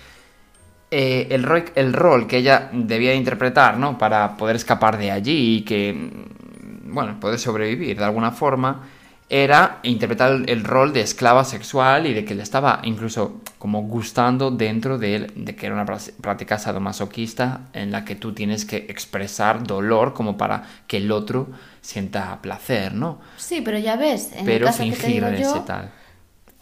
Eh, 0.91 1.27
el, 1.29 1.43
rol, 1.43 1.65
el 1.75 1.93
rol 1.93 2.25
que 2.27 2.37
ella 2.37 2.69
debía 2.73 3.13
interpretar, 3.13 3.77
¿no? 3.77 3.97
Para 3.97 4.35
poder 4.37 4.55
escapar 4.55 4.97
de 4.97 5.11
allí 5.11 5.57
y 5.57 5.61
que, 5.61 5.93
mm, 5.93 6.93
bueno, 6.93 7.19
poder 7.19 7.37
sobrevivir 7.39 7.97
de 7.97 8.03
alguna 8.05 8.31
forma, 8.31 8.87
era 9.31 9.79
interpretar 9.83 10.31
el, 10.31 10.49
el 10.49 10.63
rol 10.63 10.91
de 10.91 11.01
esclava 11.01 11.43
sexual 11.45 12.07
y 12.07 12.13
de 12.15 12.25
que 12.25 12.33
le 12.33 12.41
estaba 12.41 12.81
incluso 12.83 13.41
como 13.59 13.83
gustando 13.83 14.49
dentro 14.49 14.97
de 14.97 15.15
él, 15.15 15.33
de 15.35 15.55
que 15.55 15.67
era 15.67 15.75
una 15.75 15.85
prá- 15.85 16.11
práctica 16.19 16.57
sadomasoquista 16.57 17.69
en 17.73 17.91
la 17.91 18.03
que 18.03 18.15
tú 18.15 18.33
tienes 18.33 18.65
que 18.65 18.77
expresar 18.89 19.61
dolor 19.63 20.13
como 20.13 20.37
para 20.37 20.63
que 20.87 20.97
el 20.97 21.11
otro 21.11 21.49
sienta 21.81 22.41
placer, 22.41 22.95
¿no? 22.95 23.19
Sí, 23.35 23.61
pero 23.61 23.77
ya 23.77 23.95
ves, 23.95 24.31
en 24.33 24.45
Pero 24.45 24.65
el 24.65 24.71
caso 24.71 24.79
que 24.79 24.95
te 24.95 24.95
fingir 24.95 25.23
ese 25.35 25.59
tal. 25.61 25.91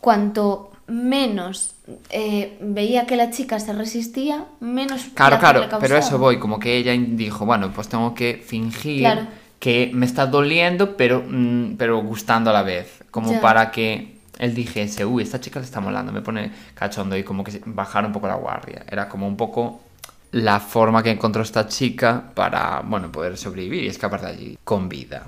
cuanto 0.02 0.72
menos 0.88 1.76
eh, 2.10 2.58
veía 2.62 3.06
que 3.06 3.16
la 3.16 3.30
chica 3.32 3.60
se 3.60 3.74
resistía, 3.74 4.46
menos 4.60 5.04
Claro, 5.14 5.40
claro, 5.40 5.62
le 5.62 5.68
pero 5.80 5.98
eso 5.98 6.18
voy, 6.18 6.40
como 6.40 6.60
que 6.60 6.78
ella 6.78 6.94
dijo, 6.98 7.46
bueno, 7.46 7.72
pues 7.74 7.88
tengo 7.90 8.14
que 8.16 8.42
fingir 8.46 9.02
Claro. 9.02 9.22
que 9.60 9.92
me 9.94 10.06
está 10.06 10.26
doliendo, 10.26 10.96
pero, 10.98 11.24
mm, 11.28 11.76
pero 11.78 12.02
gustando 12.02 12.50
a 12.50 12.54
la 12.54 12.64
vez, 12.64 13.04
como 13.12 13.32
Ya. 13.34 13.42
para 13.42 13.72
que 13.72 14.18
él 14.40 14.54
dijese, 14.54 15.06
uy, 15.06 15.24
esta 15.24 15.40
chica 15.42 15.60
le 15.60 15.66
está 15.66 15.80
molando, 15.82 16.12
me 16.12 16.22
pone 16.22 16.52
cachondo 16.74 17.18
y 17.18 17.24
como 17.24 17.44
que 17.44 17.62
bajar 17.66 18.06
un 18.06 18.12
poco 18.14 18.28
la 18.28 18.36
guardia. 18.36 18.86
Era 18.90 19.10
como 19.10 19.28
un 19.28 19.36
poco 19.36 19.82
la 20.32 20.60
forma 20.60 21.02
que 21.02 21.10
encontró 21.12 21.42
esta 21.42 21.68
chica 21.68 22.24
para, 22.34 22.82
bueno, 22.86 23.12
poder 23.12 23.38
sobrevivir 23.38 23.84
y 23.84 23.88
escapar 23.88 24.22
de 24.22 24.28
allí 24.28 24.58
con 24.64 24.88
vida. 24.90 25.28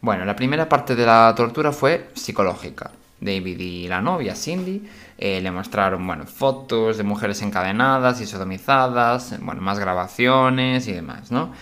Bueno, 0.00 0.24
la 0.24 0.36
primera 0.36 0.68
parte 0.68 0.94
de 0.94 1.04
la 1.06 1.34
tortura 1.36 1.72
fue 1.72 2.10
psicológica. 2.14 2.90
David 3.20 3.58
y 3.58 3.88
la 3.88 4.00
novia, 4.00 4.34
Cindy, 4.34 4.88
eh, 5.18 5.40
le 5.40 5.50
mostraron, 5.50 6.06
bueno, 6.06 6.26
fotos 6.26 6.98
de 6.98 7.02
mujeres 7.02 7.40
encadenadas 7.42 8.20
y 8.20 8.26
sodomizadas, 8.26 9.34
bueno, 9.40 9.62
más 9.62 9.78
grabaciones 9.78 10.86
y 10.88 10.92
demás, 10.92 11.30
¿no? 11.30 11.52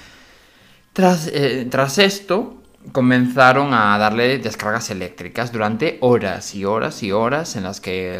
Tras, 0.92 1.28
eh, 1.28 1.66
tras 1.70 1.98
esto, 1.98 2.62
comenzaron 2.92 3.72
a 3.72 3.96
darle 3.98 4.38
descargas 4.38 4.90
eléctricas 4.90 5.52
durante 5.52 5.98
horas 6.00 6.54
y 6.54 6.64
horas 6.64 7.02
y 7.02 7.12
horas 7.12 7.56
en 7.56 7.64
las 7.64 7.80
que 7.80 8.18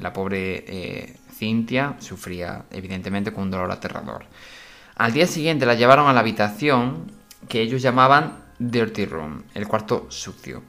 la, 0.00 0.12
pobre 0.12 0.64
eh, 0.66 1.16
Cintia 1.32 1.96
sufría, 1.98 2.64
evidentemente, 2.70 3.32
con 3.32 3.44
un 3.44 3.50
dolor 3.50 3.70
aterrador. 3.70 4.24
Al 4.96 5.12
día 5.12 5.26
siguiente 5.26 5.66
la 5.66 5.74
llevaron 5.74 6.08
a 6.08 6.12
la 6.12 6.20
habitación 6.20 7.12
que 7.48 7.60
ellos 7.60 7.82
llamaban 7.82 8.38
Dirty 8.58 9.04
Room, 9.04 9.42
el 9.54 9.68
cuarto 9.68 10.06
sucio, 10.08 10.62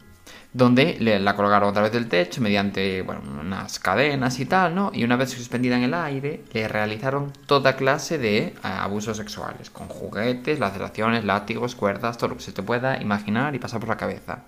donde 0.57 0.97
la 0.99 1.35
colgaron 1.35 1.69
a 1.69 1.73
través 1.73 1.91
del 1.91 2.07
techo 2.07 2.41
mediante 2.41 3.03
unas 3.03 3.77
cadenas 3.77 4.39
y 4.39 4.45
tal, 4.45 4.73
¿no? 4.73 4.89
Y 4.91 5.03
una 5.03 5.15
vez 5.15 5.29
suspendida 5.29 5.77
en 5.77 5.83
el 5.83 5.93
aire, 5.93 6.43
le 6.51 6.67
realizaron 6.67 7.31
toda 7.45 7.75
clase 7.75 8.17
de 8.17 8.37
eh, 8.37 8.53
abusos 8.63 9.17
sexuales, 9.17 9.69
con 9.69 9.87
juguetes, 9.87 10.57
laceraciones, 10.57 11.23
látigos, 11.23 11.75
cuerdas, 11.75 12.17
todo 12.17 12.31
lo 12.31 12.37
que 12.37 12.43
se 12.43 12.53
te 12.53 12.63
pueda 12.63 12.99
imaginar 12.99 13.53
y 13.53 13.59
pasar 13.59 13.79
por 13.79 13.89
la 13.89 13.97
cabeza. 13.97 14.45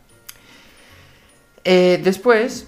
Eh, 1.63 2.01
después 2.03 2.67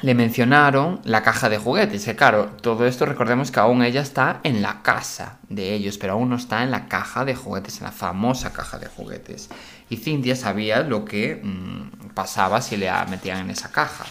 le 0.00 0.14
mencionaron 0.14 1.00
la 1.04 1.22
caja 1.22 1.48
de 1.48 1.58
juguetes, 1.58 2.04
que 2.04 2.14
claro, 2.14 2.50
todo 2.60 2.86
esto 2.86 3.04
recordemos 3.04 3.50
que 3.50 3.60
aún 3.60 3.82
ella 3.82 4.00
está 4.00 4.40
en 4.44 4.62
la 4.62 4.82
casa 4.82 5.38
de 5.48 5.74
ellos, 5.74 5.98
pero 5.98 6.12
aún 6.12 6.30
no 6.30 6.36
está 6.36 6.62
en 6.62 6.70
la 6.70 6.86
caja 6.86 7.24
de 7.24 7.34
juguetes, 7.34 7.78
en 7.78 7.84
la 7.84 7.92
famosa 7.92 8.52
caja 8.52 8.78
de 8.78 8.86
juguetes. 8.86 9.50
Y 9.90 9.96
Cintia 9.96 10.36
sabía 10.36 10.82
lo 10.82 11.04
que 11.04 11.40
mm, 11.42 12.10
pasaba 12.14 12.60
si 12.60 12.76
le 12.76 12.90
metían 13.08 13.40
en 13.40 13.50
esa 13.50 13.72
caja, 13.72 14.04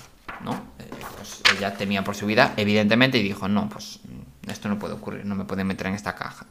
¿no? 0.44 0.54
Eh, 0.80 0.90
pues 1.16 1.42
ella 1.58 1.74
temía 1.76 2.04
por 2.04 2.16
su 2.16 2.26
vida, 2.26 2.54
evidentemente, 2.58 3.18
y 3.18 3.24
dijo, 3.24 3.48
no, 3.48 3.70
pues 3.70 4.00
mm, 4.04 4.50
esto 4.50 4.68
no 4.68 4.80
puede 4.80 4.96
ocurrir, 4.96 5.26
no 5.26 5.36
me 5.36 5.46
pueden 5.46 5.68
meter 5.68 5.88
en 5.88 5.94
esta 5.94 6.16
caja. 6.16 6.48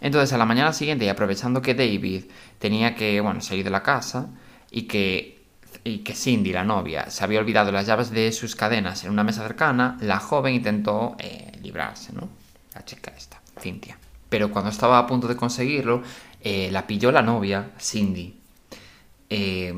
Entonces, 0.00 0.32
a 0.32 0.38
la 0.38 0.46
mañana 0.46 0.72
siguiente, 0.72 1.04
y 1.04 1.08
aprovechando 1.08 1.62
que 1.62 1.74
David 1.74 2.24
tenía 2.58 2.94
que, 2.96 3.20
bueno, 3.20 3.40
salir 3.40 3.64
de 3.64 3.70
la 3.70 3.82
casa 3.82 4.28
y 4.70 4.82
que, 4.82 5.37
y 5.88 5.98
que 5.98 6.14
Cindy, 6.14 6.52
la 6.52 6.64
novia, 6.64 7.10
se 7.10 7.24
había 7.24 7.40
olvidado 7.40 7.72
las 7.72 7.86
llaves 7.86 8.10
de 8.10 8.30
sus 8.32 8.54
cadenas 8.54 9.04
en 9.04 9.10
una 9.10 9.24
mesa 9.24 9.42
cercana, 9.42 9.96
la 10.00 10.18
joven 10.18 10.54
intentó 10.54 11.16
eh, 11.18 11.52
librarse, 11.62 12.12
¿no? 12.12 12.28
La 12.74 12.84
chica 12.84 13.12
esta, 13.16 13.40
Cynthia. 13.58 13.98
Pero 14.28 14.50
cuando 14.50 14.70
estaba 14.70 14.98
a 14.98 15.06
punto 15.06 15.26
de 15.26 15.36
conseguirlo, 15.36 16.02
eh, 16.42 16.68
la 16.70 16.86
pilló 16.86 17.10
la 17.10 17.22
novia, 17.22 17.70
Cindy. 17.80 18.38
Eh, 19.30 19.74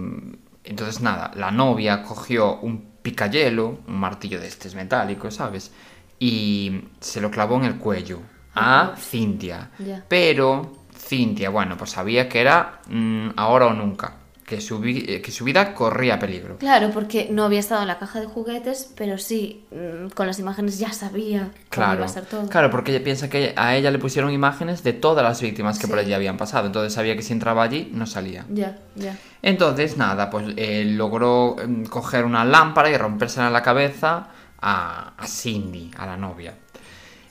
entonces, 0.64 1.00
nada, 1.00 1.30
la 1.36 1.50
novia 1.50 2.02
cogió 2.02 2.58
un 2.58 2.90
picayelo, 3.02 3.80
un 3.86 3.96
martillo 3.96 4.40
de 4.40 4.48
estos 4.48 4.74
metálicos, 4.74 5.36
¿sabes? 5.36 5.70
Y 6.18 6.82
se 7.00 7.20
lo 7.20 7.30
clavó 7.30 7.56
en 7.56 7.64
el 7.64 7.76
cuello 7.76 8.20
a 8.54 8.94
Cintia. 8.98 9.70
Pero 10.08 10.72
Cintia, 10.94 11.50
bueno, 11.50 11.76
pues 11.76 11.90
sabía 11.90 12.28
que 12.28 12.40
era 12.40 12.80
mm, 12.88 13.30
ahora 13.36 13.68
o 13.68 13.72
nunca, 13.72 14.19
que 14.50 14.60
su, 14.60 14.82
eh, 14.84 15.22
que 15.22 15.30
su 15.30 15.44
vida 15.44 15.72
corría 15.74 16.18
peligro. 16.18 16.56
Claro, 16.58 16.90
porque 16.92 17.28
no 17.30 17.44
había 17.44 17.60
estado 17.60 17.82
en 17.82 17.86
la 17.88 17.98
caja 18.00 18.18
de 18.20 18.26
juguetes, 18.26 18.92
pero 18.96 19.16
sí, 19.16 19.64
mm, 19.70 20.08
con 20.10 20.26
las 20.26 20.40
imágenes 20.40 20.78
ya 20.80 20.92
sabía 20.92 21.42
cómo 21.52 21.54
Claro, 21.70 21.94
iba 21.98 22.04
a 22.06 22.08
ser 22.08 22.26
todo. 22.26 22.48
claro, 22.48 22.68
porque 22.70 22.90
ella 22.94 23.04
piensa 23.04 23.30
que 23.30 23.54
a 23.56 23.76
ella 23.76 23.92
le 23.92 23.98
pusieron 24.00 24.32
imágenes 24.32 24.82
de 24.82 24.92
todas 24.92 25.22
las 25.24 25.40
víctimas 25.40 25.78
que 25.78 25.86
por 25.86 25.98
allí 25.98 26.12
habían 26.12 26.36
pasado, 26.36 26.66
entonces 26.66 26.92
sabía 26.92 27.14
que 27.14 27.22
si 27.22 27.32
entraba 27.32 27.62
allí 27.62 27.90
no 27.94 28.06
salía. 28.06 28.44
Ya, 28.50 28.76
ya. 28.96 29.16
Entonces, 29.40 29.96
nada, 29.96 30.28
pues 30.30 30.46
eh, 30.56 30.84
logró 30.84 31.56
em, 31.60 31.84
coger 31.86 32.24
una 32.24 32.44
lámpara 32.44 32.90
y 32.90 32.96
rompérsela 32.96 33.46
en 33.46 33.52
la 33.52 33.62
cabeza 33.62 34.26
a, 34.60 35.12
a 35.16 35.26
Cindy, 35.28 35.92
a 35.96 36.06
la 36.06 36.16
novia. 36.16 36.54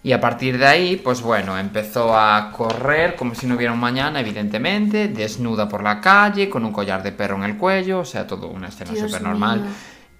Y 0.01 0.13
a 0.13 0.21
partir 0.21 0.57
de 0.57 0.65
ahí, 0.65 0.95
pues 0.95 1.21
bueno, 1.21 1.57
empezó 1.57 2.17
a 2.17 2.51
correr 2.51 3.15
como 3.15 3.35
si 3.35 3.47
no 3.47 3.55
hubiera 3.55 3.73
un 3.73 3.79
mañana, 3.79 4.21
evidentemente, 4.21 5.09
desnuda 5.09 5.67
por 5.67 5.83
la 5.83 5.99
calle, 5.99 6.49
con 6.49 6.63
un 6.63 6.71
collar 6.71 7.03
de 7.03 7.11
perro 7.11 7.35
en 7.35 7.43
el 7.43 7.57
cuello, 7.57 7.99
o 7.99 8.05
sea, 8.05 8.25
todo 8.25 8.47
una 8.47 8.69
escena 8.69 8.95
súper 8.95 9.21
normal. 9.21 9.65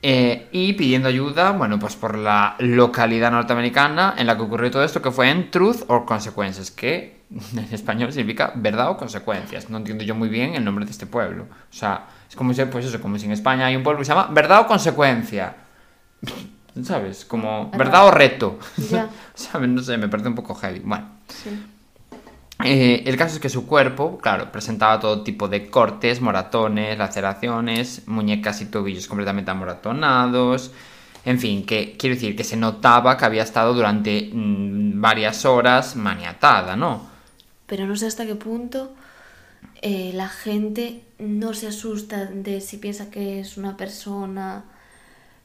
Eh, 0.01 0.47
y 0.51 0.73
pidiendo 0.73 1.09
ayuda, 1.09 1.51
bueno, 1.51 1.77
pues 1.77 1.95
por 1.95 2.17
la 2.17 2.55
localidad 2.59 3.31
norteamericana 3.31 4.15
en 4.17 4.27
la 4.27 4.35
que 4.37 4.43
ocurrió 4.43 4.71
todo 4.71 4.83
esto, 4.83 5.01
que 5.01 5.11
fue 5.11 5.29
en 5.29 5.51
Truth 5.51 5.83
or 5.87 6.05
Consequences, 6.05 6.71
que 6.71 7.21
en 7.53 7.73
español 7.73 8.11
significa 8.11 8.51
verdad 8.55 8.89
o 8.89 8.97
consecuencias. 8.97 9.69
No 9.69 9.77
entiendo 9.77 10.03
yo 10.03 10.15
muy 10.15 10.29
bien 10.29 10.55
el 10.55 10.65
nombre 10.65 10.85
de 10.85 10.91
este 10.91 11.05
pueblo. 11.05 11.43
O 11.43 11.73
sea, 11.73 12.07
es 12.29 12.35
como 12.35 12.53
si, 12.53 12.63
pues 12.65 12.85
eso, 12.85 13.01
como 13.01 13.17
si 13.17 13.25
en 13.25 13.31
España 13.31 13.65
hay 13.65 13.75
un 13.75 13.83
pueblo 13.83 13.99
que 13.99 14.05
se 14.05 14.13
llama 14.13 14.27
verdad 14.31 14.61
o 14.61 14.67
consecuencia. 14.67 15.55
¿Sabes? 16.83 17.25
Como 17.25 17.71
verdad 17.71 18.07
o 18.07 18.11
reto. 18.11 18.59
Ya. 18.89 19.09
¿Sabes? 19.33 19.69
No 19.69 19.81
sé, 19.81 19.97
me 19.97 20.07
parece 20.07 20.29
un 20.29 20.35
poco 20.35 20.55
heavy. 20.55 20.79
Bueno. 20.79 21.07
Sí. 21.27 21.49
Eh, 22.63 23.03
el 23.05 23.15
caso 23.15 23.35
es 23.35 23.39
que 23.39 23.49
su 23.49 23.65
cuerpo, 23.65 24.17
claro, 24.17 24.51
presentaba 24.51 24.99
todo 24.99 25.23
tipo 25.23 25.47
de 25.47 25.69
cortes, 25.69 26.19
moratones, 26.19 26.97
laceraciones, 26.97 28.03
muñecas 28.07 28.61
y 28.61 28.65
tobillos 28.65 29.07
completamente 29.07 29.51
amoratonados. 29.51 30.71
En 31.25 31.39
fin, 31.39 31.65
que 31.65 31.95
quiero 31.97 32.15
decir 32.15 32.35
que 32.35 32.43
se 32.43 32.57
notaba 32.57 33.17
que 33.17 33.25
había 33.25 33.43
estado 33.43 33.73
durante 33.73 34.29
mm, 34.33 34.99
varias 34.99 35.45
horas 35.45 35.95
maniatada, 35.95 36.75
¿no? 36.75 37.07
Pero 37.65 37.85
no 37.85 37.95
sé 37.95 38.07
hasta 38.07 38.25
qué 38.25 38.35
punto 38.35 38.93
eh, 39.81 40.11
la 40.13 40.27
gente 40.27 41.03
no 41.19 41.53
se 41.53 41.67
asusta 41.67 42.25
de 42.25 42.59
si 42.59 42.77
piensa 42.77 43.09
que 43.09 43.39
es 43.39 43.57
una 43.57 43.77
persona 43.77 44.65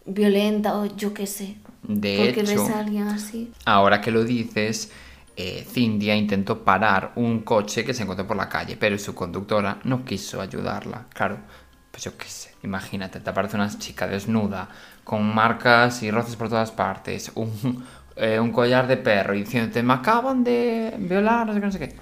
violenta 0.06 0.76
o 0.78 0.86
yo 0.86 1.14
qué 1.14 1.26
sé. 1.26 1.56
De 1.82 2.10
Porque 2.14 2.40
hecho, 2.40 2.46
ves 2.46 2.70
a 2.70 2.80
alguien 2.80 3.08
así. 3.08 3.52
ahora 3.64 4.00
que 4.00 4.10
lo 4.10 4.24
dices, 4.24 4.90
eh, 5.36 5.66
Cindia 5.70 6.16
intentó 6.16 6.64
parar 6.64 7.12
un 7.16 7.40
coche 7.42 7.84
que 7.84 7.94
se 7.94 8.02
encontró 8.04 8.26
por 8.26 8.36
la 8.36 8.48
calle, 8.48 8.76
pero 8.76 8.98
su 8.98 9.14
conductora 9.14 9.80
no 9.84 10.04
quiso 10.04 10.40
ayudarla. 10.40 11.06
Claro, 11.12 11.38
pues 11.90 12.04
yo 12.04 12.16
qué 12.16 12.26
sé, 12.28 12.54
imagínate, 12.62 13.20
te 13.20 13.30
aparece 13.30 13.56
una 13.56 13.68
chica 13.78 14.06
desnuda, 14.06 14.68
con 15.04 15.34
marcas 15.34 16.02
y 16.02 16.10
roces 16.10 16.36
por 16.36 16.48
todas 16.48 16.72
partes, 16.72 17.30
un, 17.34 17.84
eh, 18.16 18.40
un 18.40 18.52
collar 18.52 18.86
de 18.86 18.96
perro 18.96 19.34
y 19.34 19.40
diciéndote, 19.40 19.82
me 19.82 19.94
acaban 19.94 20.44
de 20.44 20.94
violar, 20.98 21.46
no 21.46 21.52
sé 21.54 21.60
qué, 21.60 21.66
no 21.66 21.72
sé 21.72 21.78
qué. 21.80 21.96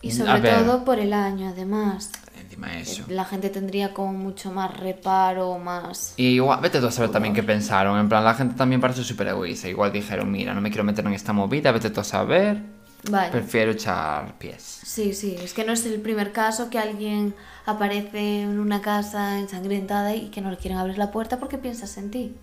Y 0.00 0.12
sobre 0.12 0.40
todo 0.42 0.84
por 0.84 0.98
el 0.98 1.12
año, 1.12 1.48
además. 1.48 2.10
Encima 2.58 2.68
de 2.68 2.80
eso. 2.80 3.04
La 3.08 3.24
gente 3.24 3.50
tendría 3.50 3.94
como 3.94 4.12
mucho 4.12 4.50
más 4.50 4.76
reparo, 4.78 5.58
más... 5.58 6.14
Y 6.16 6.26
igual, 6.26 6.60
vete 6.60 6.80
tú 6.80 6.86
a 6.86 6.90
saber 6.90 7.10
también 7.10 7.34
qué 7.34 7.42
pensaron. 7.42 7.98
En 7.98 8.08
plan, 8.08 8.24
la 8.24 8.34
gente 8.34 8.54
también 8.54 8.80
parece 8.80 9.04
súper 9.04 9.28
egoísta. 9.28 9.68
Igual 9.68 9.92
dijeron, 9.92 10.30
mira, 10.30 10.54
no 10.54 10.60
me 10.60 10.70
quiero 10.70 10.84
meter 10.84 11.06
en 11.06 11.12
esta 11.12 11.32
movida, 11.32 11.72
vete 11.72 11.90
tú 11.90 12.00
a 12.00 12.04
saber. 12.04 12.62
Vale. 13.10 13.30
Prefiero 13.30 13.70
echar 13.70 14.36
pies. 14.38 14.80
Sí, 14.84 15.14
sí, 15.14 15.36
es 15.40 15.54
que 15.54 15.64
no 15.64 15.72
es 15.72 15.86
el 15.86 16.00
primer 16.00 16.32
caso 16.32 16.68
que 16.68 16.80
alguien 16.80 17.34
aparece 17.64 18.42
en 18.42 18.58
una 18.58 18.80
casa 18.80 19.38
ensangrentada 19.38 20.16
y 20.16 20.30
que 20.30 20.40
no 20.40 20.50
le 20.50 20.56
quieren 20.56 20.78
abrir 20.78 20.98
la 20.98 21.12
puerta 21.12 21.38
porque 21.38 21.58
piensas 21.58 21.96
en 21.96 22.10
ti. 22.10 22.36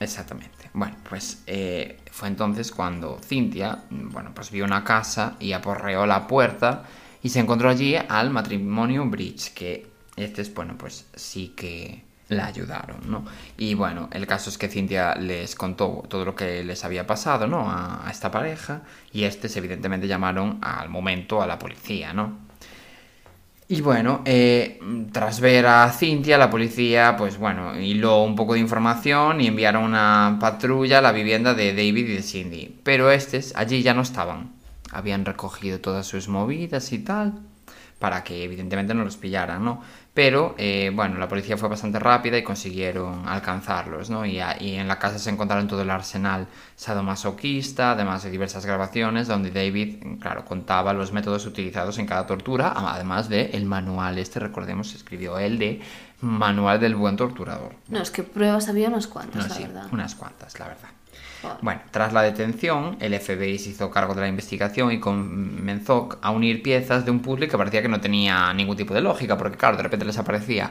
Exactamente. 0.00 0.70
Bueno, 0.74 0.96
pues 1.08 1.42
eh, 1.46 2.00
fue 2.10 2.28
entonces 2.28 2.72
cuando 2.72 3.18
Cintia, 3.24 3.84
mm, 3.88 4.10
bueno, 4.10 4.32
pues 4.34 4.50
vio 4.50 4.64
una 4.64 4.84
casa 4.84 5.36
y 5.38 5.52
aporreó 5.52 6.06
la 6.06 6.26
puerta 6.26 6.84
y 7.22 7.28
se 7.28 7.40
encontró 7.40 7.68
allí 7.68 7.96
al 7.96 8.30
matrimonio 8.30 9.04
Bridge, 9.06 9.52
que 9.54 9.86
este 10.16 10.42
es, 10.42 10.52
bueno, 10.54 10.76
pues 10.76 11.06
sí 11.14 11.54
que 11.56 12.02
la 12.28 12.46
ayudaron, 12.46 12.98
¿no? 13.10 13.24
Y 13.58 13.74
bueno, 13.74 14.08
el 14.12 14.26
caso 14.26 14.50
es 14.50 14.58
que 14.58 14.68
Cintia 14.68 15.14
les 15.14 15.54
contó 15.54 16.04
todo 16.08 16.24
lo 16.24 16.34
que 16.34 16.64
les 16.64 16.84
había 16.84 17.06
pasado, 17.06 17.46
¿no? 17.46 17.70
A, 17.70 18.06
a 18.06 18.10
esta 18.10 18.30
pareja 18.30 18.82
y 19.12 19.24
estos 19.24 19.54
evidentemente 19.56 20.08
llamaron 20.08 20.58
al 20.62 20.88
momento 20.88 21.42
a 21.42 21.46
la 21.46 21.58
policía, 21.58 22.12
¿no? 22.12 22.52
Y 23.72 23.80
bueno, 23.80 24.20
eh, 24.26 24.78
tras 25.12 25.40
ver 25.40 25.64
a 25.64 25.90
Cintia, 25.90 26.36
la 26.36 26.50
policía, 26.50 27.16
pues 27.16 27.38
bueno, 27.38 27.78
hiló 27.80 28.22
un 28.22 28.36
poco 28.36 28.52
de 28.52 28.60
información 28.60 29.40
y 29.40 29.46
enviaron 29.46 29.84
una 29.84 30.36
patrulla 30.38 30.98
a 30.98 31.00
la 31.00 31.10
vivienda 31.10 31.54
de 31.54 31.72
David 31.72 32.06
y 32.06 32.14
de 32.16 32.22
Cindy. 32.22 32.80
Pero 32.82 33.10
estos 33.10 33.54
allí 33.56 33.82
ya 33.82 33.94
no 33.94 34.02
estaban. 34.02 34.52
Habían 34.92 35.24
recogido 35.24 35.80
todas 35.80 36.06
sus 36.06 36.28
movidas 36.28 36.92
y 36.92 36.98
tal. 37.00 37.32
para 37.98 38.24
que 38.24 38.42
evidentemente 38.42 38.94
no 38.94 39.04
los 39.04 39.16
pillaran, 39.16 39.64
¿no? 39.64 39.80
Pero, 40.12 40.56
eh, 40.58 40.90
bueno, 40.92 41.18
la 41.20 41.28
policía 41.28 41.56
fue 41.56 41.68
bastante 41.68 42.00
rápida 42.00 42.36
y 42.36 42.42
consiguieron 42.42 43.28
alcanzarlos, 43.28 44.10
¿no? 44.10 44.26
Y, 44.26 44.40
a- 44.40 44.60
y 44.60 44.74
en 44.74 44.88
la 44.88 44.98
casa 44.98 45.20
se 45.20 45.30
encontraron 45.30 45.68
todo 45.68 45.82
el 45.82 45.90
arsenal 45.90 46.48
sadomasoquista, 47.06 47.92
además 47.92 48.22
de 48.24 48.30
diversas 48.30 48.66
grabaciones 48.66 49.28
donde 49.28 49.50
David, 49.52 50.02
claro, 50.20 50.44
contaba 50.44 50.92
los 50.92 51.12
métodos 51.12 51.46
utilizados 51.46 51.98
en 51.98 52.06
cada 52.06 52.26
tortura, 52.26 52.72
además 52.76 53.28
de 53.28 53.50
el 53.52 53.66
manual 53.66 54.18
este, 54.18 54.40
recordemos, 54.40 54.94
escribió 54.94 55.38
él 55.38 55.58
de 55.58 55.80
Manual 56.20 56.80
del 56.80 56.94
Buen 56.94 57.16
Torturador. 57.16 57.74
No, 57.88 58.00
es 58.02 58.10
que 58.10 58.22
pruebas 58.22 58.68
había 58.68 58.88
unas 58.88 59.06
cuantas, 59.06 59.42
No, 59.42 59.48
la 59.48 59.54
sí, 59.54 59.62
verdad. 59.62 59.86
unas 59.92 60.14
cuantas, 60.14 60.58
la 60.58 60.68
verdad. 60.68 60.88
Bueno, 61.60 61.80
tras 61.90 62.12
la 62.12 62.22
detención, 62.22 62.96
el 63.00 63.18
FBI 63.18 63.58
se 63.58 63.70
hizo 63.70 63.90
cargo 63.90 64.14
de 64.14 64.20
la 64.20 64.28
investigación 64.28 64.92
y 64.92 65.00
comenzó 65.00 66.08
a 66.22 66.30
unir 66.30 66.62
piezas 66.62 67.04
de 67.04 67.10
un 67.10 67.20
puzzle 67.20 67.48
que 67.48 67.58
parecía 67.58 67.82
que 67.82 67.88
no 67.88 68.00
tenía 68.00 68.52
ningún 68.52 68.76
tipo 68.76 68.94
de 68.94 69.00
lógica, 69.00 69.36
porque 69.36 69.56
claro, 69.56 69.76
de 69.76 69.82
repente 69.82 70.04
les 70.04 70.18
aparecía 70.18 70.70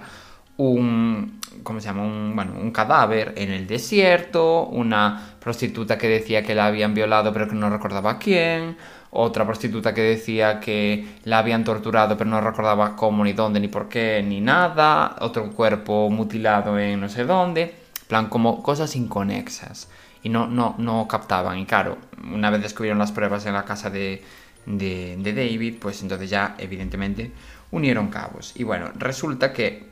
un, 0.58 1.40
¿cómo 1.64 1.80
se 1.80 1.88
llama? 1.88 2.04
Un, 2.04 2.36
bueno, 2.36 2.54
un 2.62 2.72
cadáver 2.72 3.34
en 3.38 3.52
el 3.52 3.68
desierto, 3.68 4.66
una 4.68 5.36
prostituta 5.40 5.98
que 5.98 6.08
decía 6.08 6.44
que 6.44 6.56
la 6.56 6.68
habían 6.68 6.94
violado 6.94 7.34
pero 7.34 7.48
que 7.48 7.56
no 7.56 7.70
recordaba 7.70 8.18
quién, 8.20 8.78
otra 9.12 9.46
prostituta 9.46 9.94
que 9.94 10.02
decía 10.02 10.60
que 10.60 11.18
la 11.24 11.40
habían 11.40 11.64
torturado 11.64 12.18
pero 12.18 12.30
no 12.30 12.40
recordaba 12.42 12.96
cómo, 12.96 13.24
ni 13.24 13.34
dónde, 13.34 13.60
ni 13.60 13.68
por 13.68 13.90
qué, 13.90 14.24
ni 14.26 14.40
nada, 14.40 15.16
otro 15.20 15.50
cuerpo 15.52 16.10
mutilado 16.10 16.78
en 16.80 17.02
no 17.02 17.10
sé 17.10 17.26
dónde, 17.26 17.74
plan 18.08 18.28
como 18.28 18.62
cosas 18.62 18.96
inconexas 18.96 19.90
y 20.24 20.30
no, 20.30 20.48
no, 20.48 20.76
no 20.78 21.08
captaban. 21.08 21.58
Y 21.60 21.66
claro, 21.66 21.98
una 22.34 22.50
vez 22.50 22.62
descubrieron 22.62 23.00
las 23.00 23.12
pruebas 23.12 23.46
en 23.46 23.54
la 23.54 23.66
casa 23.66 23.90
de, 23.90 24.24
de, 24.66 25.18
de 25.18 25.34
David, 25.34 25.76
pues 25.80 26.02
entonces 26.02 26.30
ya 26.30 26.56
evidentemente 26.58 27.32
unieron 27.72 28.10
cabos. 28.10 28.54
Y 28.56 28.64
bueno, 28.64 28.92
resulta 28.96 29.54
que 29.54 29.90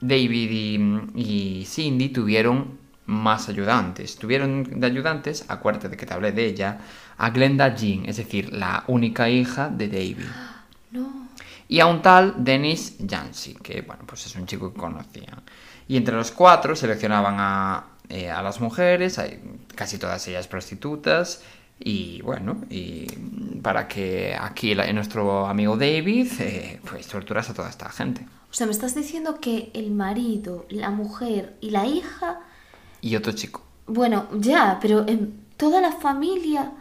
David 0.00 0.50
y, 0.50 1.60
y 1.60 1.64
Cindy 1.66 2.10
tuvieron 2.10 2.78
más 3.06 3.48
ayudantes. 3.48 4.16
Tuvieron 4.16 4.80
de 4.80 4.86
ayudantes, 4.86 5.44
acuérdate 5.48 5.88
de 5.88 5.96
que 5.96 6.06
te 6.06 6.14
hablé 6.14 6.32
de 6.32 6.46
ella, 6.46 6.78
a 7.18 7.30
Glenda 7.30 7.74
Jean, 7.74 8.04
es 8.06 8.16
decir, 8.16 8.52
la 8.52 8.84
única 8.88 9.28
hija 9.28 9.68
de 9.68 9.88
David. 9.88 10.26
No. 10.92 11.28
Y 11.68 11.80
a 11.80 11.86
un 11.86 12.00
tal 12.00 12.32
Dennis 12.38 12.96
Jansi, 13.06 13.54
que 13.56 13.82
bueno, 13.82 14.04
pues 14.06 14.24
es 14.24 14.36
un 14.36 14.46
chico 14.46 14.72
que 14.72 14.78
conocían. 14.78 15.42
Y 15.88 15.96
entre 15.96 16.14
los 16.14 16.30
cuatro 16.30 16.76
seleccionaban 16.76 17.34
a, 17.38 17.84
eh, 18.08 18.30
a 18.30 18.42
las 18.42 18.60
mujeres, 18.60 19.18
a- 19.18 19.26
casi 19.74 19.98
todas 19.98 20.26
ellas 20.28 20.48
prostitutas, 20.48 21.42
y 21.78 22.22
bueno, 22.22 22.62
y 22.70 23.06
para 23.62 23.86
que 23.88 24.34
aquí 24.38 24.74
la- 24.74 24.90
nuestro 24.92 25.46
amigo 25.46 25.76
David 25.76 26.28
eh, 26.40 26.80
pues 26.88 27.06
torturase 27.06 27.52
a 27.52 27.54
toda 27.54 27.68
esta 27.68 27.88
gente. 27.90 28.26
O 28.50 28.54
sea, 28.54 28.66
me 28.66 28.72
estás 28.72 28.94
diciendo 28.94 29.38
que 29.40 29.70
el 29.74 29.90
marido, 29.90 30.66
la 30.70 30.90
mujer 30.90 31.56
y 31.60 31.70
la 31.70 31.86
hija, 31.86 32.40
Y 33.02 33.14
otro 33.16 33.32
chico. 33.32 33.62
bueno, 33.86 34.26
ya, 34.38 34.78
pero 34.80 35.06
en 35.06 35.44
toda 35.58 35.80
la 35.82 35.92
familia 35.92 36.72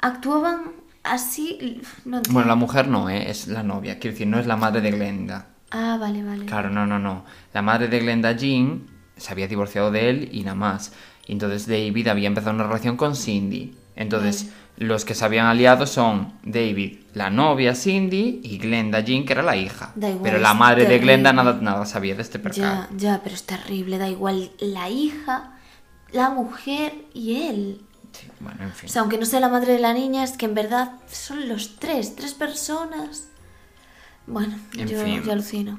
actuaban 0.00 0.72
así. 1.02 1.80
No 2.04 2.18
entiendo. 2.18 2.32
Bueno, 2.32 2.48
la 2.48 2.54
mujer 2.56 2.88
no, 2.88 3.08
eh, 3.08 3.30
es 3.30 3.46
la 3.48 3.62
novia, 3.62 3.98
quiero 3.98 4.12
decir, 4.14 4.26
no 4.26 4.38
es 4.38 4.46
la 4.46 4.56
madre 4.56 4.80
de 4.82 4.90
Glenda. 4.90 5.46
Ah, 5.70 5.96
vale, 5.98 6.22
vale. 6.22 6.44
Claro, 6.46 6.70
no, 6.70 6.86
no, 6.86 6.98
no. 6.98 7.24
La 7.52 7.62
madre 7.62 7.88
de 7.88 7.98
Glenda 8.00 8.32
Jean 8.32 8.86
se 9.16 9.32
había 9.32 9.48
divorciado 9.48 9.90
de 9.90 10.10
él 10.10 10.28
y 10.32 10.40
nada 10.42 10.54
más. 10.56 10.92
Y 11.26 11.32
entonces 11.32 11.66
David 11.66 12.08
había 12.08 12.28
empezado 12.28 12.54
una 12.54 12.64
relación 12.66 12.96
con 12.96 13.16
Cindy. 13.16 13.74
Entonces, 13.96 14.50
los 14.76 15.04
que 15.04 15.14
se 15.14 15.24
habían 15.24 15.46
aliado 15.46 15.86
son 15.86 16.32
David, 16.42 16.98
la 17.14 17.30
novia 17.30 17.74
Cindy, 17.76 18.40
y 18.42 18.58
Glenda 18.58 19.00
Jean, 19.00 19.24
que 19.24 19.32
era 19.32 19.42
la 19.42 19.56
hija. 19.56 19.92
Da 19.94 20.08
igual, 20.10 20.22
Pero 20.24 20.38
la 20.38 20.52
madre 20.54 20.84
de. 20.86 20.98
Glenda 20.98 21.32
nada, 21.32 21.58
nada 21.60 21.86
sabía 21.86 22.14
de 22.16 22.22
este 22.22 22.38
Ya, 22.38 22.42
percal. 22.42 22.88
ya, 22.96 23.20
pero 23.22 23.34
es 23.36 23.44
terrible, 23.44 23.98
da 23.98 24.08
igual 24.08 24.50
la 24.58 24.90
hija, 24.90 25.52
la 26.12 26.30
mujer 26.30 26.92
y 27.14 27.46
él. 27.46 27.80
Sí, 28.12 28.26
bueno, 28.40 28.64
en 28.64 28.72
fin. 28.72 28.88
O 28.90 28.92
sea, 28.92 29.02
aunque 29.02 29.16
no 29.18 29.26
sea 29.26 29.40
la 29.40 29.48
madre 29.48 29.72
de 29.74 29.78
la 29.80 29.94
niña, 29.94 30.24
es 30.24 30.32
que 30.36 30.46
en 30.46 30.54
verdad 30.54 30.92
son 31.10 31.48
los 31.48 31.76
tres, 31.76 32.16
tres 32.16 32.34
personas. 32.34 33.28
Bueno, 34.26 34.56
En 34.76 34.88
yo, 34.88 35.02
fin. 35.04 35.22
yo 35.22 35.32
alucino. 35.32 35.78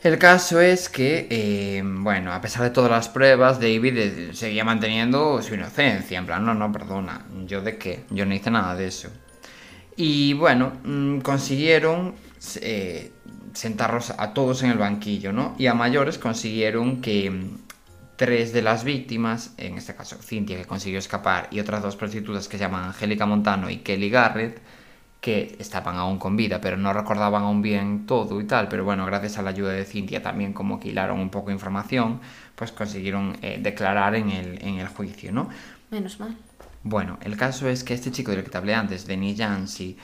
El 0.00 0.16
caso 0.16 0.60
es 0.60 0.88
que, 0.88 1.26
eh, 1.28 1.82
bueno, 1.84 2.32
a 2.32 2.40
pesar 2.40 2.62
de 2.62 2.70
todas 2.70 2.90
las 2.90 3.08
pruebas, 3.08 3.58
David 3.58 3.98
eh, 3.98 4.30
seguía 4.32 4.64
manteniendo 4.64 5.42
su 5.42 5.54
inocencia. 5.54 6.18
En 6.18 6.26
plan, 6.26 6.44
no, 6.44 6.54
no, 6.54 6.70
perdona, 6.70 7.26
¿yo 7.46 7.62
de 7.62 7.78
qué? 7.78 8.04
Yo 8.10 8.24
no 8.24 8.32
hice 8.32 8.50
nada 8.50 8.76
de 8.76 8.86
eso. 8.86 9.10
Y 9.96 10.34
bueno, 10.34 10.74
mm, 10.84 11.18
consiguieron 11.20 12.14
eh, 12.60 13.10
sentarlos 13.54 14.10
a 14.16 14.32
todos 14.34 14.62
en 14.62 14.70
el 14.70 14.78
banquillo, 14.78 15.32
¿no? 15.32 15.56
Y 15.58 15.66
a 15.66 15.74
mayores 15.74 16.16
consiguieron 16.16 17.00
que 17.00 17.30
mm, 17.30 17.58
tres 18.14 18.52
de 18.52 18.62
las 18.62 18.84
víctimas, 18.84 19.52
en 19.56 19.78
este 19.78 19.96
caso 19.96 20.16
Cynthia, 20.22 20.58
que 20.58 20.64
consiguió 20.64 21.00
escapar, 21.00 21.48
y 21.50 21.58
otras 21.58 21.82
dos 21.82 21.96
prostitutas 21.96 22.46
que 22.46 22.56
se 22.56 22.64
llaman 22.64 22.84
Angélica 22.84 23.26
Montano 23.26 23.68
y 23.68 23.78
Kelly 23.78 24.10
Garrett, 24.10 24.60
que 25.20 25.56
estaban 25.58 25.96
aún 25.96 26.18
con 26.18 26.36
vida, 26.36 26.60
pero 26.60 26.76
no 26.76 26.92
recordaban 26.92 27.42
aún 27.42 27.60
bien 27.60 28.06
todo 28.06 28.40
y 28.40 28.44
tal, 28.44 28.68
pero 28.68 28.84
bueno, 28.84 29.04
gracias 29.04 29.38
a 29.38 29.42
la 29.42 29.50
ayuda 29.50 29.72
de 29.72 29.84
Cintia 29.84 30.22
también 30.22 30.52
como 30.52 30.78
que 30.78 30.88
hilaron 30.88 31.18
un 31.18 31.30
poco 31.30 31.48
de 31.48 31.54
información, 31.54 32.20
pues 32.54 32.70
consiguieron 32.70 33.36
eh, 33.42 33.58
declarar 33.60 34.14
en 34.14 34.30
el, 34.30 34.62
en 34.64 34.78
el 34.78 34.88
juicio, 34.88 35.32
¿no? 35.32 35.48
Menos 35.90 36.20
mal. 36.20 36.36
Bueno, 36.84 37.18
el 37.22 37.36
caso 37.36 37.68
es 37.68 37.82
que 37.82 37.94
este 37.94 38.12
chico 38.12 38.30
del 38.30 38.44
que 38.44 38.50
te 38.50 38.58
hablé 38.58 38.74
antes, 38.74 39.06
Denis 39.06 39.38
Jansi, 39.38 39.96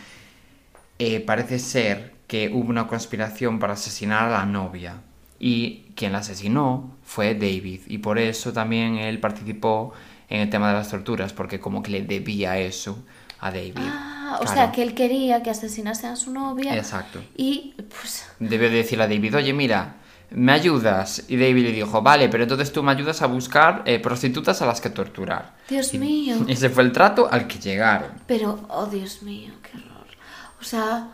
eh, 0.98 1.20
parece 1.20 1.58
ser 1.58 2.14
que 2.26 2.50
hubo 2.52 2.68
una 2.68 2.86
conspiración 2.86 3.58
para 3.58 3.74
asesinar 3.74 4.24
a 4.24 4.30
la 4.30 4.46
novia. 4.46 4.96
Y 5.38 5.92
quien 5.94 6.12
la 6.12 6.18
asesinó 6.18 6.96
fue 7.04 7.34
David. 7.34 7.82
Y 7.86 7.98
por 7.98 8.18
eso 8.18 8.52
también 8.52 8.96
él 8.96 9.20
participó 9.20 9.92
en 10.28 10.40
el 10.40 10.50
tema 10.50 10.68
de 10.68 10.74
las 10.74 10.90
torturas, 10.90 11.32
porque 11.32 11.60
como 11.60 11.82
que 11.82 11.90
le 11.90 12.02
debía 12.02 12.58
eso 12.58 13.04
a 13.46 13.50
David. 13.50 13.74
Ah, 13.78 14.38
o 14.42 14.46
sea, 14.46 14.72
que 14.72 14.82
él 14.82 14.94
quería 14.94 15.42
que 15.42 15.50
asesinasen 15.50 16.10
a 16.10 16.16
su 16.16 16.32
novia. 16.32 16.74
Exacto. 16.76 17.22
Y 17.36 17.74
pues 18.00 18.26
Debió 18.38 18.70
de 18.70 18.76
decirle 18.76 19.04
a 19.04 19.08
David, 19.08 19.36
oye, 19.36 19.52
mira, 19.52 19.96
¿me 20.30 20.52
ayudas? 20.52 21.24
Y 21.28 21.36
David 21.36 21.64
le 21.64 21.72
dijo, 21.72 22.00
vale, 22.00 22.28
pero 22.30 22.44
entonces 22.44 22.72
tú 22.72 22.82
me 22.82 22.90
ayudas 22.92 23.20
a 23.20 23.26
buscar 23.26 23.82
eh, 23.84 23.98
prostitutas 24.00 24.62
a 24.62 24.66
las 24.66 24.80
que 24.80 24.88
torturar. 24.88 25.54
Dios 25.68 25.92
Y- 25.92 25.98
mío. 25.98 26.36
Ese 26.48 26.70
fue 26.70 26.84
el 26.84 26.92
trato 26.92 27.28
al 27.30 27.46
que 27.46 27.58
llegaron. 27.58 28.12
Pero, 28.26 28.64
oh 28.68 28.86
Dios 28.86 29.22
mío, 29.22 29.52
qué 29.62 29.76
horror. 29.76 30.06
O 30.58 30.64
sea, 30.64 31.08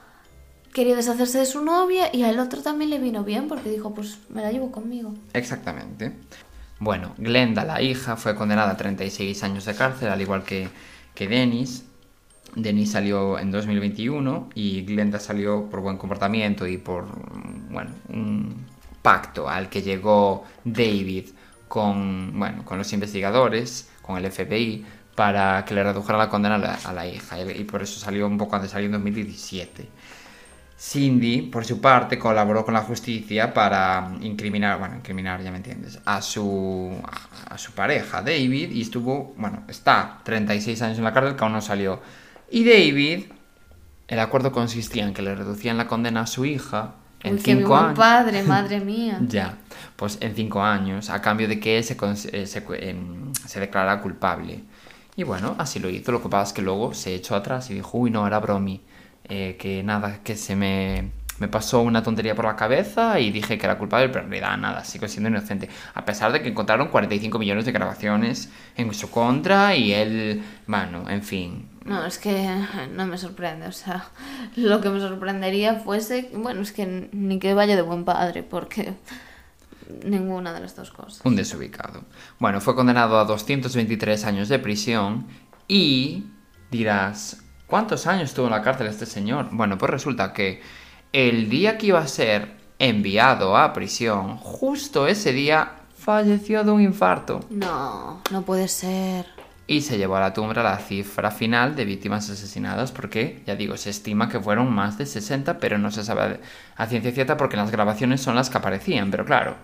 quería 0.73 0.95
deshacerse 0.95 1.39
de 1.41 1.47
su 1.47 1.65
novia 1.65 2.15
y 2.15 2.23
al 2.23 2.39
otro 2.39 2.63
también 2.63 2.91
le 2.91 3.01
vino 3.01 3.25
bien 3.25 3.49
porque 3.49 3.71
dijo, 3.71 3.93
pues 3.93 4.19
me 4.29 4.41
la 4.41 4.53
llevo 4.53 4.71
conmigo. 4.71 5.15
Exactamente. 5.33 6.13
Bueno, 6.79 7.13
Glenda, 7.19 7.65
la 7.65 7.83
hija, 7.83 8.17
fue 8.17 8.37
condenada 8.37 8.71
a 8.71 8.77
36 8.77 9.43
años 9.43 9.65
de 9.65 9.75
cárcel, 9.75 10.09
al 10.09 10.21
igual 10.21 10.45
que, 10.45 10.69
que 11.15 11.27
Dennis. 11.29 11.85
Dennis 12.55 12.93
salió 12.93 13.39
en 13.39 13.51
2021 13.51 14.51
y 14.55 14.83
Glenda 14.83 15.21
salió 15.21 15.69
por 15.71 15.81
buen 15.81 15.97
comportamiento 15.97 16.67
y 16.67 16.79
por, 16.79 17.07
bueno, 17.71 17.91
un 18.09 18.67
pacto 19.03 19.49
al 19.49 19.69
que 19.69 19.83
llegó 19.83 20.45
David 20.65 21.29
con, 21.69 22.39
bueno, 22.39 22.65
con 22.65 22.79
los 22.79 22.93
investigadores, 22.93 23.89
con 24.03 24.19
el 24.19 24.31
FBI, 24.31 24.85
para 25.15 25.65
que 25.65 25.75
le 25.75 25.85
redujera 25.85 26.19
la 26.19 26.29
condena 26.29 26.57
a 26.57 26.93
la, 26.93 27.07
hija. 27.07 27.39
Y, 27.41 27.65
por 27.65 27.83
eso 27.83 28.01
salió 28.01 28.27
un 28.27 28.39
poco 28.39 28.57
antes, 28.57 28.71
salió 28.71 28.87
en 28.87 28.93
2017. 28.93 29.89
Cindy, 30.79 31.43
por 31.43 31.65
su 31.65 31.81
parte, 31.81 32.19
colaboró 32.19 32.65
con 32.65 32.73
la 32.75 32.81
justicia 32.81 33.53
para 33.53 34.13
incriminar, 34.23 34.79
bueno, 34.79 34.97
incriminar, 34.97 35.43
ya 35.43 35.51
me 35.51 35.59
entiendes, 35.59 36.01
a 36.07 36.23
su, 36.23 36.97
a 37.49 37.59
su 37.59 37.73
pareja, 37.73 38.23
David, 38.23 38.71
y 38.71 38.81
estuvo, 38.81 39.35
bueno, 39.37 39.65
está 39.69 40.21
36 40.25 40.81
años 40.81 40.99
en 40.99 41.05
la 41.05 41.13
cárcel 41.13 41.37
que 41.37 41.45
aún 41.45 41.53
no 41.53 41.61
salió. 41.61 42.01
Y 42.51 42.65
David, 42.65 43.27
el 44.09 44.19
acuerdo 44.21 44.53
consistía 44.53 45.05
en 45.05 45.15
que 45.15 45.23
le 45.23 45.35
reducían 45.35 45.77
la 45.79 45.87
condena 45.87 46.23
a 46.23 46.27
su 46.27 46.45
hija 46.45 46.95
en 47.23 47.37
Uy, 47.37 47.41
qué 47.43 47.57
5 47.57 47.69
buen 47.69 47.85
años. 47.85 47.95
padre, 47.95 48.43
madre 48.45 48.81
mía. 48.81 49.19
Ya, 49.27 49.59
pues 49.97 50.19
en 50.21 50.35
5 50.35 50.63
años, 50.63 51.11
a 51.11 51.21
cambio 51.23 51.49
de 51.49 51.61
que 51.61 51.79
él 51.79 51.85
se, 51.85 51.97
eh, 52.33 52.47
se, 52.47 52.65
em, 52.89 53.33
se 53.35 53.61
declarara 53.61 54.01
culpable. 54.03 54.65
Y 55.17 55.23
bueno, 55.25 55.55
así 55.59 55.79
lo 55.81 55.91
hizo. 55.91 56.13
Lo 56.13 56.23
que 56.23 56.29
pasa 56.29 56.49
es 56.49 56.53
que 56.55 56.63
luego 56.63 56.95
se 56.95 57.15
echó 57.15 57.37
atrás 57.37 57.71
y 57.71 57.75
dijo, 57.75 57.99
uy, 57.99 58.11
no, 58.11 58.27
era 58.27 58.39
bromi. 58.41 58.81
Eh, 59.25 59.57
que 59.59 59.83
nada, 59.83 60.21
que 60.25 60.37
se 60.37 60.57
me, 60.57 61.13
me 61.41 61.49
pasó 61.49 61.81
una 61.81 62.03
tontería 62.03 62.35
por 62.35 62.45
la 62.45 62.55
cabeza 62.55 63.19
y 63.19 63.31
dije 63.31 63.59
que 63.59 63.65
era 63.67 63.79
culpable, 63.79 64.11
pero 64.11 64.25
en 64.25 64.31
realidad 64.31 64.59
nada, 64.59 64.85
sigo 64.85 65.09
siendo 65.09 65.31
inocente. 65.31 65.71
A 65.95 66.05
pesar 66.05 66.33
de 66.33 66.43
que 66.43 66.51
encontraron 66.51 66.89
45 66.89 67.39
millones 67.39 67.65
de 67.65 67.73
grabaciones 67.73 68.51
en 68.77 68.93
su 68.93 69.11
contra 69.11 69.75
y 69.75 69.93
él, 69.93 70.45
bueno, 70.67 71.09
en 71.09 71.23
fin. 71.23 71.67
No, 71.87 72.05
es 72.05 72.19
que 72.19 72.55
no 72.93 73.07
me 73.07 73.17
sorprende. 73.17 73.67
O 73.67 73.73
sea, 73.73 74.05
lo 74.57 74.83
que 74.83 74.91
me 74.91 75.01
sorprendería 75.01 75.77
fuese, 75.77 76.31
bueno, 76.35 76.61
es 76.61 76.73
que 76.73 77.09
ni 77.11 77.39
que 77.39 77.55
vaya 77.55 77.75
de 77.75 77.83
buen 77.83 78.05
padre, 78.05 78.43
porque 78.43 78.95
ninguna 80.05 80.53
de 80.53 80.61
las 80.61 80.77
dos 80.77 80.91
cosas. 80.91 81.23
Un 81.25 81.37
desubicado. 81.37 82.05
Bueno, 82.39 82.61
fue 82.61 82.75
condenado 82.75 83.19
a 83.19 83.25
223 83.25 84.27
años 84.27 84.51
de 84.51 84.59
prisión 84.59 85.27
y 85.67 86.27
dirás, 86.71 87.43
¿cuántos 87.67 88.07
años 88.07 88.25
estuvo 88.25 88.45
en 88.45 88.53
la 88.53 88.61
cárcel 88.61 88.89
este 88.89 89.07
señor? 89.07 89.49
Bueno, 89.53 89.79
pues 89.79 89.91
resulta 89.91 90.35
que 90.35 90.61
el 91.13 91.49
día 91.51 91.79
que 91.79 91.87
iba 91.87 91.99
a 92.01 92.07
ser 92.09 92.53
enviado 92.79 93.57
a 93.57 93.73
prisión, 93.73 94.37
justo 94.39 95.07
ese 95.07 95.33
día 95.33 95.73
falleció 95.99 96.65
de 96.65 96.71
un 96.71 96.81
infarto 96.81 97.41
No, 97.51 98.23
no 98.31 98.43
puede 98.43 98.69
ser. 98.69 99.27
y 99.67 99.83
se 99.83 99.99
llevó 99.99 100.17
a 100.17 100.21
la 100.21 100.33
tumba 100.33 100.55
la 100.63 100.79
cifra 100.79 101.31
final 101.31 101.77
de 101.77 101.85
víctimas 101.85 102.31
asesinadas 102.31 102.91
porque, 102.93 103.43
ya 103.47 103.55
digo, 103.57 103.77
se 103.77 103.91
estima 103.91 104.29
que 104.29 104.41
fueron 104.41 104.73
más 104.73 104.97
de 104.99 105.07
60, 105.07 105.59
pero 105.59 105.79
no 105.79 105.91
se 105.91 106.03
sabe 106.05 106.41
a 106.77 106.87
ciencia 106.87 107.13
cierta 107.13 107.37
porque 107.37 107.57
las 107.57 107.71
grabaciones 107.71 108.21
son 108.23 108.35
las 108.35 108.49
que 108.51 108.59
aparecían, 108.59 109.11
pero 109.11 109.25
claro, 109.27 109.57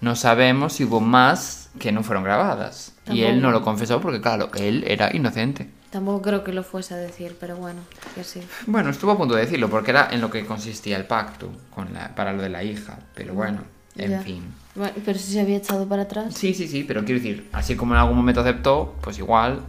no 0.00 0.16
sabemos 0.16 0.74
si 0.74 0.84
hubo 0.84 1.00
más 1.00 1.70
que 1.78 1.92
no 1.92 2.02
fueron 2.02 2.24
grabadas. 2.24 2.92
Y 3.10 3.22
él 3.22 3.40
no 3.40 3.50
lo 3.52 3.62
confesó 3.62 4.00
porque, 4.00 4.20
claro, 4.20 4.50
él 4.56 4.84
era 4.86 5.14
inocente. 5.14 5.70
Tampoco 5.94 6.22
creo 6.22 6.42
que 6.42 6.52
lo 6.52 6.64
fuese 6.64 6.92
a 6.94 6.96
decir, 6.96 7.36
pero 7.38 7.56
bueno, 7.56 7.80
que 8.16 8.24
sí. 8.24 8.40
Bueno, 8.66 8.90
estuvo 8.90 9.12
a 9.12 9.16
punto 9.16 9.36
de 9.36 9.42
decirlo 9.42 9.70
porque 9.70 9.92
era 9.92 10.08
en 10.10 10.20
lo 10.20 10.28
que 10.28 10.44
consistía 10.44 10.96
el 10.96 11.04
pacto 11.06 11.52
con 11.72 11.92
la, 11.94 12.12
para 12.16 12.32
lo 12.32 12.42
de 12.42 12.48
la 12.48 12.64
hija, 12.64 12.98
pero 13.14 13.32
bueno, 13.32 13.60
en 13.94 14.10
Ya. 14.10 14.20
fin. 14.22 14.42
Bueno, 14.74 14.92
pero 15.04 15.16
si 15.20 15.30
se 15.34 15.40
había 15.40 15.56
echado 15.58 15.86
para 15.88 16.02
atrás. 16.02 16.34
Sí, 16.34 16.52
sí, 16.52 16.66
sí, 16.66 16.82
pero 16.82 17.04
quiero 17.04 17.20
decir, 17.20 17.48
así 17.52 17.76
como 17.76 17.94
en 17.94 18.00
algún 18.00 18.16
momento 18.16 18.40
aceptó, 18.40 18.96
pues 19.02 19.18
igual, 19.18 19.60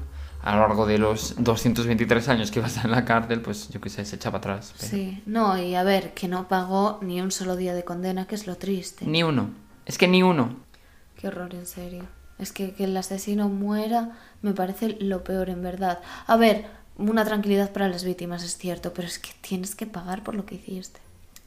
a 0.41 0.55
lo 0.55 0.61
largo 0.61 0.87
de 0.87 0.97
los 0.97 1.35
223 1.37 2.27
años 2.29 2.49
que 2.49 2.57
iba 2.57 2.65
a 2.65 2.69
estar 2.69 2.85
en 2.85 2.91
la 2.91 3.05
cárcel, 3.05 3.41
pues 3.41 3.69
yo 3.69 3.79
qué 3.79 3.91
sé, 3.91 4.03
se 4.03 4.15
echaba 4.15 4.39
atrás. 4.39 4.73
pero- 4.79 4.89
Sí, 4.89 5.21
no, 5.27 5.55
y 5.61 5.75
a 5.75 5.83
ver, 5.83 6.15
que 6.15 6.27
no 6.27 6.47
pagó 6.47 6.97
ni 7.03 7.21
un 7.21 7.29
solo 7.31 7.55
día 7.55 7.75
de 7.75 7.83
condena, 7.83 8.25
que 8.25 8.33
es 8.33 8.47
lo 8.47 8.55
triste. 8.55 9.05
Ni 9.05 9.21
uno. 9.21 9.51
Es 9.85 9.99
que 9.99 10.07
ni 10.07 10.23
uno. 10.23 10.55
Qué 11.17 11.27
horror, 11.27 11.53
en 11.53 11.67
serio. 11.67 12.05
Es 12.37 12.51
que 12.51 12.73
que 12.73 12.83
el 12.83 12.97
asesino 12.97 13.47
muera 13.47 14.17
me 14.45 14.53
parece 14.53 14.95
lo 14.99 15.23
peor, 15.23 15.49
en 15.49 15.63
verdad. 15.63 15.99
A 16.27 16.37
ver, 16.37 16.65
una 16.97 17.25
tranquilidad 17.25 17.71
para 17.71 17.89
las 17.89 18.03
víctimas, 18.03 18.43
es 18.43 18.57
cierto, 18.57 18.93
pero 18.93 19.07
es 19.07 19.17
que 19.17 19.31
tienes 19.41 19.75
que 19.75 19.87
pagar 19.87 20.23
por 20.23 20.35
lo 20.35 20.45
que 20.45 20.55
hiciste. 20.55 20.99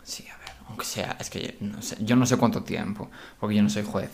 Sí, 0.03 0.25
a 0.29 0.37
ver, 0.39 0.53
aunque 0.67 0.85
sea, 0.85 1.17
es 1.21 1.31
que 1.31 1.57
yo 2.01 2.17
no 2.17 2.27
sé 2.27 2.37
cuánto 2.37 2.65
tiempo, 2.65 3.09
porque 3.39 3.55
yo 3.55 3.63
no 3.63 3.71
soy 3.71 3.85
juez, 3.85 4.11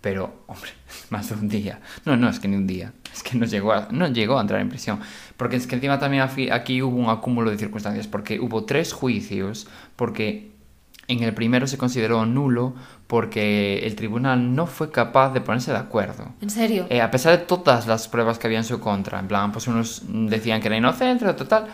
pero, 0.00 0.44
hombre, 0.46 0.70
más 1.10 1.28
de 1.30 1.34
un 1.34 1.48
día. 1.48 1.80
No, 2.04 2.16
no, 2.16 2.28
es 2.28 2.38
que 2.38 2.46
ni 2.46 2.54
un 2.54 2.68
día. 2.68 2.92
Es 3.12 3.24
que 3.24 3.36
no 3.36 3.44
llegó 3.44 3.72
a, 3.72 3.88
no 3.90 4.06
llegó 4.06 4.38
a 4.38 4.40
entrar 4.40 4.60
en 4.60 4.68
prisión. 4.68 5.00
Porque 5.36 5.56
es 5.56 5.66
que 5.66 5.74
encima 5.74 5.98
también 5.98 6.22
aquí 6.52 6.80
hubo 6.80 6.96
un 6.96 7.10
acúmulo 7.10 7.50
de 7.50 7.58
circunstancias, 7.58 8.06
porque 8.06 8.38
hubo 8.38 8.64
tres 8.64 8.92
juicios, 8.92 9.66
porque 9.96 10.52
en 11.08 11.22
el 11.22 11.34
primero 11.34 11.66
se 11.66 11.78
consideró 11.78 12.24
nulo 12.26 12.74
porque 13.06 13.78
el 13.84 13.96
tribunal 13.96 14.54
no 14.54 14.66
fue 14.66 14.90
capaz 14.90 15.32
de 15.32 15.40
ponerse 15.40 15.72
de 15.72 15.78
acuerdo. 15.78 16.28
¿En 16.40 16.50
serio? 16.50 16.86
Eh, 16.90 17.00
a 17.00 17.10
pesar 17.10 17.38
de 17.38 17.44
todas 17.44 17.86
las 17.86 18.06
pruebas 18.08 18.38
que 18.38 18.46
había 18.46 18.58
en 18.58 18.64
su 18.64 18.78
contra, 18.78 19.18
en 19.18 19.26
plan, 19.26 19.50
pues 19.50 19.66
unos 19.66 20.02
decían 20.06 20.60
que 20.60 20.68
era 20.68 20.76
inocente, 20.76 21.32
total, 21.32 21.68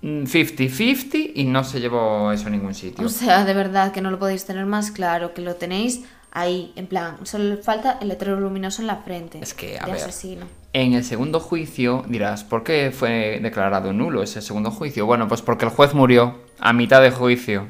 mm, 0.00 0.24
50-50 0.24 1.32
y 1.34 1.44
no 1.44 1.62
se 1.64 1.80
llevó 1.80 2.32
eso 2.32 2.46
a 2.46 2.50
ningún 2.50 2.74
sitio. 2.74 3.06
O 3.06 3.10
sea, 3.10 3.44
de 3.44 3.52
verdad 3.52 3.92
que 3.92 4.00
no 4.00 4.10
lo 4.10 4.18
podéis 4.18 4.46
tener 4.46 4.64
más 4.64 4.90
claro, 4.90 5.34
que 5.34 5.42
lo 5.42 5.54
tenéis 5.56 6.04
ahí, 6.32 6.72
en 6.74 6.86
plan, 6.86 7.18
solo 7.24 7.58
falta 7.58 7.98
el 8.00 8.08
letrero 8.08 8.40
luminoso 8.40 8.80
en 8.80 8.86
la 8.88 8.96
frente. 8.96 9.38
Es 9.42 9.52
que, 9.52 9.78
a 9.78 9.84
de 9.84 9.92
ver. 9.92 10.00
asesino. 10.00 10.46
En 10.72 10.94
el 10.94 11.04
segundo 11.04 11.40
juicio 11.40 12.02
dirás, 12.08 12.44
¿por 12.44 12.64
qué 12.64 12.90
fue 12.90 13.38
declarado 13.42 13.92
nulo 13.92 14.22
ese 14.22 14.40
segundo 14.40 14.70
juicio? 14.70 15.04
Bueno, 15.04 15.28
pues 15.28 15.42
porque 15.42 15.66
el 15.66 15.70
juez 15.70 15.92
murió 15.92 16.40
a 16.58 16.72
mitad 16.72 17.02
de 17.02 17.10
juicio. 17.10 17.68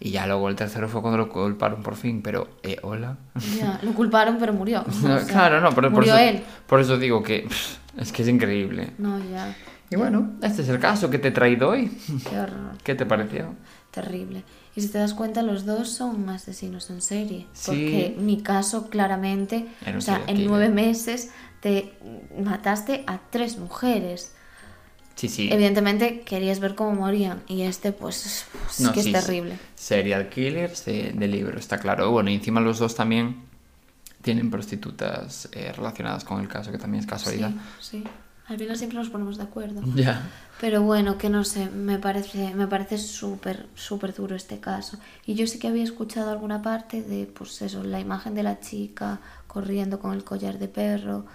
Y 0.00 0.10
ya 0.10 0.26
luego 0.26 0.48
el 0.48 0.56
tercero 0.56 0.88
fue 0.88 1.00
cuando 1.00 1.18
lo 1.18 1.28
culparon 1.28 1.82
por 1.82 1.96
fin, 1.96 2.20
pero, 2.22 2.48
eh, 2.62 2.76
hola. 2.82 3.16
Ya, 3.58 3.78
lo 3.82 3.92
culparon, 3.94 4.36
pero 4.38 4.52
murió. 4.52 4.84
No, 5.02 5.14
O 5.14 5.18
sea, 5.18 5.26
claro, 5.26 5.60
no, 5.60 5.70
pero 5.74 5.88
por 5.90 6.00
murió 6.00 6.14
eso, 6.16 6.24
él. 6.36 6.42
por 6.66 6.80
eso 6.80 6.98
digo 6.98 7.22
que 7.22 7.46
pff, 7.48 7.76
es 7.98 8.12
que 8.12 8.22
es 8.22 8.28
increíble. 8.28 8.90
No, 8.98 9.18
ya. 9.30 9.54
Y 9.90 9.96
bueno, 9.96 10.32
este 10.42 10.62
es 10.62 10.68
el 10.68 10.78
caso 10.80 11.08
que 11.10 11.18
te 11.18 11.28
he 11.28 11.30
traído 11.30 11.68
hoy. 11.70 11.90
Qué 12.28 12.38
horror. 12.38 12.72
¿Qué 12.82 12.94
te 12.94 13.06
pareció? 13.06 13.54
Terrible. 13.90 14.42
Y 14.74 14.80
si 14.80 14.88
te 14.88 14.98
das 14.98 15.14
cuenta, 15.14 15.42
los 15.42 15.66
dos 15.66 15.88
son 15.90 16.28
asesinos 16.30 16.90
en 16.90 17.00
serie. 17.00 17.46
Sí. 17.52 17.66
Porque 17.66 18.16
mi 18.18 18.42
caso, 18.42 18.88
claramente, 18.90 19.68
o 19.96 20.00
sea, 20.00 20.20
en 20.26 20.44
nueve 20.46 20.68
meses 20.68 21.30
te 21.60 21.92
mataste 22.36 23.04
a 23.06 23.20
tres 23.30 23.56
mujeres. 23.58 24.34
Sí, 25.16 25.28
sí. 25.28 25.48
Evidentemente 25.52 26.20
querías 26.22 26.58
ver 26.60 26.74
cómo 26.74 26.92
morían. 26.92 27.42
Y 27.46 27.62
este, 27.62 27.92
pues, 27.92 28.26
es- 28.26 28.46
es 28.70 28.80
No, 28.80 28.92
que 28.92 29.02
sí, 29.02 29.10
es 29.12 29.20
sí. 29.20 29.26
terrible. 29.26 29.58
Serial 29.76 30.28
killers 30.28 30.84
de, 30.84 31.12
de 31.12 31.28
libro, 31.28 31.58
está 31.58 31.78
claro. 31.78 32.10
Bueno, 32.10 32.30
y 32.30 32.34
encima 32.34 32.60
los 32.60 32.78
dos 32.78 32.94
también 32.94 33.36
tienen 34.22 34.50
prostitutas 34.50 35.48
eh, 35.52 35.72
relacionadas 35.76 36.24
con 36.24 36.40
el 36.40 36.48
caso, 36.48 36.72
que 36.72 36.78
también 36.78 37.04
es 37.04 37.06
casualidad. 37.10 37.50
Sí, 37.80 38.02
sí. 38.02 38.04
Al 38.46 38.58
final 38.58 38.76
siempre 38.76 38.98
nos 38.98 39.08
ponemos 39.08 39.36
de 39.38 39.44
acuerdo. 39.44 39.80
Ya. 39.94 40.28
Pero 40.60 40.82
bueno, 40.82 41.18
que 41.18 41.28
no 41.30 41.44
sé, 41.44 41.68
me 41.68 41.98
parece, 41.98 42.54
me 42.54 42.66
parece 42.66 42.96
súper, 42.96 43.66
súper 43.74 44.14
duro 44.14 44.34
este 44.36 44.60
caso. 44.60 44.98
Y 45.26 45.34
yo 45.34 45.46
sí 45.46 45.58
que 45.58 45.66
había 45.68 45.82
escuchado 45.82 46.30
alguna 46.30 46.62
parte 46.62 47.02
de, 47.02 47.26
pues 47.26 47.60
eso, 47.60 47.82
la 47.82 48.00
imagen 48.00 48.34
de 48.34 48.44
la 48.44 48.60
chica 48.60 49.20
corriendo 49.46 49.98
con 49.98 50.12
el 50.14 50.24
collar 50.24 50.58
de 50.58 50.68
perro. 50.68 51.26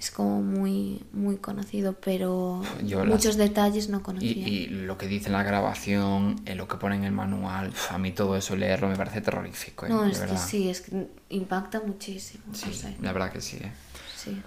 Es 0.00 0.10
como 0.10 0.40
muy, 0.40 1.04
muy 1.12 1.36
conocido, 1.36 1.92
pero 1.92 2.62
Yo 2.84 3.00
las- 3.04 3.08
muchos 3.14 3.36
detalles 3.36 3.90
no 3.90 4.02
conocía. 4.02 4.48
y 4.48 4.66
lo 4.66 4.96
que 4.96 5.06
dice 5.06 5.28
la 5.28 5.42
grabación, 5.42 6.40
en 6.46 6.56
lo 6.56 6.66
que 6.66 6.78
pone 6.78 6.96
en 6.96 7.04
el 7.04 7.12
manual, 7.12 7.68
uf, 7.68 7.92
a 7.92 7.98
mí 7.98 8.10
todo 8.10 8.34
eso 8.36 8.56
leerlo 8.56 8.88
me 8.88 8.96
parece 8.96 9.20
terrorífico, 9.20 9.84
eh, 9.84 9.90
no, 9.90 10.06
es 10.06 10.18
que 10.20 10.38
sí, 10.38 10.70
es 10.70 10.80
que 10.80 11.06
impacta 11.28 11.80
muchísimo. 11.86 12.44
Sí, 12.54 12.70
la 13.02 13.12
verdad 13.12 13.30
que 13.30 13.42
sí. 13.42 13.58
eh. 13.60 13.70
Sí. 14.16 14.40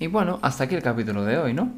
Y 0.00 0.08
bueno, 0.08 0.40
hasta 0.42 0.64
aquí 0.64 0.74
el 0.74 0.82
capítulo 0.82 1.24
de 1.24 1.38
hoy, 1.38 1.54
¿no? 1.54 1.72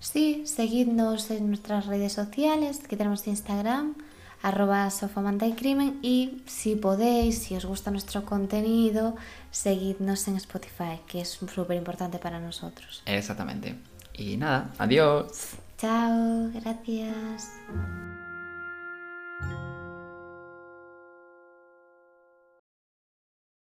Sí, 0.00 0.42
seguidnos 0.46 1.30
en 1.30 1.48
nuestras 1.48 1.86
redes 1.86 2.12
sociales, 2.12 2.80
que 2.88 2.96
tenemos 2.96 3.26
Instagram, 3.26 3.94
arroba 4.42 4.90
sofamantacrimen, 4.90 5.98
y 6.02 6.42
si 6.46 6.76
podéis, 6.76 7.38
si 7.38 7.56
os 7.56 7.64
gusta 7.64 7.90
nuestro 7.90 8.24
contenido, 8.24 9.16
seguidnos 9.50 10.28
en 10.28 10.36
Spotify, 10.36 11.00
que 11.06 11.20
es 11.20 11.28
súper 11.28 11.76
importante 11.76 12.18
para 12.18 12.38
nosotros. 12.38 13.02
Exactamente. 13.06 13.76
Y 14.14 14.36
nada, 14.36 14.70
adiós. 14.78 15.54
Chao, 15.78 16.50
gracias. 16.52 17.52